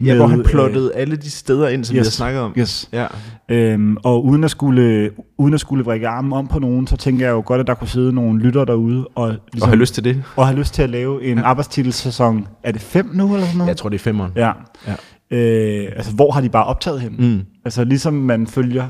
Ja, 0.01 0.15
hvor 0.15 0.27
han 0.27 0.37
med, 0.37 0.45
plottede 0.45 0.95
alle 0.95 1.15
de 1.15 1.31
steder 1.31 1.67
ind, 1.67 1.83
som 1.85 1.95
yes. 1.95 1.99
vi 1.99 2.05
har 2.05 2.11
snakket 2.11 2.41
om. 2.41 2.53
Yes. 2.57 2.89
Ja. 2.93 3.07
Øhm, 3.49 3.97
og 4.03 4.25
uden 4.25 4.43
at 4.43 4.51
skulle, 4.51 5.11
uden 5.37 5.53
at 5.53 5.59
skulle 5.59 5.83
vrikke 5.83 6.07
armen 6.07 6.33
om 6.33 6.47
på 6.47 6.59
nogen, 6.59 6.87
så 6.87 6.97
tænker 6.97 7.25
jeg 7.25 7.31
jo 7.31 7.43
godt, 7.45 7.61
at 7.61 7.67
der 7.67 7.73
kunne 7.73 7.87
sidde 7.87 8.13
nogle 8.13 8.39
lytter 8.39 8.65
derude 8.65 9.07
og, 9.15 9.29
ligesom, 9.53 9.61
Og 9.61 9.69
har 9.69 9.75
lyst 9.75 9.93
til 9.93 10.03
det? 10.03 10.23
og 10.35 10.47
have 10.47 10.59
lyst 10.59 10.73
til 10.73 10.81
at 10.83 10.89
lave 10.89 11.23
en 11.23 11.37
ja. 11.37 11.43
arbejdstitelsæson. 11.43 12.47
Er 12.63 12.71
det 12.71 12.81
fem 12.81 13.09
nu 13.13 13.33
eller 13.33 13.45
sådan 13.45 13.57
noget? 13.57 13.69
Jeg 13.69 13.77
tror, 13.77 13.89
det 13.89 13.95
er 13.95 14.03
femmeren. 14.03 14.31
Ja. 14.35 14.51
Ja. 14.87 14.95
Øh, 15.31 15.91
altså, 15.95 16.11
hvor 16.13 16.31
har 16.31 16.41
de 16.41 16.49
bare 16.49 16.65
optaget 16.65 17.01
henne? 17.01 17.17
Mm. 17.27 17.41
Altså, 17.65 17.83
ligesom 17.83 18.13
man 18.13 18.47
følger... 18.47 18.87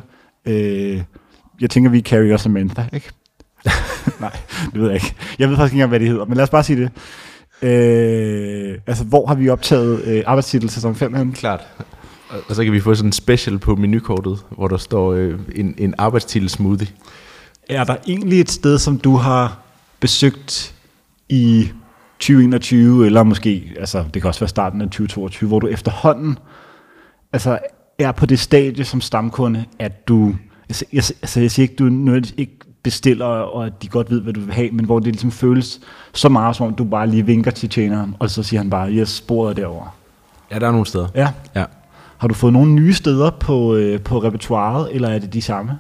Øh, 0.47 1.01
jeg 1.61 1.69
tænker, 1.69 1.89
vi 1.89 1.97
er 1.97 2.01
Carrie 2.01 2.33
og 2.33 2.39
Samantha, 2.39 2.83
ikke? 2.93 3.09
Nej, 4.21 4.31
det 4.73 4.81
ved 4.81 4.85
jeg 4.85 4.95
ikke. 4.95 5.15
Jeg 5.39 5.49
ved 5.49 5.55
faktisk 5.55 5.73
ikke 5.73 5.77
engang, 5.77 5.89
hvad 5.89 5.99
det 5.99 6.07
hedder, 6.07 6.25
men 6.25 6.35
lad 6.35 6.43
os 6.43 6.49
bare 6.49 6.63
sige 6.63 6.81
det. 6.81 6.91
Øh, 7.63 8.77
altså, 8.87 9.03
hvor 9.03 9.25
har 9.25 9.35
vi 9.35 9.49
optaget 9.49 10.01
øh, 10.05 10.23
arbejdstitel 10.25 10.69
sæson 10.69 10.95
5 10.95 11.13
henne? 11.13 11.33
Klart. 11.33 11.61
Og- 12.29 12.39
Og 12.49 12.55
så 12.55 12.63
kan 12.63 12.73
vi 12.73 12.79
få 12.79 12.95
sådan 12.95 13.07
en 13.09 13.13
special 13.13 13.59
på 13.59 13.75
menukortet, 13.75 14.39
hvor 14.49 14.67
der 14.67 14.77
står 14.77 15.13
øh, 15.13 15.39
en, 15.55 15.75
en 15.77 15.93
arbejdstitel 15.97 16.49
smoothie. 16.49 16.87
Er 17.69 17.83
der 17.83 17.95
egentlig 18.07 18.39
et 18.39 18.51
sted, 18.51 18.77
som 18.79 18.97
du 18.97 19.15
har 19.15 19.59
besøgt 19.99 20.75
i 21.29 21.69
2021, 22.19 23.05
eller 23.05 23.23
måske, 23.23 23.71
altså 23.79 24.03
det 24.13 24.21
kan 24.21 24.27
også 24.29 24.39
være 24.39 24.47
starten 24.47 24.81
af 24.81 24.87
2022, 24.87 25.47
hvor 25.47 25.59
du 25.59 25.67
efterhånden 25.67 26.37
altså, 27.33 27.59
er 27.99 28.11
på 28.11 28.25
det 28.25 28.39
stadie 28.39 28.85
som 28.85 29.01
stamkunde, 29.01 29.65
at 29.79 30.07
du, 30.07 30.35
altså 30.69 30.85
jeg, 30.93 31.03
altså, 31.21 31.39
jeg 31.39 31.51
siger 31.51 31.63
ikke, 31.63 31.75
du 31.75 31.83
nødvendigvis 31.83 32.33
ikke 32.37 32.57
bestiller, 32.83 33.25
og 33.25 33.65
at 33.65 33.83
de 33.83 33.87
godt 33.87 34.09
ved, 34.09 34.21
hvad 34.21 34.33
du 34.33 34.39
vil 34.39 34.53
have, 34.53 34.71
men 34.71 34.85
hvor 34.85 34.99
det 34.99 35.07
ligesom 35.07 35.31
føles 35.31 35.79
så 36.13 36.29
meget, 36.29 36.55
som 36.55 36.67
om 36.67 36.75
du 36.75 36.83
bare 36.83 37.07
lige 37.07 37.25
vinker 37.25 37.51
til 37.51 37.69
tjeneren, 37.69 38.15
og 38.19 38.29
så 38.29 38.43
siger 38.43 38.59
han 38.59 38.69
bare, 38.69 38.91
yes, 38.91 39.09
sporet 39.09 39.49
er 39.49 39.53
derovre. 39.53 39.89
Ja, 40.51 40.59
der 40.59 40.67
er 40.67 40.71
nogle 40.71 40.85
steder. 40.85 41.07
Ja. 41.15 41.31
Ja. 41.55 41.65
Har 42.17 42.27
du 42.27 42.33
fået 42.33 42.53
nogle 42.53 42.71
nye 42.71 42.93
steder 42.93 43.29
på, 43.29 43.75
øh, 43.75 44.01
på 44.01 44.19
repertoiret, 44.23 44.95
eller 44.95 45.09
er 45.09 45.19
det 45.19 45.33
de 45.33 45.41
samme? 45.41 45.79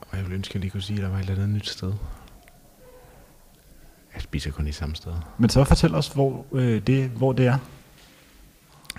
Og 0.00 0.16
jeg 0.16 0.24
ville 0.24 0.34
ønske, 0.34 0.50
at 0.50 0.54
jeg 0.54 0.60
lige 0.60 0.70
kunne 0.70 0.82
sige, 0.82 0.96
at 0.96 1.02
der 1.02 1.10
var 1.10 1.16
et 1.16 1.20
eller 1.20 1.34
andet 1.34 1.48
nyt 1.48 1.68
sted. 1.68 1.92
Jeg 4.14 4.22
spiser 4.22 4.50
kun 4.50 4.68
i 4.68 4.72
samme 4.72 4.94
sted. 4.94 5.12
Men 5.38 5.50
så 5.50 5.64
fortæl 5.64 5.94
os, 5.94 6.08
hvor, 6.08 6.44
øh, 6.52 6.80
det, 6.86 7.10
hvor 7.16 7.32
det 7.32 7.46
er. 7.46 7.58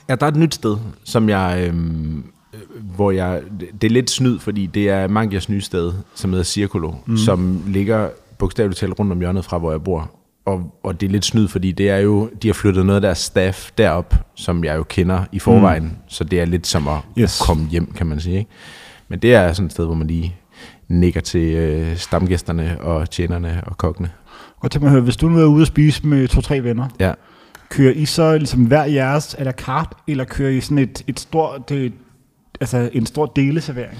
Ja, 0.10 0.16
der 0.16 0.26
er 0.26 0.32
et 0.32 0.36
nyt 0.36 0.56
sted, 0.56 0.78
som 1.04 1.30
jeg, 1.30 1.66
øhm, 1.68 2.26
øh, 2.54 2.60
hvor 2.96 3.12
jeg, 3.12 3.42
det 3.82 3.88
er 3.88 3.92
lidt 3.92 4.10
snyd, 4.10 4.40
fordi 4.40 4.66
det 4.66 4.90
er 4.90 5.08
Mangias 5.08 5.50
nye 5.50 5.62
sted, 5.62 5.94
som 6.16 6.30
hedder 6.30 6.44
Circolo, 6.44 6.94
mm. 7.06 7.18
som 7.18 7.64
ligger 7.68 8.10
bogstaveligt 8.38 8.80
talt 8.80 9.00
rundt 9.00 9.12
om 9.12 9.20
hjørnet 9.20 9.46
fra, 9.46 9.58
hvor 9.58 9.72
jeg 9.72 9.84
bor. 9.84 10.12
Og, 10.46 10.74
og 10.84 11.02
det 11.02 11.08
er 11.08 11.12
lidt 11.12 11.26
snyd, 11.26 11.48
fordi 11.48 11.72
det 11.72 11.90
er 11.90 11.98
jo, 11.98 12.30
de 12.42 12.48
har 12.48 12.54
flyttet 12.54 12.86
noget 12.86 12.96
af 12.98 13.02
deres 13.02 13.18
staff 13.18 13.72
derop, 13.78 14.16
som 14.36 14.64
jeg 14.64 14.76
jo 14.76 14.84
kender 14.84 15.24
i 15.32 15.40
forvejen, 15.40 15.84
mm. 15.84 15.92
så 16.08 16.24
det 16.24 16.42
er 16.42 16.46
lidt 16.46 16.68
som 16.68 16.88
at 16.88 16.98
Yes. 17.18 17.22
yes. 17.38 17.42
komme 17.46 17.68
hjem, 17.70 17.92
kan 17.92 18.08
man 18.08 18.20
sige. 18.20 18.38
Ikke? 18.38 18.50
Men 19.08 19.20
det 19.20 19.34
er 19.36 19.54
sådan 19.54 19.66
et 19.66 19.72
sted, 19.72 19.86
hvor 19.86 19.94
man 19.96 20.08
lige 20.08 20.36
nikker 20.88 21.22
til 21.22 21.54
øh, 21.54 21.98
stamgæsterne 21.98 22.82
og 22.82 23.10
tjenerne 23.10 23.62
og 23.66 23.78
kokkene. 23.78 24.10
Godt 24.64 24.72
tænke 24.72 24.84
mig 24.84 24.90
at 24.90 24.92
høre, 24.92 25.04
hvis 25.04 25.18
du 25.18 25.30
nu 25.30 25.40
er 25.40 25.46
ude 25.46 25.62
at 25.62 25.68
spise 25.68 26.08
med 26.08 26.28
to-tre 26.28 26.64
venner, 26.64 26.88
Ja. 27.00 27.14
kører 27.70 27.94
I 27.94 28.06
så 28.06 28.38
ligesom 28.38 28.64
hver 28.66 28.84
jeres 28.86 29.34
à 29.36 29.44
la 29.44 29.52
carte, 29.52 29.96
eller 30.08 30.24
kører 30.24 30.50
I 30.50 30.62
sådan 30.62 30.78
et, 30.78 31.04
et 31.08 31.20
stort, 31.20 31.70
det, 31.70 31.94
altså 32.62 32.90
en 32.94 33.06
stor 33.06 33.26
deleservering? 33.26 33.98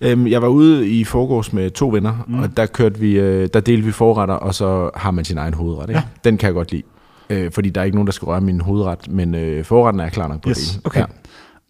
Øhm, 0.00 0.26
jeg 0.26 0.42
var 0.42 0.48
ude 0.48 0.88
i 0.88 1.04
forgårs 1.04 1.52
med 1.52 1.70
to 1.70 1.88
venner, 1.88 2.24
mm. 2.28 2.38
og 2.38 2.56
der 2.56 2.66
kørte 2.66 3.00
vi, 3.00 3.18
øh, 3.18 3.48
der 3.54 3.60
delte 3.60 3.84
vi 3.86 3.92
forretter, 3.92 4.34
og 4.34 4.54
så 4.54 4.90
har 4.94 5.10
man 5.10 5.24
sin 5.24 5.38
egen 5.38 5.54
hovedret. 5.54 5.88
Ikke? 5.88 5.98
Ja. 5.98 6.04
Den 6.24 6.38
kan 6.38 6.46
jeg 6.46 6.54
godt 6.54 6.72
lide. 6.72 6.82
Øh, 7.30 7.50
fordi 7.52 7.70
der 7.70 7.80
er 7.80 7.84
ikke 7.84 7.96
nogen, 7.96 8.06
der 8.06 8.12
skal 8.12 8.26
røre 8.26 8.40
min 8.40 8.60
hovedret, 8.60 9.10
men 9.10 9.34
øh, 9.34 9.64
forretten 9.64 10.00
er 10.00 10.08
klar 10.08 10.28
nok 10.28 10.42
på 10.42 10.48
Yes, 10.48 10.70
det. 10.74 10.80
okay. 10.86 11.00
Ja. 11.00 11.04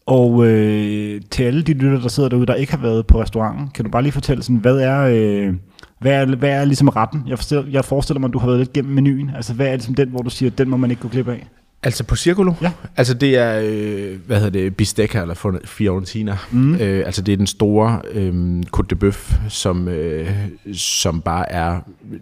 Og 0.06 0.46
øh, 0.46 1.20
til 1.30 1.42
alle 1.42 1.62
de 1.62 1.72
lytter, 1.72 2.00
der 2.00 2.08
sidder 2.08 2.28
derude, 2.28 2.46
der 2.46 2.54
ikke 2.54 2.72
har 2.72 2.82
været 2.82 3.06
på 3.06 3.20
restauranten, 3.22 3.68
kan 3.74 3.84
du 3.84 3.90
bare 3.90 4.02
lige 4.02 4.12
fortælle, 4.12 4.42
sådan, 4.42 4.56
hvad 4.56 4.76
er, 4.78 5.00
øh, 5.00 5.54
hvad 6.02 6.12
er, 6.12 6.36
hvad 6.36 6.50
er 6.50 6.64
ligesom 6.64 6.88
retten? 6.88 7.22
Jeg 7.26 7.38
forestiller, 7.38 7.64
jeg 7.70 7.84
forestiller 7.84 8.20
mig, 8.20 8.28
at 8.28 8.32
du 8.32 8.38
har 8.38 8.46
været 8.46 8.58
lidt 8.58 8.72
gennem 8.72 8.94
menuen. 8.94 9.30
Altså, 9.36 9.54
hvad 9.54 9.66
er 9.66 9.72
ligesom 9.72 9.94
den, 9.94 10.08
hvor 10.08 10.22
du 10.22 10.30
siger, 10.30 10.50
den 10.50 10.68
må 10.68 10.76
man 10.76 10.90
ikke 10.90 11.02
gå 11.02 11.08
glip 11.08 11.28
af? 11.28 11.46
Altså 11.84 12.04
på 12.04 12.16
Circolo? 12.16 12.52
Ja. 12.62 12.72
Altså 12.96 13.14
det 13.14 13.36
er, 13.36 13.60
øh, 13.64 14.18
hvad 14.26 14.36
hedder 14.36 14.50
det, 14.50 14.76
bistecca 14.76 15.20
eller 15.20 15.58
fiorentina. 15.64 16.36
Mm. 16.50 16.74
Øh, 16.74 17.06
altså 17.06 17.22
det 17.22 17.32
er 17.32 17.36
den 17.36 17.46
store 17.46 18.00
øh, 18.12 18.60
côte 18.76 18.86
de 18.90 19.08
bœuf, 19.08 19.34
som, 19.48 19.88
øh, 19.88 20.30
som 20.72 21.20
bare 21.20 21.52
er 21.52 21.80
øh, 22.12 22.18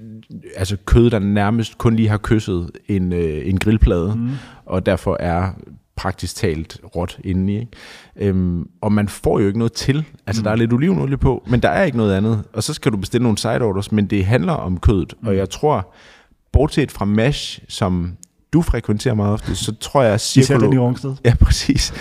altså 0.56 0.76
kød, 0.84 1.10
der 1.10 1.18
nærmest 1.18 1.78
kun 1.78 1.96
lige 1.96 2.08
har 2.08 2.18
kysset 2.18 2.70
en, 2.88 3.12
øh, 3.12 3.48
en 3.48 3.58
grillplade, 3.58 4.14
mm. 4.16 4.30
og 4.66 4.86
derfor 4.86 5.16
er 5.20 5.50
praktisk 6.00 6.36
talt 6.36 6.78
råt 6.96 7.18
indeni. 7.24 7.58
Ikke? 7.60 7.72
Øhm, 8.16 8.68
og 8.80 8.92
man 8.92 9.08
får 9.08 9.40
jo 9.40 9.46
ikke 9.46 9.58
noget 9.58 9.72
til. 9.72 10.04
Altså, 10.26 10.42
mm. 10.42 10.44
der 10.44 10.50
er 10.50 10.56
lidt 10.56 10.72
olivenolie 10.72 11.16
på, 11.16 11.42
men 11.46 11.60
der 11.60 11.68
er 11.68 11.84
ikke 11.84 11.96
noget 11.96 12.14
andet. 12.14 12.42
Og 12.52 12.62
så 12.62 12.74
skal 12.74 12.92
du 12.92 12.96
bestille 12.96 13.22
nogle 13.22 13.38
side 13.38 13.62
orders, 13.62 13.92
men 13.92 14.06
det 14.06 14.26
handler 14.26 14.52
om 14.52 14.78
kødet. 14.78 15.14
Mm. 15.20 15.28
Og 15.28 15.36
jeg 15.36 15.50
tror, 15.50 15.94
bortset 16.52 16.92
fra 16.92 17.04
MASH, 17.04 17.60
som 17.68 18.12
du 18.52 18.62
frekventerer 18.62 19.14
meget 19.14 19.32
ofte, 19.32 19.54
så 19.54 19.74
tror 19.80 20.02
jeg, 20.02 20.14
at 20.14 20.36
Især 20.36 20.58
den 20.58 20.72
i. 20.72 20.78
Rungsted. 20.78 21.14
Ja, 21.24 21.34
præcis. 21.40 21.92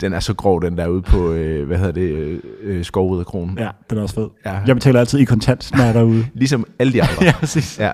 Den 0.00 0.12
er 0.12 0.20
så 0.20 0.34
grov, 0.34 0.62
den 0.62 0.78
der 0.78 0.88
ude 0.88 1.02
på, 1.02 1.32
øh, 1.32 1.66
hvad 1.66 1.78
hedder 1.78 1.92
det, 1.92 2.00
øh, 2.00 2.40
øh, 2.62 2.84
Skovriderkronen. 2.84 3.58
Ja, 3.58 3.68
den 3.90 3.98
er 3.98 4.02
også 4.02 4.14
fed. 4.14 4.28
Ja. 4.46 4.60
Jeg 4.66 4.76
betaler 4.76 5.00
altid 5.00 5.18
i 5.18 5.24
kontant, 5.24 5.70
når 5.72 5.80
jeg 5.80 5.88
er 5.88 5.92
derude. 5.92 6.26
Ligesom 6.34 6.66
alle 6.78 6.92
de 6.92 7.02
andre. 7.02 7.24
ja, 7.24 7.32
præcis. 7.32 7.78
Ja, 7.78 7.90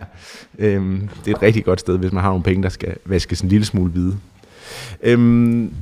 øhm, 0.58 1.08
det 1.24 1.30
er 1.30 1.36
et 1.36 1.42
rigtig 1.42 1.64
godt 1.64 1.80
sted, 1.80 1.98
hvis 1.98 2.12
man 2.12 2.22
har 2.22 2.30
nogle 2.30 2.44
penge, 2.44 2.62
der 2.62 2.68
skal 2.68 2.96
vaskes 3.04 3.40
en 3.40 3.48
lille 3.48 3.64
smule 3.64 3.90
hvide. 3.90 4.16
Øhm, 5.02 5.74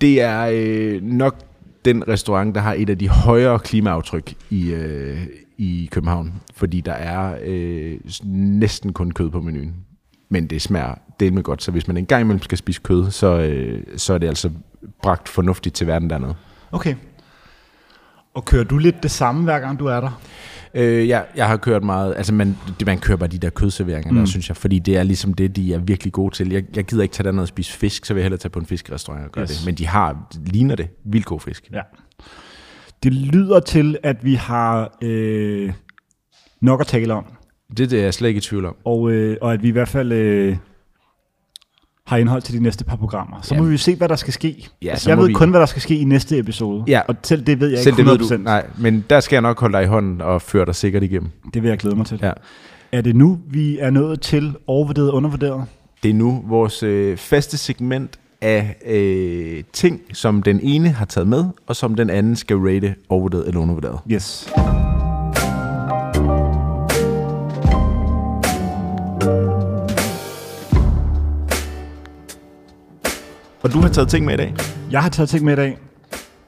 det 0.00 0.20
er 0.20 0.50
øh, 0.52 1.02
nok 1.02 1.36
den 1.84 2.08
restaurant, 2.08 2.54
der 2.54 2.60
har 2.60 2.74
et 2.74 2.90
af 2.90 2.98
de 2.98 3.08
højere 3.08 3.58
klimaaftryk 3.58 4.34
i, 4.50 4.70
øh, 4.70 5.26
i 5.58 5.88
København, 5.92 6.32
fordi 6.54 6.80
der 6.80 6.92
er 6.92 7.38
øh, 7.44 7.98
næsten 8.34 8.92
kun 8.92 9.10
kød 9.10 9.30
på 9.30 9.40
menuen. 9.40 9.74
Men 10.28 10.46
det 10.46 10.62
smager 10.62 10.94
det 11.20 11.32
med 11.32 11.42
godt, 11.42 11.62
så 11.62 11.70
hvis 11.70 11.88
man 11.88 11.96
engang 11.96 12.20
imellem 12.20 12.42
skal 12.42 12.58
spise 12.58 12.80
kød, 12.84 13.10
så, 13.10 13.38
øh, 13.38 13.82
så 13.96 14.14
er 14.14 14.18
det 14.18 14.26
altså 14.26 14.50
bragt 15.02 15.28
fornuftigt 15.28 15.74
til 15.74 15.86
verden 15.86 16.10
dernede. 16.10 16.34
Okay. 16.72 16.94
Og 18.34 18.44
kører 18.44 18.64
du 18.64 18.78
lidt 18.78 19.02
det 19.02 19.10
samme, 19.10 19.44
hver 19.44 19.60
gang 19.60 19.78
du 19.78 19.86
er 19.86 20.00
der? 20.00 20.20
Øh, 20.74 21.08
jeg, 21.08 21.24
jeg 21.36 21.46
har 21.46 21.56
kørt 21.56 21.84
meget, 21.84 22.14
altså 22.16 22.34
man, 22.34 22.56
det, 22.78 22.86
man 22.86 22.98
kører 22.98 23.16
bare 23.18 23.28
de 23.28 23.38
der 23.38 23.50
kødserveringer 23.50 24.10
mm. 24.12 24.18
der, 24.18 24.24
synes 24.24 24.48
jeg, 24.48 24.56
fordi 24.56 24.78
det 24.78 24.96
er 24.96 25.02
ligesom 25.02 25.34
det, 25.34 25.56
de 25.56 25.74
er 25.74 25.78
virkelig 25.78 26.12
gode 26.12 26.34
til. 26.34 26.52
Jeg, 26.52 26.64
jeg 26.76 26.84
gider 26.84 27.02
ikke 27.02 27.12
tage 27.12 27.24
derned 27.24 27.40
og 27.42 27.48
spise 27.48 27.72
fisk, 27.72 28.04
så 28.04 28.14
vil 28.14 28.20
jeg 28.20 28.24
hellere 28.24 28.38
tage 28.38 28.50
på 28.50 28.58
en 28.58 28.66
fiskerestaurant 28.66 29.24
og 29.24 29.32
gøre 29.32 29.42
Yes. 29.42 29.50
yes. 29.50 29.58
det. 29.58 29.66
Men 29.66 29.74
de 29.74 29.86
har, 29.86 30.32
ligner 30.46 30.74
det, 30.76 30.88
vildt 31.04 31.26
god 31.26 31.40
fisk. 31.40 31.68
Ja. 31.72 31.80
Det 33.02 33.12
lyder 33.12 33.60
til, 33.60 33.98
at 34.02 34.24
vi 34.24 34.34
har 34.34 34.96
øh, 35.02 35.72
nok 36.60 36.80
at 36.80 36.86
tale 36.86 37.14
om, 37.14 37.24
Det, 37.76 37.90
det 37.90 37.98
er 37.98 38.02
jeg 38.02 38.14
slet 38.14 38.28
ikke 38.28 38.38
i 38.38 38.40
tvivl 38.40 38.64
om. 38.64 38.76
og, 38.84 39.10
øh, 39.10 39.36
og 39.40 39.52
at 39.52 39.62
vi 39.62 39.68
i 39.68 39.70
hvert 39.70 39.88
fald 39.88 40.12
øh, 40.12 40.56
har 42.06 42.16
indhold 42.16 42.42
til 42.42 42.54
de 42.54 42.62
næste 42.62 42.84
par 42.84 42.96
programmer. 42.96 43.36
Så 43.42 43.54
må 43.54 43.62
Ja. 43.62 43.66
vi 43.66 43.72
jo 43.72 43.78
se, 43.78 43.94
hvad 43.96 44.08
der 44.08 44.16
skal 44.16 44.32
ske. 44.32 44.68
Ja, 44.82 44.90
altså, 44.90 45.04
så 45.04 45.10
jeg 45.10 45.16
må 45.16 45.22
ved 45.22 45.28
vi- 45.28 45.34
kun, 45.34 45.50
hvad 45.50 45.60
der 45.60 45.66
skal 45.66 45.82
ske 45.82 45.96
i 45.98 46.04
næste 46.04 46.38
episode. 46.38 46.84
Ja. 46.88 47.00
Og 47.08 47.14
selv 47.22 47.42
det 47.42 47.60
ved 47.60 47.68
jeg 47.68 47.78
Selv 47.78 47.98
ikke 47.98 48.10
det 48.10 48.20
100%. 48.20 48.30
ved 48.30 48.38
du, 48.38 48.44
nej, 48.44 48.66
men 48.78 49.04
der 49.10 49.20
skal 49.20 49.36
jeg 49.36 49.42
nok 49.42 49.60
holde 49.60 49.76
dig 49.76 49.82
i 49.82 49.86
hånden 49.86 50.20
og 50.20 50.42
føre 50.42 50.66
dig 50.66 50.74
sikkert 50.74 51.02
igennem. 51.02 51.30
Det 51.54 51.62
vil 51.62 51.68
jeg 51.68 51.78
glæde 51.78 51.96
mig 51.96 52.06
til. 52.06 52.18
Ja. 52.22 52.32
Er 52.92 53.00
det 53.00 53.16
nu, 53.16 53.38
vi 53.50 53.78
er 53.78 53.90
nået 53.90 54.20
til 54.20 54.54
overvurderet 54.66 55.10
og 55.10 55.16
undervurderet? 55.16 55.64
Det 56.02 56.10
er 56.10 56.14
nu 56.14 56.44
vores 56.48 56.82
øh, 56.82 57.16
faste 57.16 57.58
segment 57.58 58.18
af 58.40 58.76
øh, 58.86 59.62
ting, 59.72 60.00
som 60.12 60.42
den 60.42 60.60
ene 60.62 60.88
har 60.88 61.04
taget 61.04 61.28
med, 61.28 61.44
og 61.66 61.76
som 61.76 61.94
den 61.94 62.10
anden 62.10 62.36
skal 62.36 62.56
rate 62.56 62.94
overvurderet 63.08 63.48
eller 63.48 63.60
undervurderet. 63.60 63.98
Yes. 64.12 64.48
Og 73.66 73.72
du 73.72 73.80
har 73.80 73.88
taget 73.88 74.08
ting 74.08 74.24
med 74.24 74.34
i 74.34 74.36
dag? 74.36 74.54
Jeg 74.90 75.02
har 75.02 75.08
taget 75.08 75.28
ting 75.28 75.44
med 75.44 75.52
i 75.52 75.56
dag. 75.56 75.78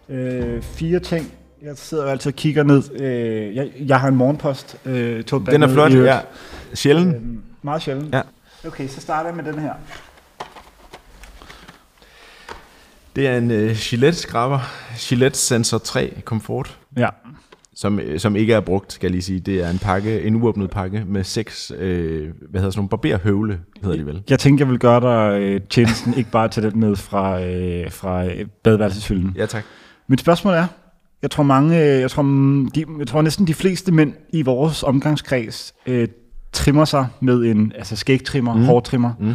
Øh, 0.08 0.62
fire 0.62 1.00
ting. 1.00 1.32
Jeg 1.62 1.72
sidder 1.76 2.04
jo 2.04 2.10
altid 2.10 2.32
og 2.32 2.36
kigger 2.36 2.62
ned. 2.62 3.00
Øh, 3.00 3.56
jeg, 3.56 3.70
jeg 3.78 4.00
har 4.00 4.08
en 4.08 4.16
morgenpost. 4.16 4.76
Øh, 4.84 5.24
Den 5.30 5.62
er 5.62 5.68
flot, 5.68 5.92
ja. 5.92 6.20
Sjældent. 6.74 7.14
Øh, 7.16 7.22
meget 7.62 7.82
sjældent. 7.82 8.14
Ja. 8.14 8.20
Okay, 8.66 8.88
så 8.88 9.00
starter 9.00 9.30
jeg 9.30 9.36
med 9.36 9.52
den 9.52 9.58
her. 9.58 9.72
Det 13.16 13.26
er 13.26 13.38
en 13.38 13.50
uh, 13.50 13.76
Gillette 13.76 14.18
skraber. 14.18 14.60
Gillette 14.98 15.38
Sensor 15.38 15.78
3 15.78 16.22
Comfort. 16.24 16.78
Ja. 16.96 17.08
Som, 17.80 18.00
øh, 18.00 18.18
som 18.20 18.36
ikke 18.36 18.52
er 18.52 18.60
brugt, 18.60 18.92
skal 18.92 19.06
jeg 19.06 19.10
lige 19.10 19.22
sige. 19.22 19.40
Det 19.40 19.64
er 19.64 19.70
en 19.70 19.78
pakke, 19.78 20.22
en 20.22 20.34
uåbnet 20.34 20.70
pakke 20.70 21.04
med 21.06 21.24
seks, 21.24 21.72
øh, 21.78 22.28
hvad 22.50 22.60
hedder 22.60 22.70
sådan 22.70 22.78
nogle 22.78 22.88
barberhøvle, 22.88 23.60
hedder 23.82 23.96
de 23.96 24.06
vel. 24.06 24.22
Jeg 24.30 24.38
tænkte, 24.38 24.62
jeg 24.62 24.70
vil 24.70 24.78
gøre 24.78 25.00
dig 25.00 25.40
øh, 25.40 25.60
tjenesten, 25.70 26.14
ikke 26.14 26.30
bare 26.30 26.48
tage 26.48 26.70
den 26.70 26.80
med 26.80 26.96
fra, 26.96 27.42
øh, 27.42 27.90
fra 27.90 28.24
øh, 28.24 28.46
badeværelseshylden. 28.64 29.32
Ja, 29.36 29.46
tak. 29.46 29.64
Mit 30.08 30.20
spørgsmål 30.20 30.54
er, 30.54 30.66
jeg 31.22 31.30
tror 31.30 31.42
mange, 31.42 31.78
øh, 31.78 32.00
jeg 32.00 32.10
tror, 32.10 32.22
mm, 32.22 32.70
de, 32.70 32.84
jeg 32.98 33.06
tror 33.06 33.22
næsten 33.22 33.46
de 33.46 33.54
fleste 33.54 33.92
mænd 33.92 34.12
i 34.32 34.42
vores 34.42 34.82
omgangskreds 34.82 35.74
øh, 35.86 36.08
trimmer 36.52 36.84
sig 36.84 37.06
med 37.20 37.44
en 37.44 37.72
altså 37.76 37.96
skægtrimmer, 37.96 38.54
mm. 38.54 38.64
hårtrimmer. 38.64 39.12
Mm. 39.20 39.34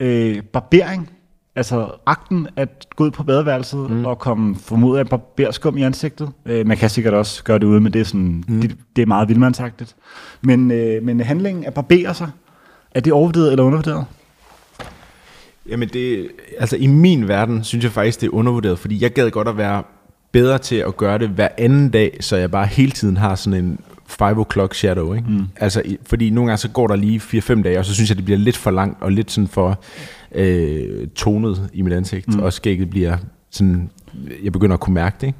Øh, 0.00 0.42
barbering, 0.42 1.10
altså 1.56 1.90
akten 2.06 2.48
at 2.56 2.86
gå 2.96 3.04
ud 3.04 3.10
på 3.10 3.22
badeværelset 3.22 3.90
mm. 3.90 4.04
og 4.04 4.18
komme 4.18 4.56
formodet 4.56 4.98
af 4.98 5.08
barberskum 5.08 5.76
i 5.76 5.82
ansigtet. 5.82 6.30
Øh, 6.46 6.66
man 6.66 6.76
kan 6.76 6.90
sikkert 6.90 7.14
også 7.14 7.44
gøre 7.44 7.58
det 7.58 7.66
ude, 7.66 7.80
men 7.80 7.92
det 7.92 8.00
er, 8.00 8.04
sådan, 8.04 8.44
mm. 8.48 8.60
det, 8.60 8.76
det 8.96 9.02
er 9.02 9.06
meget 9.06 9.28
vildmandsagtigt. 9.28 9.96
Men, 10.42 10.70
øh, 10.70 11.02
men 11.02 11.20
handlingen 11.20 11.64
at 11.64 11.74
barbere 11.74 12.14
sig, 12.14 12.30
er 12.90 13.00
det 13.00 13.12
overvurderet 13.12 13.50
eller 13.50 13.64
undervurderet? 13.64 14.04
Jamen 15.68 15.88
det, 15.88 16.28
altså 16.58 16.76
i 16.76 16.86
min 16.86 17.28
verden 17.28 17.64
synes 17.64 17.84
jeg 17.84 17.92
faktisk, 17.92 18.20
det 18.20 18.26
er 18.26 18.34
undervurderet, 18.34 18.78
fordi 18.78 19.02
jeg 19.02 19.10
gad 19.10 19.30
godt 19.30 19.48
at 19.48 19.56
være 19.56 19.82
bedre 20.32 20.58
til 20.58 20.76
at 20.76 20.96
gøre 20.96 21.18
det 21.18 21.28
hver 21.28 21.48
anden 21.58 21.90
dag, 21.90 22.16
så 22.20 22.36
jeg 22.36 22.50
bare 22.50 22.66
hele 22.66 22.92
tiden 22.92 23.16
har 23.16 23.34
sådan 23.34 23.64
en 23.64 23.78
5 24.18 24.38
o'clock 24.40 24.74
shadow, 24.74 25.14
ikke? 25.14 25.30
Mm. 25.30 25.44
Altså, 25.56 25.82
fordi 26.06 26.30
nogle 26.30 26.48
gange 26.50 26.58
så 26.58 26.68
går 26.68 26.86
der 26.86 26.96
lige 26.96 27.18
4-5 27.20 27.62
dage, 27.62 27.78
og 27.78 27.84
så 27.84 27.94
synes 27.94 28.10
jeg, 28.10 28.16
det 28.16 28.24
bliver 28.24 28.38
lidt 28.38 28.56
for 28.56 28.70
langt, 28.70 29.02
og 29.02 29.12
lidt 29.12 29.30
sådan 29.30 29.48
for 29.48 29.80
øh, 30.34 31.08
tonet 31.08 31.70
i 31.72 31.82
mit 31.82 31.92
ansigt, 31.92 32.34
mm. 32.34 32.40
og 32.40 32.52
skægget 32.52 32.90
bliver 32.90 33.16
sådan, 33.50 33.90
jeg 34.44 34.52
begynder 34.52 34.74
at 34.74 34.80
kunne 34.80 34.94
mærke 34.94 35.16
det, 35.20 35.26
ikke? 35.26 35.38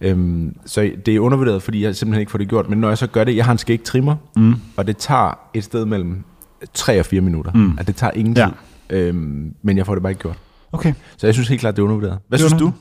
Øhm, 0.00 0.56
så 0.66 0.90
det 1.06 1.16
er 1.16 1.20
undervurderet, 1.20 1.62
fordi 1.62 1.84
jeg 1.84 1.96
simpelthen 1.96 2.20
ikke 2.20 2.30
får 2.32 2.38
det 2.38 2.48
gjort, 2.48 2.68
men 2.68 2.78
når 2.78 2.88
jeg 2.88 2.98
så 2.98 3.06
gør 3.06 3.24
det, 3.24 3.36
jeg 3.36 3.44
har 3.44 3.52
en 3.52 3.58
skægtrimmer, 3.58 4.16
mm. 4.36 4.54
og 4.76 4.86
det 4.86 4.96
tager 4.96 5.38
et 5.54 5.64
sted 5.64 5.84
mellem 5.84 6.24
3 6.74 6.98
og 7.00 7.06
4 7.06 7.20
minutter, 7.20 7.52
mm. 7.52 7.78
at 7.78 7.86
det 7.86 7.96
tager 7.96 8.10
ingen 8.10 8.34
tid, 8.34 8.44
Ja. 8.90 8.96
øhm, 8.96 9.54
men 9.62 9.76
jeg 9.76 9.86
får 9.86 9.94
det 9.94 10.02
bare 10.02 10.10
ikke 10.10 10.22
gjort. 10.22 10.38
Okay. 10.72 10.92
Så 11.16 11.26
jeg 11.26 11.34
synes 11.34 11.48
helt 11.48 11.60
klart, 11.60 11.76
det 11.76 11.82
er 11.82 11.84
undervurderet. 11.84 12.18
Hvad 12.28 12.38
Det 12.38 12.48
synes 12.48 12.60
du? 12.60 12.72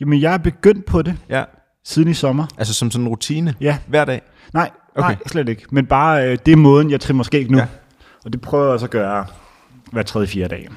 Jamen, 0.00 0.20
jeg 0.20 0.34
er 0.34 0.38
begyndt 0.38 0.84
på 0.84 1.02
det 1.02 1.14
Ja, 1.30 1.44
siden 1.84 2.08
i 2.08 2.14
sommer. 2.14 2.46
altså 2.58 2.74
som 2.74 2.90
sådan 2.90 3.04
en 3.04 3.08
rutine? 3.08 3.54
Ja. 3.60 3.78
Hver 3.86 4.04
dag? 4.04 4.20
Nej, 4.54 4.70
okay. 4.94 5.08
nej, 5.08 5.16
slet 5.26 5.48
ikke. 5.48 5.62
Men 5.70 5.86
bare, 5.86 6.28
øh, 6.28 6.38
det 6.46 6.52
er 6.52 6.56
måden, 6.56 6.90
jeg 6.90 7.00
trimmer 7.00 7.24
skæg 7.24 7.50
nu. 7.50 7.58
Ja. 7.58 7.66
Og 8.24 8.32
det 8.32 8.40
prøver 8.40 8.70
jeg 8.70 8.80
så 8.80 8.86
at 8.86 8.90
gøre 8.90 9.26
hver 9.92 10.02
tredje, 10.02 10.26
fjerde 10.26 10.48
dag. 10.48 10.68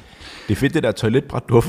Det 0.48 0.54
er 0.54 0.60
fedt, 0.60 0.74
det 0.74 0.84
der 0.84 0.92
toiletbræt, 0.92 1.44
du 1.50 1.60
har 1.60 1.62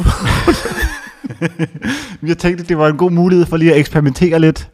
Jeg 2.28 2.38
tænkte, 2.38 2.64
det 2.64 2.78
var 2.78 2.88
en 2.88 2.96
god 2.96 3.10
mulighed 3.10 3.46
for 3.46 3.56
lige 3.56 3.72
at 3.72 3.78
eksperimentere 3.78 4.38
lidt. 4.38 4.70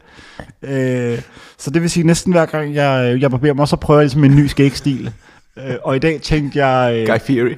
Øh, 0.61 1.21
så 1.57 1.69
det 1.69 1.81
vil 1.81 1.89
sige, 1.89 2.03
næsten 2.03 2.33
hver 2.33 2.45
gang 2.45 2.75
jeg, 2.75 3.17
jeg 3.21 3.31
barberer 3.31 3.53
mig, 3.53 3.67
så 3.67 3.75
prøver 3.75 3.99
jeg 3.99 4.05
ligesom 4.05 4.23
en 4.23 4.35
ny 4.35 4.47
skægstil. 4.47 5.13
Øh, 5.57 5.75
og 5.83 5.95
i 5.95 5.99
dag 5.99 6.21
tænkte 6.21 6.65
jeg 6.65 6.95
øh, 6.95 7.07
Guy 7.07 7.19
Fieri. 7.19 7.55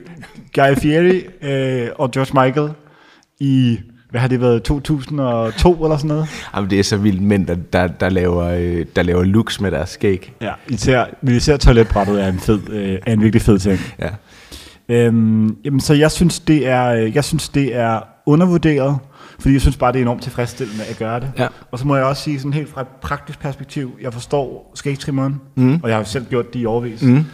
Guy 0.55 0.75
Fieri 0.81 1.25
øh, 1.41 1.89
og 1.95 2.11
George 2.11 2.45
Michael 2.45 2.71
i, 3.39 3.79
hvad 4.09 4.21
har 4.21 4.27
det 4.27 4.41
været, 4.41 4.63
2002 4.63 5.83
eller 5.83 5.97
sådan 5.97 6.07
noget? 6.07 6.27
Jamen, 6.55 6.69
det 6.69 6.79
er 6.79 6.83
så 6.83 6.97
vildt 6.97 7.21
mænd, 7.21 7.47
der, 7.47 7.55
der, 7.73 7.87
der, 7.87 8.09
laver, 8.09 8.43
øh, 8.45 8.85
der 8.95 9.03
laver 9.03 9.23
looks 9.23 9.61
med 9.61 9.71
deres 9.71 9.89
skæg. 9.89 10.33
Ja, 10.41 10.51
især, 10.67 11.05
men 11.21 11.35
især 11.35 11.57
toiletbrættet 11.57 12.23
er 12.23 12.27
en, 12.27 12.39
fed, 12.39 12.69
øh, 12.69 12.99
er 13.05 13.13
en 13.13 13.21
virkelig 13.21 13.41
fed 13.41 13.59
ting. 13.59 13.79
Ja. 13.99 14.09
Øhm, 14.89 15.57
jamen, 15.65 15.79
så 15.79 15.93
jeg 15.93 16.11
synes, 16.11 16.39
det 16.39 16.67
er, 16.67 16.85
øh, 16.87 17.15
jeg 17.15 17.23
synes, 17.23 17.49
det 17.49 17.75
er 17.75 17.99
undervurderet, 18.25 18.97
fordi 19.39 19.53
jeg 19.53 19.61
synes 19.61 19.77
bare, 19.77 19.91
det 19.91 19.97
er 19.99 20.01
enormt 20.01 20.23
tilfredsstillende 20.23 20.83
at 20.89 20.97
gøre 20.97 21.19
det. 21.19 21.31
Ja. 21.37 21.47
Og 21.71 21.79
så 21.79 21.87
må 21.87 21.95
jeg 21.95 22.05
også 22.05 22.23
sige, 22.23 22.39
sådan 22.39 22.53
helt 22.53 22.69
fra 22.69 22.81
et 22.81 22.87
praktisk 23.01 23.39
perspektiv, 23.39 23.91
jeg 24.01 24.13
forstår 24.13 24.71
skægtrimmeren, 24.75 25.41
Mm. 25.55 25.79
og 25.83 25.89
jeg 25.89 25.95
har 25.97 26.01
jo 26.01 26.05
selv 26.09 26.25
gjort 26.25 26.53
det 26.53 26.59
i 26.59 26.65
overvis. 26.65 27.01
Mm. 27.01 27.25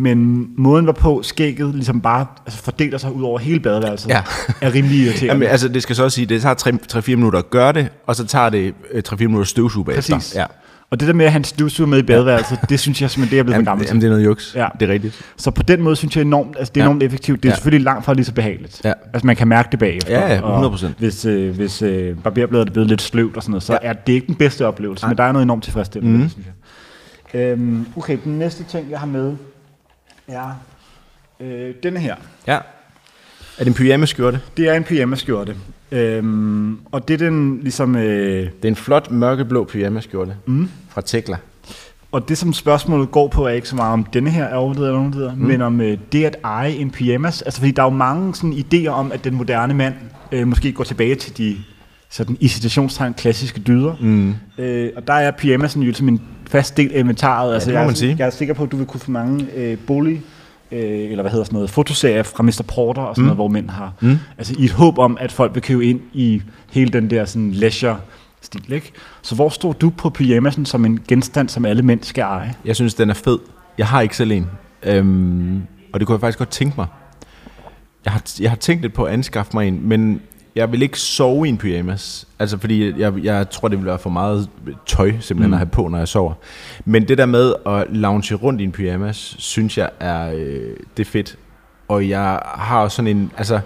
Men 0.00 0.48
måden, 0.56 0.84
hvorpå 0.84 1.22
skægget 1.22 1.74
ligesom 1.74 2.00
bare 2.00 2.26
altså 2.46 2.62
fordeler 2.62 2.98
sig 2.98 3.12
ud 3.12 3.22
over 3.22 3.38
hele 3.38 3.60
badeværelset, 3.60 4.08
Ja. 4.08 4.22
er 4.60 4.74
rimelig 4.74 4.98
irriterende. 4.98 5.26
Jamen, 5.32 5.48
altså, 5.48 5.68
det 5.68 5.82
skal 5.82 5.96
så 5.96 6.04
også 6.04 6.14
sige, 6.14 6.26
det 6.26 6.42
tager 6.42 7.00
3-4 7.00 7.08
minutter 7.16 7.38
at 7.38 7.50
gøre 7.50 7.72
det, 7.72 7.88
og 8.06 8.16
så 8.16 8.26
tager 8.26 8.50
det 8.50 8.74
øh, 8.92 9.02
3-4 9.08 9.16
minutter 9.18 9.44
støvsuge 9.44 9.84
bagefter. 9.84 10.14
Præcis. 10.16 10.34
Ja. 10.34 10.44
Og 10.90 11.00
det 11.00 11.08
der 11.08 11.14
med 11.14 11.24
at 11.24 11.32
have 11.32 11.38
en 11.38 11.44
støvsuger 11.44 11.88
med 11.88 11.98
i 11.98 12.02
badeværelset, 12.02 12.58
det 12.68 12.80
synes 12.80 13.02
jeg 13.02 13.10
simpelthen, 13.10 13.36
det 13.36 13.38
er 13.40 13.42
blevet 13.42 13.54
Jamen, 13.54 13.64
for 13.66 13.70
gammelt. 13.70 13.88
jamen, 13.88 14.00
det 14.00 14.06
er 14.06 14.10
noget 14.10 14.24
juks. 14.24 14.52
Ja. 14.56 14.66
Det 14.80 14.88
er 14.90 14.92
rigtigt. 14.92 15.20
Så 15.36 15.50
på 15.50 15.62
den 15.62 15.82
måde 15.82 15.96
synes 15.96 16.16
jeg 16.16 16.22
enormt, 16.22 16.56
altså 16.58 16.72
det 16.74 16.80
er 16.80 16.84
Ja. 16.84 16.90
enormt 16.90 17.02
effektivt. 17.02 17.42
Det 17.42 17.48
er 17.48 17.52
Ja. 17.52 17.56
selvfølgelig 17.56 17.84
langt 17.84 18.04
fra 18.04 18.14
lige 18.14 18.24
så 18.24 18.32
behageligt. 18.34 18.80
Ja. 18.84 18.92
Altså 19.12 19.26
man 19.26 19.36
kan 19.36 19.48
mærke 19.48 19.68
det 19.70 19.78
bagefter. 19.78 20.12
Ja, 20.20 20.34
ja, 20.34 20.40
og 20.40 20.56
100%. 20.60 20.86
Hvis, 20.98 21.24
øh, 21.24 21.54
hvis 21.56 21.82
øh, 21.82 22.16
barberbladet 22.24 22.68
er 22.68 22.72
blevet 22.72 22.88
lidt 22.88 23.02
sløvt 23.02 23.36
og 23.36 23.42
sådan 23.42 23.50
noget, 23.50 23.62
så 23.62 23.72
Ja. 23.72 23.88
er 23.88 23.92
det 23.92 24.12
ikke 24.12 24.26
den 24.26 24.34
bedste 24.34 24.66
oplevelse, 24.66 25.06
men 25.08 25.16
der 25.16 25.24
er 25.24 25.32
noget 25.32 25.42
enormt 25.44 25.64
tilfredsstillende, 25.64 26.18
mm. 26.18 26.28
synes 26.30 26.46
jeg. 27.34 27.40
Øhm, 27.40 27.86
okay, 27.96 28.18
den 28.24 28.38
næste 28.38 28.64
ting, 28.64 28.90
jeg 28.90 28.98
har 28.98 29.06
med, 29.06 29.36
er 30.30 30.60
øh, 31.40 31.74
denne 31.82 32.00
her. 32.00 32.16
Ja. 32.46 32.54
Er 33.58 33.64
det 33.64 33.66
en 33.66 33.74
pyjamaskjorte? 33.74 34.40
Det 34.56 34.68
er 34.68 34.74
en 34.74 34.84
pyjamaskjorte. 34.84 35.56
Øhm, 35.92 36.78
og 36.92 37.08
det 37.08 37.14
er 37.14 37.18
den 37.18 37.60
ligesom... 37.62 37.96
Øh, 37.96 38.02
Det 38.42 38.64
er 38.64 38.68
en 38.68 38.76
flot 38.76 39.10
mørkeblå 39.10 39.64
pyjamaskjorte 39.64 40.36
mm. 40.46 40.68
fra 40.88 41.00
Tekla. 41.00 41.36
Og 42.12 42.28
det, 42.28 42.38
som 42.38 42.52
spørgsmålet 42.52 43.10
går 43.10 43.28
på, 43.28 43.46
er 43.46 43.50
ikke 43.50 43.68
så 43.68 43.76
meget 43.76 43.92
om 43.92 44.04
denne 44.04 44.30
her 44.30 44.44
er 44.44 44.54
overvurderet 44.54 44.86
eller 44.86 45.00
undervurderet, 45.00 45.38
mm. 45.38 45.46
men 45.46 45.62
om 45.62 45.80
øh, 45.80 45.98
det 46.12 46.24
at 46.24 46.36
eje 46.44 46.70
en 46.70 46.90
pyjamas. 46.90 47.42
Altså, 47.42 47.60
fordi 47.60 47.70
der 47.70 47.82
er 47.82 47.86
jo 47.86 47.90
mange 47.90 48.34
sådan, 48.34 48.52
idéer 48.52 48.88
om, 48.88 49.12
at 49.12 49.24
den 49.24 49.34
moderne 49.34 49.74
mand 49.74 49.94
øh, 50.32 50.46
måske 50.48 50.72
går 50.72 50.84
tilbage 50.84 51.14
til 51.14 51.38
de 51.38 51.56
sådan, 52.10 52.36
i 52.40 52.48
citationstegn 52.48 53.14
klassiske 53.14 53.60
dyder. 53.60 53.94
Mm. 54.00 54.34
Øh, 54.58 54.90
og 54.96 55.06
der 55.06 55.12
er 55.12 55.30
pyjamasen 55.30 55.82
jo 55.82 55.94
som 55.94 56.08
en 56.08 56.22
fast 56.50 56.76
del 56.76 56.92
af 56.94 56.98
inventaret. 56.98 57.54
altså, 57.54 57.66
det 57.66 57.74
må 57.74 57.78
jeg, 57.78 57.82
er 57.82 57.88
man 57.88 57.96
sige. 57.96 58.16
jeg 58.18 58.26
er 58.26 58.30
sikker 58.30 58.54
på, 58.54 58.62
at 58.62 58.72
du 58.72 58.76
vil 58.76 58.86
kunne 58.86 59.00
få 59.00 59.10
mange 59.10 59.46
øh, 59.56 59.78
bolig 59.86 60.22
øh, 60.72 61.10
eller 61.10 61.22
hvad 61.22 61.30
hedder 61.30 61.44
sådan 61.44 61.54
noget, 61.54 61.70
fotoserier 61.70 62.22
fra 62.22 62.42
Mr. 62.42 62.64
Porter 62.68 63.02
og 63.02 63.16
sådan 63.16 63.22
mm. 63.22 63.26
noget, 63.26 63.36
hvor 63.36 63.48
mænd 63.48 63.70
har. 63.70 63.92
Mm. 64.00 64.18
Altså 64.38 64.54
i 64.58 64.64
et 64.64 64.70
håb 64.70 64.98
om, 64.98 65.16
at 65.20 65.32
folk 65.32 65.54
vil 65.54 65.62
købe 65.62 65.86
ind 65.86 66.00
i 66.12 66.42
hele 66.72 66.90
den 66.90 67.10
der 67.10 67.24
sådan 67.24 67.50
leisure 67.50 67.98
stil, 68.40 68.72
ikke? 68.72 68.92
Så 69.22 69.34
hvor 69.34 69.48
står 69.48 69.72
du 69.72 69.90
på 69.90 70.10
pyjamasen 70.10 70.66
som 70.66 70.84
en 70.84 71.00
genstand, 71.08 71.48
som 71.48 71.64
alle 71.64 71.82
mænd 71.82 72.02
skal 72.02 72.22
eje? 72.22 72.54
Jeg 72.64 72.76
synes, 72.76 72.94
den 72.94 73.10
er 73.10 73.14
fed. 73.14 73.38
Jeg 73.78 73.86
har 73.86 74.00
ikke 74.00 74.16
selv 74.16 74.30
en. 74.30 74.46
Øhm, 74.82 75.62
og 75.92 76.00
det 76.00 76.06
kunne 76.06 76.14
jeg 76.14 76.20
faktisk 76.20 76.38
godt 76.38 76.50
tænke 76.50 76.74
mig. 76.78 76.86
Jeg 78.04 78.12
har, 78.12 78.22
jeg 78.40 78.50
har 78.50 78.56
tænkt 78.56 78.82
lidt 78.82 78.94
på 78.94 79.04
at 79.04 79.12
anskaffe 79.12 79.50
mig 79.54 79.68
en, 79.68 79.88
men 79.88 80.20
jeg 80.56 80.72
vil 80.72 80.82
ikke 80.82 80.98
sove 80.98 81.46
i 81.46 81.48
en 81.48 81.58
pyjamas. 81.58 82.28
Altså 82.38 82.58
fordi 82.58 83.00
jeg, 83.00 83.12
jeg 83.24 83.50
tror, 83.50 83.68
det 83.68 83.78
vil 83.78 83.86
være 83.86 83.98
for 83.98 84.10
meget 84.10 84.48
tøj 84.86 85.12
simpelthen 85.20 85.50
mm. 85.50 85.52
at 85.52 85.58
have 85.58 85.66
på, 85.66 85.88
når 85.88 85.98
jeg 85.98 86.08
sover. 86.08 86.32
Men 86.84 87.08
det 87.08 87.18
der 87.18 87.26
med 87.26 87.54
at 87.66 87.84
lounge 87.96 88.34
rundt 88.34 88.60
i 88.60 88.64
en 88.64 88.72
pyjamas, 88.72 89.34
synes 89.38 89.78
jeg 89.78 89.90
er, 90.00 90.32
øh, 90.32 90.76
det 90.96 91.06
er 91.06 91.10
fedt. 91.10 91.36
Og 91.88 92.08
jeg 92.08 92.40
har 92.44 92.80
også 92.80 92.96
sådan 92.96 93.16
en, 93.16 93.32
altså 93.36 93.60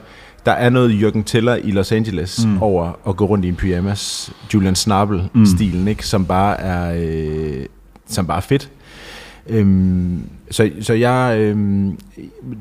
der 0.46 0.52
er 0.52 0.70
noget 0.70 1.02
Jürgen 1.02 1.22
Teller 1.22 1.54
i 1.54 1.70
Los 1.70 1.92
Angeles 1.92 2.46
mm. 2.46 2.62
over 2.62 2.92
at 3.08 3.16
gå 3.16 3.24
rundt 3.24 3.44
i 3.44 3.48
en 3.48 3.56
pyjamas, 3.56 4.32
Julian 4.54 4.74
Snabel-stilen, 4.74 5.80
mm. 5.80 5.88
ikke, 5.88 6.06
som 6.06 6.26
bare 6.26 6.60
er, 6.60 6.94
øh, 6.96 7.66
som 8.06 8.26
bare 8.26 8.36
er 8.36 8.40
fedt. 8.40 8.70
Øhm, 9.46 10.22
så, 10.50 10.70
så 10.80 10.94
jeg, 10.94 11.36
øhm, 11.38 11.98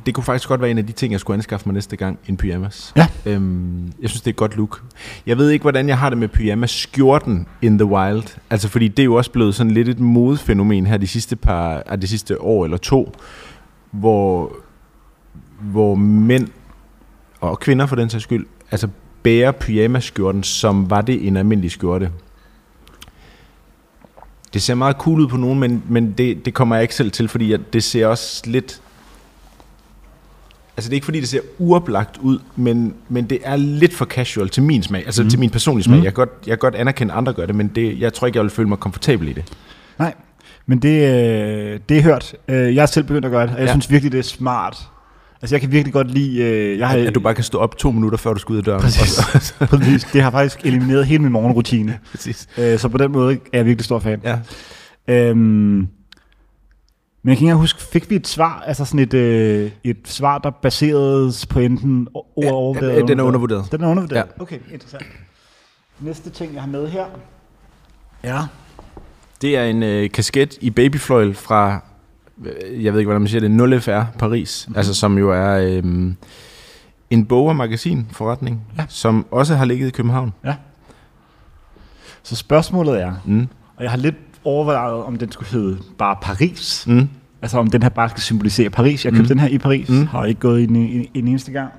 det 0.05 0.13
kunne 0.13 0.23
faktisk 0.23 0.47
godt 0.47 0.61
være 0.61 0.71
en 0.71 0.77
af 0.77 0.87
de 0.87 0.91
ting, 0.91 1.11
jeg 1.11 1.19
skulle 1.19 1.35
anskaffe 1.35 1.65
mig 1.69 1.73
næste 1.73 1.95
gang, 1.95 2.19
en 2.27 2.37
pyjamas. 2.37 2.93
Ja. 2.95 3.07
Øhm, 3.25 3.85
jeg 4.01 4.09
synes, 4.09 4.21
det 4.21 4.27
er 4.27 4.31
et 4.31 4.35
godt 4.35 4.57
look. 4.57 4.83
Jeg 5.27 5.37
ved 5.37 5.49
ikke, 5.49 5.63
hvordan 5.63 5.87
jeg 5.87 5.97
har 5.97 6.09
det 6.09 6.17
med 6.17 6.27
pyjamas-skjorten 6.27 7.47
in 7.61 7.77
the 7.77 7.85
wild. 7.85 8.37
Altså, 8.49 8.69
fordi 8.69 8.87
det 8.87 8.99
er 8.99 9.05
jo 9.05 9.15
også 9.15 9.31
blevet 9.31 9.55
sådan 9.55 9.71
lidt 9.71 9.89
et 9.89 9.99
modefænomen 9.99 10.87
her 10.87 10.97
de 10.97 11.07
sidste, 11.07 11.35
par, 11.35 11.83
ah, 11.85 12.01
de 12.01 12.07
sidste 12.07 12.41
år 12.41 12.63
eller 12.63 12.77
to, 12.77 13.15
hvor, 13.91 14.55
hvor 15.61 15.95
mænd 15.95 16.47
og 17.39 17.59
kvinder 17.59 17.85
for 17.85 17.95
den 17.95 18.09
sags 18.09 18.23
skyld, 18.23 18.45
altså 18.71 18.87
bærer 19.23 19.51
pyjamaskjorten, 19.51 20.43
som 20.43 20.89
var 20.89 21.01
det 21.01 21.27
en 21.27 21.37
almindelig 21.37 21.71
skjorte. 21.71 22.11
Det 24.53 24.61
ser 24.61 24.75
meget 24.75 24.95
cool 24.95 25.19
ud 25.19 25.27
på 25.27 25.37
nogen, 25.37 25.59
men, 25.59 25.83
men 25.89 26.11
det, 26.11 26.45
det 26.45 26.53
kommer 26.53 26.75
jeg 26.75 26.81
ikke 26.81 26.95
selv 26.95 27.11
til, 27.11 27.27
fordi 27.27 27.51
jeg, 27.51 27.59
det 27.73 27.83
ser 27.83 28.07
også 28.07 28.41
lidt... 28.45 28.81
Altså 30.77 30.89
det 30.89 30.93
er 30.93 30.97
ikke 30.97 31.05
fordi, 31.05 31.19
det 31.19 31.29
ser 31.29 31.39
uoplagt 31.59 32.17
ud, 32.17 32.39
men, 32.55 32.93
men 33.09 33.25
det 33.25 33.39
er 33.43 33.55
lidt 33.55 33.93
for 33.93 34.05
casual 34.05 34.49
til 34.49 34.63
min 34.63 34.83
smag, 34.83 35.05
altså 35.05 35.23
mm. 35.23 35.29
til 35.29 35.39
min 35.39 35.49
personlige 35.49 35.83
smag. 35.83 35.97
Mm. 35.97 36.03
Jeg, 36.03 36.13
kan 36.13 36.27
godt, 36.27 36.29
jeg 36.47 36.51
kan 36.51 36.57
godt 36.57 36.75
anerkende, 36.75 37.13
at 37.13 37.17
andre 37.17 37.33
gør 37.33 37.45
det, 37.45 37.55
men 37.55 37.67
det, 37.67 37.99
jeg 37.99 38.13
tror 38.13 38.27
ikke, 38.27 38.37
jeg 38.37 38.43
vil 38.43 38.51
føle 38.51 38.69
mig 38.69 38.79
komfortabel 38.79 39.27
i 39.27 39.33
det. 39.33 39.43
Nej, 39.99 40.13
men 40.65 40.79
det, 40.79 40.89
øh, 40.89 41.79
det 41.89 41.97
er 41.97 42.01
hørt. 42.01 42.35
Øh, 42.47 42.75
jeg 42.75 42.81
er 42.81 42.85
selv 42.85 43.05
begyndt 43.05 43.25
at 43.25 43.31
gøre 43.31 43.47
det, 43.47 43.53
og 43.53 43.59
jeg. 43.59 43.67
Ja. 43.67 43.71
synes 43.71 43.91
virkelig, 43.91 44.11
det 44.11 44.19
er 44.19 44.23
smart 44.23 44.89
Altså, 45.43 45.55
jeg 45.55 45.61
kan 45.61 45.71
virkelig 45.71 45.93
godt 45.93 46.11
lide... 46.11 46.41
Øh, 46.41 46.79
jeg 46.79 46.87
har, 46.87 46.97
At 46.97 47.15
du 47.15 47.19
bare 47.19 47.35
kan 47.35 47.43
stå 47.43 47.57
op 47.57 47.77
to 47.77 47.91
minutter, 47.91 48.17
før 48.17 48.33
du 48.33 48.39
skal 48.39 48.53
ud 48.53 48.57
af 48.57 48.63
døren. 48.63 48.81
Præcis. 48.81 49.55
Og 49.59 49.67
Præcis. 49.77 50.03
Det 50.13 50.21
har 50.21 50.31
faktisk 50.31 50.65
elimineret 50.65 51.05
hele 51.05 51.23
min 51.23 51.31
morgenrutine. 51.31 51.99
Præcis. 52.11 52.47
Øh, 52.57 52.79
så 52.79 52.89
på 52.89 52.97
den 52.97 53.11
måde 53.11 53.33
er 53.33 53.57
jeg 53.57 53.65
virkelig 53.65 53.85
stor 53.85 53.99
fan. 53.99 54.21
Ja. 54.23 54.39
Øhm, 55.07 55.37
men 55.39 55.89
jeg 57.29 57.37
kan 57.37 57.47
ikke 57.47 57.55
huske, 57.55 57.81
fik 57.81 58.09
vi 58.09 58.15
et 58.15 58.27
svar, 58.27 58.63
altså 58.67 58.85
sådan 58.85 58.99
et, 58.99 59.13
øh, 59.13 59.71
et 59.83 59.97
svar, 60.05 60.37
der 60.37 60.49
baseredes 60.49 61.45
på 61.45 61.59
enten 61.59 62.07
ord 62.13 62.25
Ja, 62.43 62.51
overvurderet 62.51 62.95
ja, 62.95 63.01
den 63.01 63.19
er 63.19 63.23
undervurderet. 63.23 63.71
Den 63.71 63.83
er 63.83 63.87
undervurderet? 63.87 64.25
Ja. 64.37 64.41
Okay, 64.41 64.57
interessant. 64.71 65.05
Næste 65.99 66.29
ting, 66.29 66.53
jeg 66.53 66.61
har 66.61 66.69
med 66.69 66.87
her. 66.87 67.05
Ja. 68.23 68.39
Det 69.41 69.57
er 69.57 69.63
en 69.63 69.83
øh, 69.83 70.09
kasket 70.11 70.57
i 70.61 70.69
babyfløjl 70.69 71.33
fra, 71.35 71.83
jeg 72.81 72.93
ved 72.93 72.99
ikke, 72.99 73.07
hvordan 73.07 73.21
man 73.21 73.27
siger 73.27 73.41
det, 73.41 73.81
0FR 73.87 74.17
Paris, 74.19 74.65
mm-hmm. 74.67 74.77
altså 74.77 74.93
som 74.93 75.17
jo 75.17 75.31
er 75.31 75.49
øh, 75.83 75.83
en 77.09 77.25
bog- 77.25 77.47
og 77.47 77.55
magasinforretning, 77.55 78.61
Ja. 78.77 78.85
som 78.89 79.25
også 79.31 79.55
har 79.55 79.65
ligget 79.65 79.87
i 79.87 79.91
København. 79.91 80.33
Så 82.23 82.35
spørgsmålet 82.35 83.01
er, 83.01 83.13
Mm. 83.25 83.47
og 83.77 83.83
jeg 83.83 83.91
har 83.91 83.97
lidt 83.97 84.15
overvejet, 84.43 84.93
om 85.03 85.17
den 85.17 85.31
skulle 85.31 85.49
hedde 85.49 85.77
bare 85.97 86.15
Paris. 86.21 86.83
Mm. 86.87 87.09
Altså 87.41 87.57
om 87.57 87.69
den 87.69 87.81
her 87.83 87.89
bare 87.89 88.09
skal 88.09 88.21
symbolisere 88.21 88.69
Paris. 88.69 89.05
Jeg 89.05 89.13
købte 89.13 89.23
Mm. 89.23 89.27
den 89.27 89.39
her 89.39 89.47
i 89.47 89.57
Paris, 89.57 89.89
Mm. 89.89 90.07
har 90.07 90.25
ikke 90.25 90.39
gået 90.39 90.61
i 90.61 90.65
den 90.65 90.75
en, 90.75 91.07
en 91.13 91.27
eneste 91.27 91.51
gang. 91.51 91.71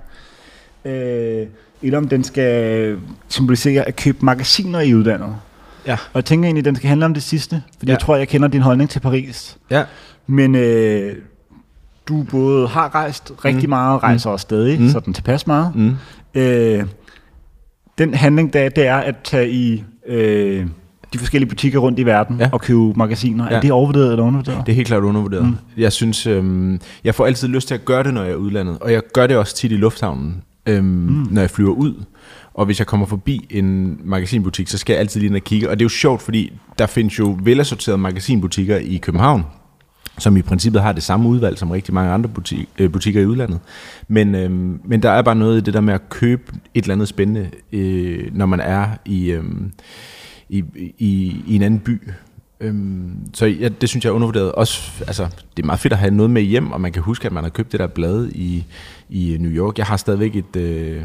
Øh, 0.85 1.47
eller 1.83 1.99
om 1.99 2.09
den 2.09 2.25
skal 2.25 2.99
symbolisere 3.29 3.83
at 3.89 3.97
købe 3.97 4.19
magasiner 4.21 4.81
i 4.81 4.95
udlandet. 4.95 5.37
Ja. 5.87 5.93
Og 5.93 6.15
jeg 6.15 6.25
tænker 6.25 6.47
egentlig, 6.47 6.61
at 6.61 6.65
den 6.65 6.77
skal 6.77 6.89
handle 6.89 7.07
om 7.07 7.15
det 7.15 7.23
sidste, 7.23 7.63
fordi 7.79 7.91
Ja. 7.91 7.93
jeg 7.93 8.01
tror, 8.01 8.17
jeg 8.17 8.29
kender 8.29 8.49
din 8.49 8.61
holdning 8.61 8.91
til 8.91 9.01
Paris. 9.01 9.57
Ja. 9.71 9.85
Men 10.27 10.55
øh, 10.55 11.13
du 12.09 12.23
både 12.31 12.69
har 12.69 12.95
rejst 12.95 13.33
rigtig 13.45 13.69
Mm. 13.69 13.71
meget, 13.71 14.03
rejser 14.03 14.31
også 14.31 14.43
stadig, 14.43 14.81
Mm. 14.81 14.89
sådan 14.89 15.15
tilpas 15.15 15.47
meget. 15.47 15.73
Mm. 15.77 15.93
Øh, 16.35 16.85
den 17.99 18.15
handling, 18.15 18.53
der, 18.53 18.69
det 18.69 18.87
er 18.87 18.97
at 18.97 19.15
tage 19.25 19.51
i 19.51 19.85
øh, 20.09 20.67
de 21.13 21.19
forskellige 21.19 21.49
butikker 21.49 21.79
rundt 21.79 21.99
i 21.99 22.07
verden 22.07 22.37
Ja. 22.41 22.49
og 22.53 22.61
købe 22.61 22.81
magasiner. 22.97 23.45
Ja. 23.51 23.57
Er 23.57 23.61
det 23.61 23.73
overvurderet 23.73 24.11
eller 24.11 24.25
undervurderet? 24.25 24.67
Det 24.67 24.73
er 24.73 24.77
helt 24.77 24.89
klart 24.89 25.03
undervurderet. 25.03 25.45
Mm. 25.45 25.51
Mm. 25.51 25.57
Jeg 25.77 25.93
synes, 25.93 26.27
øhm, 26.27 26.81
jeg 27.05 27.15
får 27.15 27.27
altid 27.27 27.49
lyst 27.49 27.69
til 27.69 27.75
at 27.75 27.85
gøre 27.85 28.03
det, 28.03 28.15
når 28.15 28.23
jeg 28.23 28.33
er 28.33 28.37
udlandet. 28.37 28.79
Og 28.81 28.93
jeg 28.93 29.03
gør 29.13 29.27
det 29.27 29.37
også 29.37 29.55
tit 29.57 29.73
i 29.73 29.77
lufthavnen, 29.77 30.43
øhm, 30.67 30.85
mm. 30.87 31.27
når 31.31 31.41
jeg 31.41 31.51
flyver 31.51 31.73
ud. 31.73 31.95
Og 32.55 32.67
hvis 32.67 32.79
jeg 32.79 32.87
kommer 32.87 33.07
forbi 33.07 33.47
en 33.51 33.99
magasinbutik, 34.05 34.69
så 34.69 34.79
skal 34.79 34.93
jeg 34.95 35.01
altid 35.01 35.21
lige 35.21 35.29
ind 35.29 35.37
og 35.37 35.43
kigge. 35.43 35.71
Og 35.71 35.77
det 35.79 35.83
er 35.83 35.85
jo 35.85 35.89
sjovt, 35.89 36.23
fordi 36.23 36.53
der 36.79 36.87
findes 36.87 37.19
jo 37.19 37.39
velassorterede 37.43 37.99
magasinbutikker 37.99 38.77
i 38.77 38.97
København, 38.97 39.45
som 40.19 40.37
i 40.37 40.43
princippet 40.43 40.83
har 40.83 40.93
det 40.93 41.03
samme 41.03 41.29
udvalg 41.29 41.59
som 41.59 41.71
rigtig 41.71 41.95
mange 41.95 42.13
andre 42.13 42.29
butik, 42.29 42.69
øh, 42.79 42.93
butikker 42.93 43.21
i 43.21 43.27
udlandet. 43.27 43.61
Men, 44.09 44.35
øh, 44.35 44.51
men 44.85 45.03
der 45.03 45.11
er 45.11 45.23
bare 45.23 45.35
noget 45.35 45.59
i 45.59 45.61
det 45.61 45.75
der 45.75 45.81
med 45.81 45.95
at 45.95 46.09
købe 46.09 46.53
et 46.75 46.83
eller 46.83 46.95
andet 46.95 47.09
spændende, 47.09 47.51
øh, 47.73 48.31
når 48.33 48.47
man 48.47 48.61
er 48.61 48.89
i, 49.05 49.31
øh, 49.31 49.45
i, 50.49 50.65
i, 50.99 51.43
i 51.47 51.57
en 51.57 51.63
anden 51.63 51.81
by. 51.81 52.01
Øhm, 52.61 53.17
så 53.35 53.47
ja, 53.47 53.69
det 53.69 53.89
synes 53.89 54.05
jeg 54.05 54.11
er 54.11 54.15
undervurderet. 54.15 54.53
Også, 54.53 55.05
altså, 55.07 55.25
det 55.57 55.63
er 55.63 55.67
meget 55.67 55.81
fedt 55.81 55.93
at 55.93 55.99
have 55.99 56.15
noget 56.15 56.31
med 56.31 56.43
hjem, 56.43 56.73
og 56.73 56.81
man 56.81 56.93
kan 56.93 57.03
huske, 57.03 57.27
at 57.27 57.33
man 57.33 57.45
har 57.45 57.51
købt 57.51 57.73
det 57.73 57.81
der 57.81 57.87
blad 57.87 58.29
i, 58.29 58.65
i 59.11 59.37
New 59.41 59.51
York. 59.51 59.79
Jeg 59.79 59.87
har 59.87 59.97
stadigvæk 59.97 60.37
et... 60.37 60.57
Øh, 60.57 61.03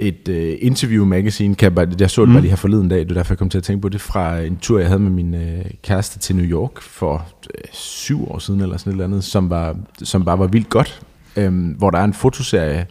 et 0.00 0.28
øh, 0.28 0.56
interview 0.60 1.04
magazine, 1.04 1.54
kan 1.54 1.64
jeg, 1.64 1.74
bare, 1.74 1.86
jeg 2.00 2.10
så 2.10 2.20
det 2.22 2.28
Mm. 2.28 2.34
bare 2.34 2.40
lige 2.42 2.50
her 2.50 2.56
forleden 2.56 2.88
dag, 2.88 2.98
det 2.98 3.10
er 3.10 3.14
derfor 3.14 3.34
jeg 3.34 3.38
kom 3.38 3.48
til 3.48 3.58
at 3.58 3.64
tænke 3.64 3.82
på 3.82 3.88
det, 3.88 4.00
fra 4.00 4.38
en 4.38 4.56
tur, 4.56 4.78
jeg 4.78 4.88
havde 4.88 5.00
med 5.00 5.10
min 5.10 5.34
øh, 5.34 5.64
kæreste 5.82 6.18
til 6.18 6.36
New 6.36 6.44
York 6.44 6.80
for 6.80 7.26
øh, 7.54 7.64
syv 7.72 8.30
år 8.30 8.38
siden, 8.38 8.60
eller 8.60 8.76
sådan 8.76 8.90
et 8.90 8.94
eller 8.94 9.04
andet, 9.04 9.24
som, 9.24 9.50
var, 9.50 9.76
som 10.02 10.24
bare 10.24 10.38
var 10.38 10.46
vildt 10.46 10.68
godt, 10.68 11.02
øhm, 11.36 11.66
hvor 11.78 11.90
der 11.90 11.98
er 11.98 12.04
en 12.04 12.14
fotoserie 12.14 12.86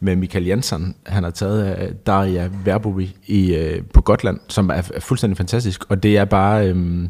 med 0.00 0.16
Michael 0.16 0.44
Jansson, 0.46 0.94
han 1.06 1.22
har 1.24 1.30
taget 1.30 1.62
af 1.64 1.92
Daria 2.06 2.48
Verbovi 2.64 3.16
i, 3.26 3.54
øh, 3.54 3.82
på 3.94 4.00
Gotland, 4.00 4.40
som 4.48 4.68
er, 4.70 4.74
er 4.94 5.00
fuldstændig 5.00 5.36
fantastisk, 5.36 5.84
og 5.88 6.02
det 6.02 6.16
er 6.16 6.24
bare, 6.24 6.68
øhm, 6.68 7.08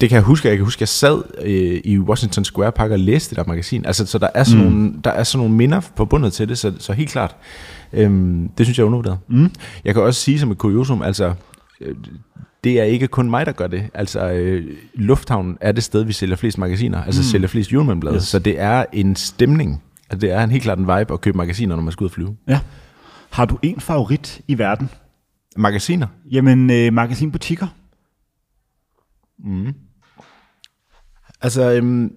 det 0.00 0.08
kan 0.08 0.16
jeg 0.16 0.22
huske, 0.22 0.48
jeg 0.48 0.56
kan 0.56 0.64
huske, 0.64 0.82
jeg 0.82 0.88
sad 0.88 1.22
øh, 1.42 1.80
i 1.84 1.98
Washington 1.98 2.44
Square 2.44 2.72
Park 2.72 2.90
og 2.90 2.98
læste 2.98 3.30
det 3.36 3.44
der 3.44 3.50
magasin, 3.52 3.86
altså 3.86 4.06
så 4.06 4.18
der 4.18 4.28
er 4.34 4.44
sådan, 4.44 4.64
Mm. 4.64 4.70
nogle, 4.72 4.92
der 5.04 5.10
er 5.10 5.22
sådan 5.22 5.38
nogle 5.44 5.54
minder 5.56 5.80
forbundet 5.96 6.32
til 6.32 6.48
det, 6.48 6.58
så, 6.58 6.72
så 6.78 6.92
helt 6.92 7.10
klart, 7.10 7.36
øhm, 7.92 8.48
det 8.58 8.66
synes 8.66 8.78
jeg 8.78 8.82
er 8.82 8.86
undervurderet. 8.86 9.18
Mm. 9.28 9.50
Jeg 9.84 9.94
kan 9.94 10.02
også 10.02 10.20
sige 10.20 10.38
som 10.38 10.50
et 10.50 10.58
kuriosum, 10.58 11.02
altså, 11.02 11.32
øh, 11.80 11.94
det 12.64 12.80
er 12.80 12.84
ikke 12.84 13.06
kun 13.08 13.30
mig, 13.30 13.46
der 13.46 13.52
gør 13.52 13.66
det. 13.66 13.82
Altså, 13.94 14.30
øh, 14.30 14.64
Lufthavnen 14.94 15.58
er 15.60 15.72
det 15.72 15.84
sted, 15.84 16.02
vi 16.04 16.12
sælger 16.12 16.36
flest 16.36 16.58
magasiner, 16.58 17.02
altså 17.04 17.20
Mm. 17.20 17.24
sælger 17.24 17.48
flest 17.48 17.72
julemandblade. 17.72 18.16
Yes. 18.16 18.22
Så 18.24 18.38
det 18.38 18.60
er 18.60 18.84
en 18.92 19.16
stemning. 19.16 19.82
Altså, 20.10 20.26
det 20.26 20.30
er 20.34 20.44
en 20.44 20.50
helt 20.50 20.62
klart 20.62 20.78
en 20.78 20.84
vibe 20.84 21.12
at 21.14 21.20
købe 21.20 21.36
magasiner, 21.36 21.76
når 21.76 21.82
man 21.82 21.92
skal 21.92 22.04
ud 22.04 22.08
og 22.08 22.14
flyve. 22.14 22.36
Ja. 22.48 22.60
Har 23.30 23.44
du 23.44 23.58
en 23.62 23.80
favorit 23.80 24.40
i 24.48 24.58
verden? 24.58 24.90
Magasiner? 25.56 26.06
Jamen, 26.30 26.70
øh, 26.70 26.92
magasinbutikker. 26.92 27.66
Mm. 29.38 29.74
Altså, 31.40 31.70
øhm, 31.72 32.12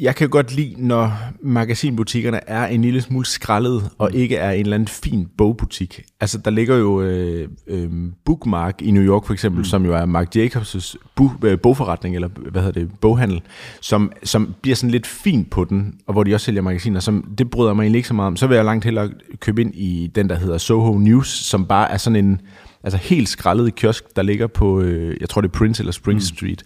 jeg 0.00 0.16
kan 0.16 0.28
godt 0.28 0.54
lide, 0.54 0.74
når 0.78 1.12
magasinbutikkerne 1.42 2.40
er 2.46 2.66
en 2.66 2.82
lille 2.82 3.00
smule 3.00 3.26
skrællet, 3.26 3.90
og 3.98 4.12
ikke 4.12 4.36
er 4.36 4.50
en 4.50 4.60
eller 4.60 4.74
anden 4.74 4.88
fin 4.88 5.28
bogbutik. 5.38 6.02
Altså, 6.20 6.38
der 6.38 6.50
ligger 6.50 6.76
jo 6.76 7.02
øh, 7.02 7.48
øh, 7.66 7.90
Bookmark 8.24 8.82
i 8.82 8.90
New 8.90 9.02
York 9.02 9.26
for 9.26 9.32
eksempel, 9.32 9.58
mm. 9.58 9.64
som 9.64 9.86
jo 9.86 9.94
er 9.94 10.04
Mark 10.04 10.36
Jacobs' 10.36 10.96
bu, 11.14 11.30
øh, 11.44 11.58
bogforretning, 11.60 12.14
eller 12.14 12.28
hvad 12.28 12.62
hedder 12.62 12.80
det, 12.80 12.90
boghandel, 13.00 13.42
som, 13.80 14.12
som 14.22 14.54
bliver 14.62 14.76
sådan 14.76 14.90
lidt 14.90 15.06
fint 15.06 15.50
på 15.50 15.64
den, 15.64 15.94
og 16.06 16.12
hvor 16.12 16.24
de 16.24 16.34
også 16.34 16.44
sælger 16.44 16.62
magasiner, 16.62 17.00
som 17.00 17.34
det 17.38 17.50
bryder 17.50 17.74
mig 17.74 17.82
egentlig 17.82 17.98
ikke 17.98 18.08
så 18.08 18.14
meget 18.14 18.26
om. 18.26 18.36
Så 18.36 18.46
vil 18.46 18.54
jeg 18.54 18.64
langt 18.64 18.84
hellere 18.84 19.10
købe 19.40 19.60
ind 19.60 19.74
i 19.74 20.10
den, 20.14 20.28
der 20.28 20.36
hedder 20.36 20.58
Soho 20.58 20.98
News, 20.98 21.28
som 21.28 21.66
bare 21.66 21.90
er 21.90 21.96
sådan 21.96 22.24
en 22.24 22.40
altså 22.84 22.98
helt 22.98 23.28
skrællet 23.28 23.74
kiosk, 23.74 24.16
der 24.16 24.22
ligger 24.22 24.46
på, 24.46 24.80
øh, 24.80 25.16
jeg 25.20 25.28
tror 25.28 25.40
det 25.40 25.48
er 25.48 25.58
Prince 25.58 25.82
eller 25.82 25.92
Spring 25.92 26.16
mm. 26.16 26.20
Street, 26.20 26.62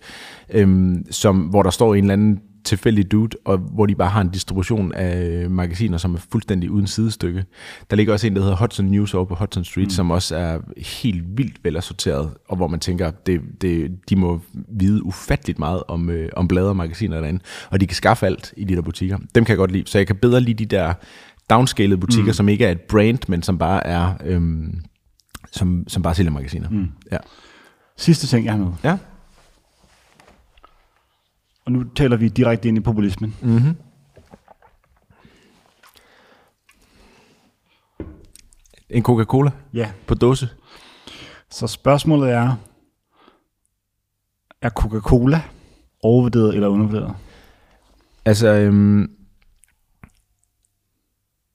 øhm, 0.51 1.05
som, 1.11 1.39
hvor 1.39 1.63
der 1.63 1.71
står 1.71 1.95
en 1.95 2.05
eller 2.05 2.13
anden 2.13 2.41
tilfældig 2.69 3.13
dude, 3.13 3.37
og 3.45 3.59
hvor 3.59 3.87
de 3.87 3.95
bare 3.95 4.09
har 4.09 4.21
en 4.21 4.29
distribution 4.29 4.93
af 4.93 5.51
magasiner, 5.51 5.99
som 5.99 6.15
er 6.15 6.19
fuldstændig 6.33 6.71
uden 6.71 6.87
sidestykke. 6.87 7.45
Der 7.91 7.97
ligger 7.97 8.13
også 8.13 8.27
en, 8.27 8.37
der 8.37 8.43
hedder 8.43 8.57
Hudson 8.57 8.87
News 8.87 9.15
over 9.15 9.25
på 9.25 9.35
Hudson 9.35 9.65
Street, 9.65 9.87
mm. 9.87 9.91
som 9.91 10.11
også 10.11 10.37
er 10.37 10.59
helt 11.03 11.39
vildt 11.39 11.65
velassorteret, 11.65 12.31
og 12.49 12.57
hvor 12.57 12.69
man 12.69 12.81
tænker, 12.81 13.11
det, 13.11 13.41
det, 13.61 13.91
de 14.09 14.17
må 14.17 14.41
vide 14.69 15.05
ufatteligt 15.05 15.59
meget 15.59 15.83
om, 15.89 16.11
øh, 16.11 16.29
om 16.37 16.49
blade 16.49 16.69
og 16.69 16.77
magasiner 16.77 17.21
derinde, 17.21 17.41
og 17.71 17.81
de 17.81 17.87
kan 17.87 17.95
skaffe 17.95 18.27
alt 18.27 18.55
i 18.57 18.65
de 18.65 18.75
der 18.75 18.83
butikker. 18.83 19.19
Dem 19.35 19.45
kan 19.45 19.53
jeg 19.53 19.59
godt 19.59 19.73
lide, 19.73 19.87
så 19.87 19.99
jeg 19.99 20.07
kan 20.07 20.17
bedre 20.17 20.41
lide 20.41 20.65
de 20.65 20.77
der 20.77 20.95
downscaled 21.51 21.97
butikker, 21.97 22.31
mm. 22.31 22.35
som 22.35 22.49
ikke 22.49 22.65
er 22.65 22.71
et 22.71 22.81
brand, 22.81 23.19
men 23.29 23.43
som 23.43 23.59
bare 23.59 23.87
er... 23.87 24.13
Øhm, 24.25 24.81
som, 25.53 25.85
som 25.89 26.03
bare 26.03 26.15
sælger 26.15 26.31
magasiner. 26.31 26.69
Mm. 26.71 26.89
Ja. 27.13 27.17
Sidste 27.97 28.27
ting, 28.27 28.45
jeg 28.45 28.53
har 28.53 28.59
med. 28.59 28.73
Ja. 28.85 28.97
Og 31.69 31.73
nu 31.73 31.85
taler 31.85 32.17
vi 32.17 32.29
direkte 32.29 32.69
ind 32.69 32.79
i 32.79 32.81
populismen. 32.81 33.37
Mm-hmm. 33.43 33.77
En 38.91 39.03
Coca-Cola 39.03 39.51
Ja. 39.75 39.91
på 40.07 40.15
dåse. 40.15 40.49
Så 41.51 41.67
spørgsmålet 41.67 42.31
er, 42.31 42.57
er 44.63 44.71
Coca-Cola 44.71 45.43
overvurderet 46.03 46.55
eller 46.55 46.69
undervurderet? 46.69 47.15
Altså, 48.25 48.49
øhm, 48.49 49.11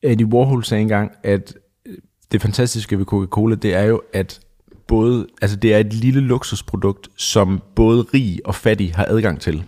Eddie 0.02 0.28
Warhol 0.28 0.64
sagde 0.64 0.82
engang, 0.82 1.12
at 1.24 1.58
det 2.32 2.42
fantastiske 2.42 2.98
ved 2.98 3.06
Coca-Cola, 3.06 3.56
det 3.56 3.74
er 3.76 3.84
jo, 3.84 4.02
at 4.14 4.40
både, 4.88 5.28
altså 5.42 5.58
det 5.58 5.74
er 5.74 5.78
et 5.78 5.94
lille 5.94 6.22
luksusprodukt, 6.22 7.10
som 7.16 7.62
både 7.76 8.02
rig 8.02 8.40
og 8.46 8.56
fattig 8.56 8.96
har 8.96 9.06
adgang 9.06 9.40
til. 9.42 9.66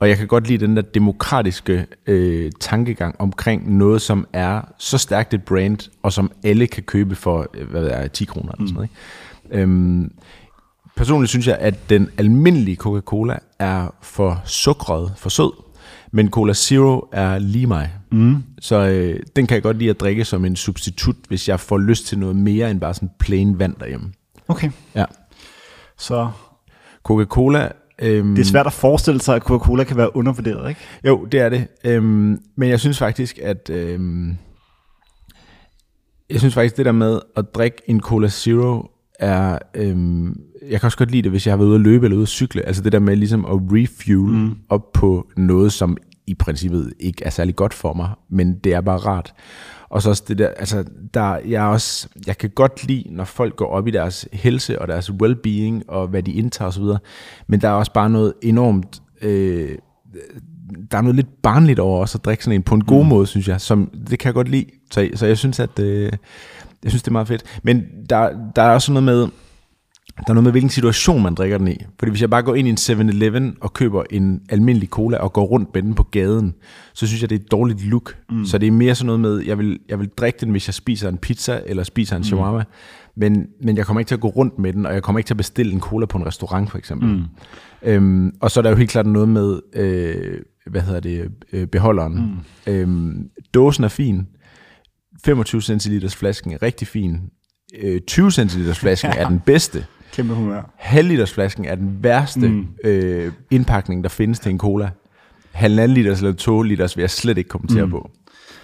Og 0.00 0.08
jeg 0.08 0.16
kan 0.16 0.26
godt 0.26 0.46
lide 0.46 0.66
den 0.66 0.76
der 0.76 0.82
demokratiske 0.82 1.86
øh, 2.06 2.52
tankegang 2.60 3.16
omkring 3.18 3.76
noget, 3.76 4.02
som 4.02 4.26
er 4.32 4.60
så 4.78 4.98
stærkt 4.98 5.34
et 5.34 5.42
brand, 5.42 5.90
og 6.02 6.12
som 6.12 6.30
alle 6.44 6.66
kan 6.66 6.82
købe 6.82 7.14
for, 7.14 7.46
øh, 7.54 7.70
hvad 7.70 7.80
ved 7.80 7.90
jeg, 7.90 8.12
10 8.12 8.24
kroner 8.24 8.52
eller 8.52 8.66
sådan 8.66 8.74
noget. 8.74 8.88
Ikke? 9.50 9.62
Øhm, 9.62 10.12
personligt 10.96 11.30
synes 11.30 11.46
jeg, 11.46 11.56
at 11.60 11.90
den 11.90 12.10
almindelige 12.18 12.76
Coca-Cola 12.76 13.38
er 13.58 13.94
for 14.02 14.42
sukret, 14.44 15.12
for 15.16 15.28
sød, 15.28 15.52
men 16.12 16.30
Cola 16.30 16.52
Zero 16.52 17.08
er 17.12 17.38
lige 17.38 17.66
mig. 17.66 17.92
Mm. 18.12 18.42
Så 18.60 18.76
øh, 18.76 19.20
den 19.36 19.46
kan 19.46 19.54
jeg 19.54 19.62
godt 19.62 19.78
lide 19.78 19.90
at 19.90 20.00
drikke 20.00 20.24
som 20.24 20.44
en 20.44 20.56
substitut, 20.56 21.16
hvis 21.28 21.48
jeg 21.48 21.60
får 21.60 21.78
lyst 21.78 22.06
til 22.06 22.18
noget 22.18 22.36
mere 22.36 22.70
end 22.70 22.80
bare 22.80 22.94
sådan 22.94 23.10
plain 23.18 23.58
vand 23.58 23.74
derhjemme. 23.80 24.12
Okay. 24.48 24.70
Ja. 24.94 25.04
Så 25.98 26.30
Coca-Cola... 27.02 27.68
Øhm, 28.02 28.34
det 28.34 28.42
er 28.42 28.46
svært 28.46 28.66
at 28.66 28.72
forestille 28.72 29.20
sig, 29.20 29.36
at 29.36 29.42
Coca-Cola 29.42 29.84
kan 29.84 29.96
være 29.96 30.16
undervurderet, 30.16 30.68
ikke? 30.68 30.80
Jo, 31.04 31.24
det 31.24 31.40
er 31.40 31.48
det. 31.48 31.66
Øhm, 31.84 32.38
men 32.56 32.68
jeg 32.68 32.80
synes 32.80 32.98
faktisk, 32.98 33.38
at... 33.42 33.70
Øhm, 33.70 34.36
jeg 36.30 36.38
synes 36.38 36.54
faktisk, 36.54 36.76
det 36.76 36.84
der 36.86 36.92
med 36.92 37.20
at 37.36 37.54
drikke 37.54 37.76
en 37.86 38.00
Cola 38.00 38.28
Zero 38.28 38.90
er... 39.18 39.58
Øhm, 39.74 40.40
jeg 40.70 40.80
kan 40.80 40.86
også 40.86 40.98
godt 40.98 41.10
lide 41.10 41.22
det, 41.22 41.30
hvis 41.30 41.46
jeg 41.46 41.52
har 41.52 41.56
været 41.56 41.68
ude 41.68 41.74
at 41.74 41.80
løbe 41.80 42.06
eller 42.06 42.16
ude 42.16 42.22
at 42.22 42.28
cykle. 42.28 42.62
Altså 42.62 42.82
det 42.82 42.92
der 42.92 42.98
med 42.98 43.16
ligesom 43.16 43.44
at 43.44 43.52
refuel 43.52 44.34
mm. 44.34 44.54
op 44.68 44.92
på 44.92 45.28
noget, 45.36 45.72
som 45.72 45.96
i 46.26 46.34
princippet 46.34 46.92
ikke 47.00 47.24
er 47.24 47.30
særlig 47.30 47.56
godt 47.56 47.74
for 47.74 47.92
mig, 47.92 48.10
men 48.30 48.58
det 48.58 48.74
er 48.74 48.80
bare 48.80 48.98
rart. 48.98 49.34
Og 49.90 50.02
så 50.02 50.10
også 50.10 50.24
det 50.28 50.38
der, 50.38 50.48
altså, 50.48 50.84
der, 51.14 51.36
jeg, 51.36 51.62
også, 51.62 52.08
jeg 52.26 52.38
kan 52.38 52.50
godt 52.50 52.86
lide, 52.86 53.04
når 53.10 53.24
folk 53.24 53.56
går 53.56 53.66
op 53.66 53.88
i 53.88 53.90
deres 53.90 54.28
helse 54.32 54.82
og 54.82 54.88
deres 54.88 55.10
well-being, 55.10 55.82
og 55.88 56.08
hvad 56.08 56.22
de 56.22 56.32
indtager 56.32 56.68
osv., 56.68 56.84
men 57.46 57.60
der 57.60 57.68
er 57.68 57.72
også 57.72 57.92
bare 57.92 58.10
noget 58.10 58.32
enormt, 58.42 59.02
øh, 59.22 59.78
der 60.90 60.98
er 60.98 61.02
noget 61.02 61.16
lidt 61.16 61.42
barnligt 61.42 61.78
over 61.78 62.00
også 62.00 62.18
at 62.18 62.24
drikke 62.24 62.44
sådan 62.44 62.54
en 62.54 62.62
på 62.62 62.74
en 62.74 62.84
god 62.84 63.02
mm. 63.02 63.08
måde, 63.08 63.26
synes 63.26 63.48
jeg, 63.48 63.60
som 63.60 63.90
det 64.10 64.18
kan 64.18 64.26
jeg 64.26 64.34
godt 64.34 64.48
lide. 64.48 64.66
Så, 64.90 65.08
så 65.14 65.26
jeg 65.26 65.38
synes, 65.38 65.60
at 65.60 65.78
øh, 65.78 66.12
jeg 66.82 66.90
synes, 66.90 67.02
det 67.02 67.08
er 67.08 67.12
meget 67.12 67.28
fedt. 67.28 67.60
Men 67.62 67.84
der, 68.10 68.30
der 68.56 68.62
er 68.62 68.74
også 68.74 68.92
noget 68.92 69.04
med, 69.04 69.28
der 70.26 70.30
er 70.30 70.34
noget 70.34 70.44
med, 70.44 70.50
hvilken 70.50 70.70
situation 70.70 71.22
man 71.22 71.34
drikker 71.34 71.58
den 71.58 71.68
i. 71.68 71.76
Fordi 71.98 72.10
hvis 72.10 72.20
jeg 72.20 72.30
bare 72.30 72.42
går 72.42 72.54
ind 72.54 72.68
i 72.68 72.70
en 72.70 72.76
7-Eleven 73.00 73.56
og 73.60 73.72
køber 73.72 74.02
en 74.10 74.40
almindelig 74.48 74.88
cola 74.88 75.16
og 75.16 75.32
går 75.32 75.44
rundt 75.44 75.74
med 75.74 75.82
den 75.82 75.94
på 75.94 76.02
gaden, 76.02 76.54
så 76.94 77.06
synes 77.06 77.22
jeg, 77.22 77.30
det 77.30 77.40
er 77.40 77.44
et 77.44 77.50
dårligt 77.50 77.84
look. 77.84 78.16
Mm. 78.30 78.44
Så 78.44 78.58
det 78.58 78.66
er 78.66 78.70
mere 78.70 78.94
sådan 78.94 79.06
noget 79.06 79.20
med, 79.20 79.38
jeg 79.38 79.58
vil, 79.58 79.78
jeg 79.88 79.98
vil 79.98 80.08
drikke 80.08 80.38
den, 80.40 80.50
hvis 80.50 80.68
jeg 80.68 80.74
spiser 80.74 81.08
en 81.08 81.18
pizza 81.18 81.60
eller 81.66 81.82
spiser 81.82 82.16
en 82.16 82.20
mm. 82.20 82.24
shawarma. 82.24 82.64
Men, 83.16 83.46
men 83.62 83.76
jeg 83.76 83.86
kommer 83.86 84.00
ikke 84.00 84.08
til 84.08 84.14
at 84.14 84.20
gå 84.20 84.28
rundt 84.28 84.58
med 84.58 84.72
den, 84.72 84.86
og 84.86 84.94
jeg 84.94 85.02
kommer 85.02 85.18
ikke 85.18 85.28
til 85.28 85.34
at 85.34 85.38
bestille 85.38 85.72
en 85.72 85.80
cola 85.80 86.06
på 86.06 86.18
en 86.18 86.26
restaurant, 86.26 86.70
for 86.70 86.78
eksempel. 86.78 87.08
Mm. 87.08 87.24
Øhm, 87.82 88.32
og 88.40 88.50
så 88.50 88.60
er 88.60 88.62
der 88.62 88.70
jo 88.70 88.76
helt 88.76 88.90
klart 88.90 89.06
noget 89.06 89.28
med, 89.28 89.60
øh, 89.72 90.40
hvad 90.66 90.80
hedder 90.80 91.00
det, 91.00 91.30
øh, 91.52 91.66
beholderen. 91.66 92.42
Mm. 92.66 92.72
Øhm, 92.72 93.30
dåsen 93.54 93.84
er 93.84 93.88
fin. 93.88 94.26
25 95.24 95.62
centiliters 95.62 96.16
flasken 96.16 96.52
er 96.52 96.62
rigtig 96.62 96.88
fin. 96.88 97.20
Øh, 97.82 98.00
20 98.00 98.30
centiliters 98.30 98.78
flasken 98.78 99.10
er 99.18 99.28
den 99.28 99.40
bedste. 99.40 99.86
Kæmpe 100.18 100.34
humør. 100.34 100.62
Halvliters 100.76 101.32
flasken 101.32 101.64
er 101.64 101.74
den 101.74 101.98
værste 102.00 102.48
mm. 102.48 102.66
øh, 102.84 103.32
indpakning, 103.50 104.02
der 104.02 104.08
findes 104.08 104.38
til 104.38 104.50
en 104.50 104.58
cola. 104.58 104.90
Halvanden 105.52 105.94
liters 105.94 106.20
eller 106.20 106.34
to 106.34 106.62
liters 106.62 106.96
vil 106.96 107.02
jeg 107.02 107.10
slet 107.10 107.38
ikke 107.38 107.48
kommentere 107.48 107.84
mm. 107.84 107.90
på. 107.90 108.10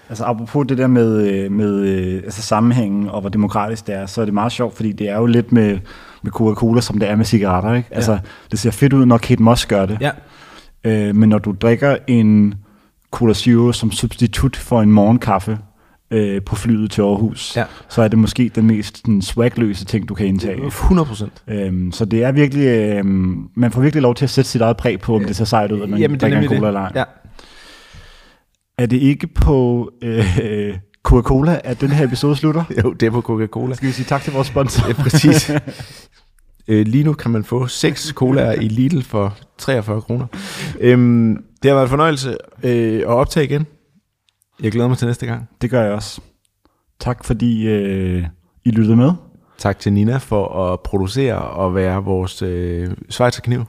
Altså 0.09 0.24
apropos 0.24 0.66
det 0.68 0.78
der 0.78 0.86
med, 0.86 1.28
øh, 1.28 1.52
med 1.52 1.74
øh, 1.74 2.14
altså 2.24 2.42
sammenhængen 2.42 3.09
og 3.09 3.20
hvor 3.20 3.30
demokratisk 3.30 3.86
det 3.86 3.94
er, 3.94 4.07
så 4.07 4.20
er 4.20 4.24
det 4.24 4.34
meget 4.34 4.52
sjovt, 4.52 4.76
fordi 4.76 4.92
det 4.92 5.09
er 5.09 5.16
jo 5.16 5.26
lidt 5.26 5.52
med, 5.52 5.78
med 6.22 6.32
Coca-Cola, 6.32 6.80
som 6.80 6.98
det 6.98 7.11
er 7.11 7.16
med 7.16 7.24
cigaretter. 7.24 7.74
Ikke? 7.74 7.88
Altså, 7.90 8.18
det 8.50 8.59
ser 8.59 8.70
fedt 8.70 8.92
ud, 8.92 9.07
når 9.07 9.18
Kate 9.18 9.42
Moss 9.42 9.66
gør 9.66 9.86
det. 9.86 9.98
Ja. 10.00 10.11
Øh, 10.84 11.14
men 11.16 11.28
når 11.28 11.38
du 11.38 11.55
drikker 11.61 11.96
en 12.07 12.55
Cola 13.11 13.34
Zero 13.34 13.72
som 13.72 13.90
substitut 13.90 14.57
for 14.57 14.82
en 14.82 14.92
morgenkaffe, 14.92 15.59
øh, 16.11 16.42
på 16.42 16.57
flyet 16.57 16.90
til 16.90 17.02
Aarhus, 17.02 17.57
Ja. 17.57 17.64
så 17.88 18.02
er 18.02 18.09
det 18.09 18.18
måske 18.18 18.50
den 18.55 18.66
mest 18.66 18.96
sådan, 18.98 19.22
swagløse 19.22 19.84
ting, 19.84 20.09
du 20.09 20.14
kan 20.14 20.26
indtage. 20.26 20.66
100 20.66 21.07
procent. 21.07 21.42
Øhm, 21.48 21.92
så 21.92 22.05
det 22.05 22.22
er 22.24 22.32
virkelig, 22.32 22.66
øhm, 22.66 23.48
man 23.57 23.70
får 23.72 23.80
virkelig 23.80 24.02
lov 24.02 24.14
til 24.14 24.24
at 24.24 24.30
sætte 24.30 24.50
sit 24.50 24.61
eget 24.61 24.76
præg 24.76 25.00
på, 25.00 25.14
om 25.16 25.24
det 25.24 25.36
ser 25.36 25.44
sejt 25.44 25.72
ud, 25.72 25.82
at 25.82 25.88
man 25.88 26.00
Jamen, 26.00 26.14
er 26.14 26.18
drikker 26.18 26.38
en 26.38 26.46
cola 26.48 26.61
det. 26.61 26.66
eller 26.66 26.80
ej. 26.80 26.92
Ja. 26.94 27.05
Er 28.78 28.86
det 28.86 28.96
ikke 28.96 29.26
på 29.26 29.90
øh, 30.02 30.24
Coca-Cola, 31.09 31.61
at 31.64 31.80
den 31.80 31.90
her 31.90 32.05
episode 32.07 32.36
slutter? 32.36 32.64
Jo, 32.84 32.92
det 32.92 33.07
er 33.07 33.11
på 33.11 33.20
Coca-Cola. 33.20 33.74
Skal 33.74 33.88
vi 33.88 33.92
sige 33.92 34.07
tak 34.07 34.22
til 34.22 34.32
vores 34.32 34.46
sponsor? 34.48 34.88
Ja, 34.88 34.92
præcis. 34.92 35.50
øh, 36.68 36.86
lige 36.86 37.05
nu 37.05 37.12
kan 37.12 37.30
man 37.30 37.44
få 37.44 37.66
6 37.66 38.09
colaer 38.14 38.52
i 38.52 38.68
Lidl 38.68 39.02
for 39.02 39.36
43 39.59 40.00
kroner. 40.02 40.26
Øhm, 40.80 41.36
det 41.62 41.70
har 41.70 41.74
været 41.74 41.84
en 41.86 41.90
fornøjelse 41.90 42.36
øh, 42.62 42.98
at 42.98 43.07
optage 43.07 43.44
igen. 43.46 43.66
Jeg 44.64 44.72
glæder 44.72 44.88
mig 44.88 44.98
til 44.98 45.06
næste 45.06 45.26
gang. 45.26 45.48
det 45.62 45.70
gør 45.70 45.82
jeg 45.82 45.92
også. 45.92 46.20
Tak 47.00 47.24
fordi 47.24 47.66
øh, 47.68 48.24
I 48.64 48.70
lyttede 48.70 48.96
med. 48.96 49.12
Tak 49.58 49.78
til 49.78 49.92
Nina 49.92 50.16
for 50.16 50.72
at 50.72 50.80
producere 50.80 51.38
og 51.38 51.74
være 51.74 52.04
vores 52.04 52.42
øh, 52.42 52.90
svejserkniv. 53.10 53.64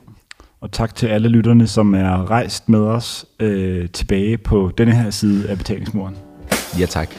Og 0.61 0.71
tak 0.71 0.95
til 0.95 1.07
alle 1.07 1.29
lytterne, 1.29 1.67
som 1.67 1.95
er 1.95 2.31
rejst 2.31 2.69
med 2.69 2.79
os 2.79 3.25
øh, 3.39 3.89
tilbage 3.89 4.37
på 4.37 4.71
denne 4.77 4.95
her 4.95 5.09
side 5.09 5.49
af 5.49 5.57
betalingsmuren. 5.57 6.15
Ja, 6.79 6.85
tak. 6.85 7.09